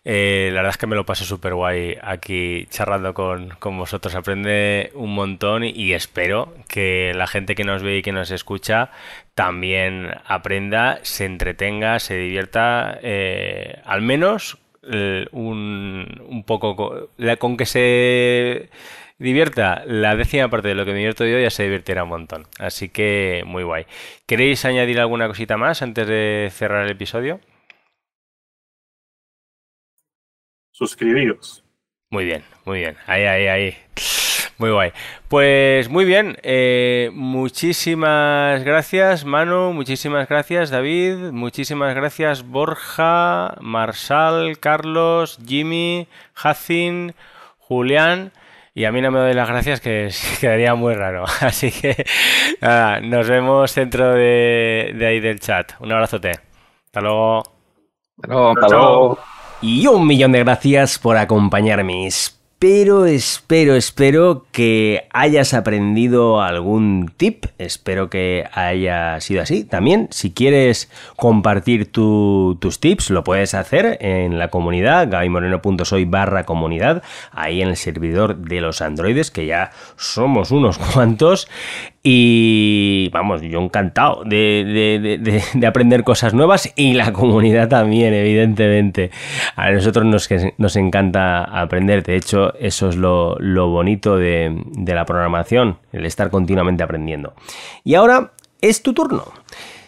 Eh, 0.05 0.51
la 0.53 0.61
verdad 0.61 0.71
es 0.71 0.79
que 0.79 0.87
me 0.87 0.95
lo 0.95 1.05
paso 1.05 1.25
súper 1.25 1.55
guay 1.55 1.97
aquí 2.01 2.67
charlando 2.71 3.13
con, 3.13 3.59
vosotros. 3.61 4.15
Aprende 4.15 4.93
un 4.95 5.13
montón 5.13 5.65
y 5.65 5.93
espero 5.93 6.55
que 6.69 7.13
la 7.17 7.27
gente 7.27 7.57
que 7.57 7.65
nos 7.65 7.83
ve 7.83 7.99
y 7.99 8.03
que 8.03 8.13
nos 8.13 8.31
escucha 8.31 8.91
también 9.35 10.11
aprenda, 10.25 11.01
se 11.03 11.25
entretenga, 11.25 11.99
se 11.99 12.17
divierta, 12.17 12.99
eh, 13.03 13.81
al 13.85 14.03
menos 14.03 14.59
eh, 14.59 14.68
un, 15.33 16.23
un, 16.29 16.45
poco 16.45 16.77
con, 16.77 17.57
que 17.57 17.67
se 17.67 18.71
divierta 19.19 19.85
la 19.87 20.17
décima 20.17 20.49
parte 20.49 20.69
de 20.69 20.75
lo 20.75 20.85
que 20.85 20.93
me 20.93 20.99
divierto 20.99 21.27
yo 21.27 21.39
ya 21.39 21.51
se 21.51 21.65
divertirá 21.65 22.05
un 22.05 22.11
montón. 22.11 22.47
Así 22.59 22.89
que 22.89 23.43
muy 23.47 23.63
guay. 23.63 23.87
¿Queréis 24.27 24.65
añadir 24.65 25.01
alguna 25.01 25.29
cosita 25.29 25.57
más 25.57 25.83
antes 25.83 26.07
de 26.07 26.49
cerrar 26.53 26.85
el 26.85 26.93
episodio? 26.93 27.41
suscribiros. 30.79 31.65
Muy 32.11 32.25
bien, 32.25 32.45
muy 32.65 32.79
bien. 32.79 32.97
Ahí, 33.07 33.25
ahí, 33.25 33.47
ahí. 33.49 33.77
Muy 34.59 34.73
guay. 34.73 34.93
Pues 35.29 35.89
muy 35.89 36.05
bien. 36.05 36.37
Eh, 36.43 37.11
muchísimas 37.15 38.65
gracias, 38.65 39.25
Manu. 39.25 39.73
Muchísimas 39.73 40.29
gracias, 40.29 40.71
David. 40.71 41.31
Muchísimas 41.31 41.95
gracias, 41.95 42.43
Borja, 42.43 43.55
Marsal, 43.61 44.59
Carlos, 44.59 45.39
Jimmy, 45.47 46.09
Jacin, 46.35 47.15
Julián. 47.59 48.33
Y 48.75 48.85
a 48.85 48.91
mí 48.91 49.01
no 49.01 49.13
me 49.13 49.21
doy 49.21 49.33
las 49.33 49.49
gracias, 49.49 49.81
que 49.81 50.11
quedaría 50.41 50.75
muy 50.75 50.95
raro. 50.95 51.25
Así 51.41 51.71
que 51.71 52.05
nada, 52.61 53.01
nos 53.01 53.29
vemos 53.29 53.73
dentro 53.77 54.13
de, 54.15 54.93
ahí 55.01 55.21
del 55.21 55.39
chat. 55.39 55.73
Un 55.79 55.93
abrazote. 55.93 56.33
Hasta 56.87 57.01
luego. 57.01 57.39
Hasta 58.17 58.27
luego. 58.27 58.49
Hasta 58.51 58.69
luego. 58.77 59.19
Y 59.63 59.87
un 59.87 60.05
millón 60.05 60.33
de 60.33 60.41
gracias 60.41 60.99
por 60.99 61.17
acompañarme. 61.17 62.09
Espero, 62.61 63.07
espero, 63.07 63.77
espero 63.77 64.47
que 64.51 65.07
hayas 65.13 65.55
aprendido 65.55 66.43
algún 66.43 67.09
tip. 67.17 67.47
Espero 67.57 68.11
que 68.11 68.47
haya 68.53 69.21
sido 69.21 69.43
así. 69.43 69.63
También, 69.63 70.09
si 70.11 70.33
quieres 70.33 70.91
compartir 71.15 71.93
tus 71.93 72.81
tips, 72.81 73.11
lo 73.11 73.23
puedes 73.23 73.55
hacer 73.55 73.97
en 74.01 74.41
la 74.41 74.49
comunidad, 74.49 75.09
gabymoreno.soy 75.09 76.05
barra 76.07 76.43
comunidad, 76.43 77.05
ahí 77.31 77.63
en 77.63 77.69
el 77.69 77.77
servidor 77.77 78.37
de 78.39 78.61
los 78.61 78.83
androides, 78.83 79.31
que 79.31 79.47
ya 79.47 79.71
somos 79.97 80.51
unos 80.51 80.79
cuantos. 80.93 81.47
Y 82.03 83.09
vamos, 83.13 83.43
yo 83.43 83.61
encantado 83.61 84.23
de, 84.25 85.41
aprender 85.67 86.05
cosas 86.05 86.33
nuevas 86.33 86.73
y 86.77 86.95
la 86.95 87.13
comunidad 87.15 87.69
también, 87.69 88.15
evidentemente. 88.15 89.11
A 89.57 89.71
nosotros 89.71 90.05
nos, 90.05 90.29
nos 90.59 90.77
encanta 90.77 91.45
aprender. 91.45 92.03
De 92.03 92.17
hecho, 92.17 92.55
eso 92.55 92.89
es 92.89 92.97
lo, 92.97 93.37
bonito 93.69 94.17
de, 94.17 94.63
de 94.73 94.95
la 94.95 95.05
programación, 95.05 95.79
el 95.93 96.07
estar 96.07 96.31
continuamente 96.31 96.83
aprendiendo. 96.83 97.35
Y 97.85 97.95
ahora 97.95 98.33
es 98.61 98.83
tu 98.83 98.93
turno. 98.93 99.25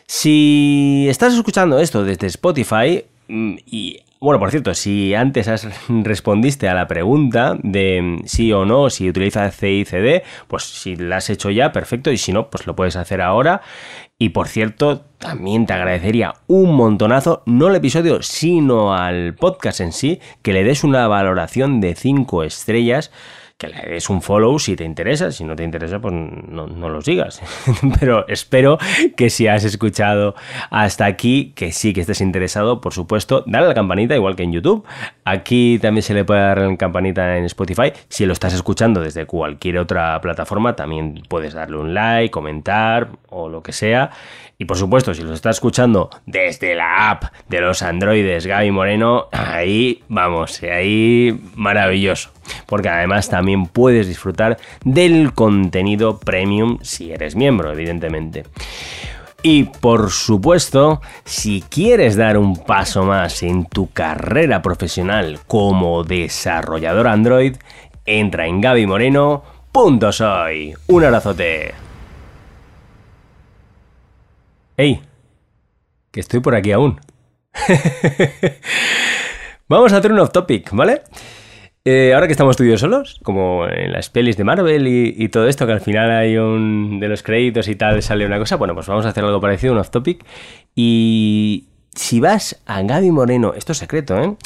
Si 0.06 1.06
estás 1.08 1.34
escuchando 1.34 1.78
esto 1.78 2.04
desde 2.04 2.26
Spotify 2.26 3.04
mm, 3.28 3.54
y 3.66 4.00
bueno, 4.20 4.38
por 4.38 4.50
cierto, 4.50 4.74
si 4.74 5.14
antes 5.14 5.48
respondiste 5.88 6.68
a 6.68 6.74
la 6.74 6.86
pregunta 6.86 7.56
de 7.62 8.20
sí 8.26 8.52
o 8.52 8.66
no, 8.66 8.90
si 8.90 9.08
utilizas 9.08 9.56
CICD, 9.56 10.22
pues 10.46 10.64
si 10.64 10.96
la 10.96 11.16
has 11.16 11.30
hecho 11.30 11.48
ya, 11.48 11.72
perfecto, 11.72 12.12
y 12.12 12.18
si 12.18 12.32
no, 12.32 12.50
pues 12.50 12.66
lo 12.66 12.76
puedes 12.76 12.96
hacer 12.96 13.22
ahora. 13.22 13.62
Y 14.18 14.28
por 14.30 14.48
cierto, 14.48 15.06
también 15.16 15.64
te 15.64 15.72
agradecería 15.72 16.34
un 16.46 16.76
montonazo, 16.76 17.42
no 17.46 17.68
el 17.68 17.76
episodio, 17.76 18.20
sino 18.20 18.94
al 18.94 19.34
podcast 19.34 19.80
en 19.80 19.92
sí, 19.92 20.20
que 20.42 20.52
le 20.52 20.64
des 20.64 20.84
una 20.84 21.08
valoración 21.08 21.80
de 21.80 21.94
5 21.94 22.44
estrellas 22.44 23.10
que 23.60 23.68
le 23.68 23.82
des 23.82 24.08
un 24.08 24.22
follow 24.22 24.58
si 24.58 24.74
te 24.74 24.84
interesa, 24.84 25.30
si 25.30 25.44
no 25.44 25.54
te 25.54 25.62
interesa, 25.62 25.98
pues 25.98 26.14
no, 26.14 26.66
lo 26.66 27.02
sigas. 27.02 27.42
Pero 28.00 28.26
espero 28.26 28.78
que 29.16 29.28
si 29.28 29.48
has 29.48 29.64
escuchado 29.64 30.34
hasta 30.70 31.04
aquí, 31.04 31.52
que 31.54 31.70
sí 31.70 31.92
que 31.92 32.00
estés 32.00 32.22
interesado, 32.22 32.80
por 32.80 32.94
supuesto, 32.94 33.44
dale 33.46 33.66
a 33.66 33.68
la 33.68 33.74
campanita, 33.74 34.14
igual 34.14 34.34
que 34.34 34.44
en 34.44 34.52
YouTube. 34.52 34.86
Aquí 35.26 35.78
también 35.78 36.02
se 36.02 36.14
le 36.14 36.24
puede 36.24 36.40
dar 36.40 36.58
la 36.58 36.76
campanita 36.78 37.36
en 37.36 37.44
Spotify. 37.44 37.92
Si 38.08 38.24
lo 38.24 38.32
estás 38.32 38.54
escuchando 38.54 39.02
desde 39.02 39.26
cualquier 39.26 39.76
otra 39.76 40.18
plataforma, 40.22 40.74
también 40.74 41.22
puedes 41.28 41.52
darle 41.52 41.76
un 41.76 41.92
like, 41.92 42.30
comentar 42.30 43.08
o 43.28 43.50
lo 43.50 43.62
que 43.62 43.72
sea. 43.72 44.10
Y 44.56 44.64
por 44.64 44.78
supuesto, 44.78 45.12
si 45.12 45.22
lo 45.22 45.34
estás 45.34 45.56
escuchando 45.56 46.08
desde 46.24 46.74
la 46.74 47.10
app 47.10 47.24
de 47.48 47.60
los 47.60 47.82
androides 47.82 48.46
Gaby 48.46 48.70
Moreno, 48.70 49.28
ahí 49.32 50.02
vamos, 50.08 50.62
ahí 50.62 51.38
maravilloso. 51.54 52.30
Porque 52.66 52.88
además 52.88 53.28
también 53.28 53.66
puedes 53.66 54.08
disfrutar 54.08 54.58
del 54.84 55.32
contenido 55.32 56.18
premium 56.18 56.78
si 56.82 57.12
eres 57.12 57.36
miembro, 57.36 57.72
evidentemente. 57.72 58.44
Y 59.42 59.64
por 59.64 60.10
supuesto, 60.10 61.00
si 61.24 61.62
quieres 61.62 62.14
dar 62.16 62.36
un 62.36 62.56
paso 62.56 63.04
más 63.04 63.42
en 63.42 63.64
tu 63.64 63.90
carrera 63.90 64.60
profesional 64.60 65.40
como 65.46 66.04
desarrollador 66.04 67.08
Android, 67.08 67.56
entra 68.04 68.46
en 68.46 68.60
gabymoreno.soy. 68.60 70.74
Un 70.88 71.04
abrazote. 71.04 71.72
¡Hey! 74.76 75.00
Que 76.10 76.20
estoy 76.20 76.40
por 76.40 76.54
aquí 76.54 76.72
aún. 76.72 77.00
Vamos 79.68 79.92
a 79.92 79.98
hacer 79.98 80.12
un 80.12 80.18
off 80.18 80.32
topic, 80.32 80.70
¿vale? 80.72 81.02
Eh, 81.86 82.12
ahora 82.12 82.26
que 82.26 82.32
estamos 82.32 82.58
tú 82.58 82.76
solos, 82.76 83.18
como 83.22 83.66
en 83.66 83.92
las 83.92 84.10
pelis 84.10 84.36
de 84.36 84.44
Marvel 84.44 84.86
y, 84.86 85.28
todo 85.30 85.48
esto, 85.48 85.66
que 85.66 85.72
al 85.72 85.80
final 85.80 86.10
hay 86.10 86.36
un 86.36 87.00
de 87.00 87.08
los 87.08 87.22
créditos 87.22 87.68
y 87.68 87.74
tal, 87.74 88.02
sale 88.02 88.26
una 88.26 88.38
cosa, 88.38 88.56
bueno, 88.56 88.74
pues 88.74 88.86
vamos 88.86 89.06
a 89.06 89.08
hacer 89.08 89.24
algo 89.24 89.40
parecido, 89.40 89.72
un 89.72 89.78
off 89.78 89.88
topic. 89.88 90.22
Y 90.74 91.68
si 91.94 92.20
vas 92.20 92.62
a 92.66 92.82
Gaby 92.82 93.10
Moreno, 93.10 93.54
esto 93.54 93.72
es 93.72 93.78
secreto, 93.78 94.22
¿eh? 94.22 94.36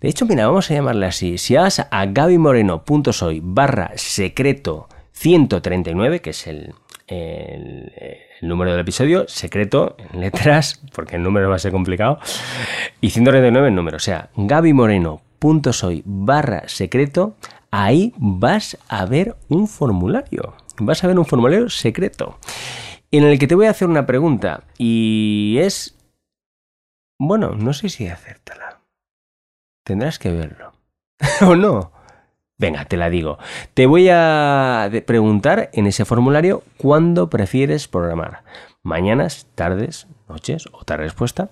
De 0.00 0.08
hecho, 0.08 0.24
mira, 0.24 0.46
vamos 0.46 0.70
a 0.70 0.74
llamarle 0.74 1.06
así. 1.06 1.36
Si 1.36 1.56
vas 1.56 1.80
a 1.80 2.06
gabymoreno.soy 2.06 3.40
barra 3.42 3.90
secreto 3.96 4.88
139, 5.12 6.20
que 6.20 6.30
es 6.30 6.46
el, 6.46 6.74
el, 7.08 7.92
número 8.40 8.70
del 8.70 8.80
episodio, 8.80 9.26
secreto 9.26 9.96
en 9.98 10.20
letras, 10.20 10.80
porque 10.94 11.16
el 11.16 11.24
número 11.24 11.48
va 11.50 11.56
a 11.56 11.58
ser 11.58 11.72
complicado, 11.72 12.20
y 13.00 13.10
139 13.10 13.68
el 13.68 13.74
número, 13.74 13.96
o 13.96 14.00
sea, 14.00 14.30
Moreno 14.36 15.22
soy 15.72 16.02
barra 16.06 16.68
secreto, 16.68 17.34
ahí 17.70 18.14
vas 18.16 18.78
a 18.88 19.04
ver 19.04 19.36
un 19.48 19.68
formulario. 19.68 20.54
Vas 20.78 21.04
a 21.04 21.06
ver 21.06 21.18
un 21.18 21.26
formulario 21.26 21.68
secreto 21.68 22.38
en 23.10 23.24
el 23.24 23.38
que 23.38 23.46
te 23.46 23.54
voy 23.54 23.66
a 23.66 23.70
hacer 23.70 23.88
una 23.88 24.06
pregunta 24.06 24.64
y 24.78 25.56
es... 25.60 25.96
Bueno, 27.18 27.50
no 27.50 27.72
sé 27.72 27.88
si 27.88 28.08
hacértela. 28.08 28.80
Tendrás 29.84 30.18
que 30.18 30.30
verlo. 30.30 30.72
¿O 31.46 31.54
no? 31.54 31.92
Venga, 32.58 32.86
te 32.86 32.96
la 32.96 33.10
digo. 33.10 33.38
Te 33.74 33.86
voy 33.86 34.08
a 34.10 34.90
preguntar 35.06 35.70
en 35.74 35.86
ese 35.86 36.04
formulario 36.04 36.62
cuándo 36.76 37.30
prefieres 37.30 37.86
programar. 37.86 38.44
Mañanas, 38.82 39.46
tardes, 39.54 40.08
noches, 40.28 40.66
otra 40.72 40.96
respuesta. 40.96 41.50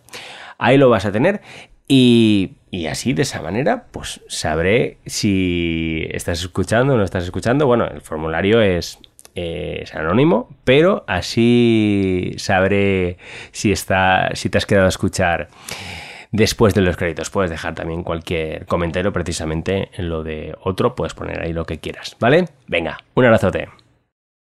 Ahí 0.58 0.78
lo 0.78 0.88
vas 0.90 1.04
a 1.04 1.12
tener 1.12 1.42
y, 1.86 2.56
así, 2.86 3.12
de 3.12 3.22
esa 3.22 3.42
manera, 3.42 3.84
pues 3.90 4.22
sabré 4.28 4.96
si 5.04 6.06
estás 6.10 6.40
escuchando 6.40 6.94
o 6.94 6.96
no 6.96 7.04
estás 7.04 7.24
escuchando. 7.24 7.66
Bueno, 7.66 7.86
el 7.86 8.00
formulario 8.00 8.62
es, 8.62 8.98
es 9.34 9.94
anónimo, 9.94 10.48
pero 10.64 11.04
así 11.06 12.32
sabré 12.38 13.18
si, 13.50 13.72
está, 13.72 14.30
si 14.34 14.48
te 14.48 14.58
has 14.58 14.66
quedado 14.66 14.86
a 14.86 14.88
escuchar 14.88 15.48
después 16.30 16.74
de 16.74 16.80
los 16.80 16.96
créditos. 16.96 17.28
Puedes 17.28 17.50
dejar 17.50 17.74
también 17.74 18.02
cualquier 18.02 18.64
comentario 18.66 19.12
precisamente 19.12 19.90
en 19.92 20.08
lo 20.08 20.24
de 20.24 20.56
otro, 20.62 20.94
puedes 20.94 21.14
poner 21.14 21.42
ahí 21.42 21.52
lo 21.52 21.66
que 21.66 21.78
quieras, 21.78 22.16
¿vale? 22.18 22.46
Venga, 22.66 22.98
un 23.14 23.26
abrazote. 23.26 23.81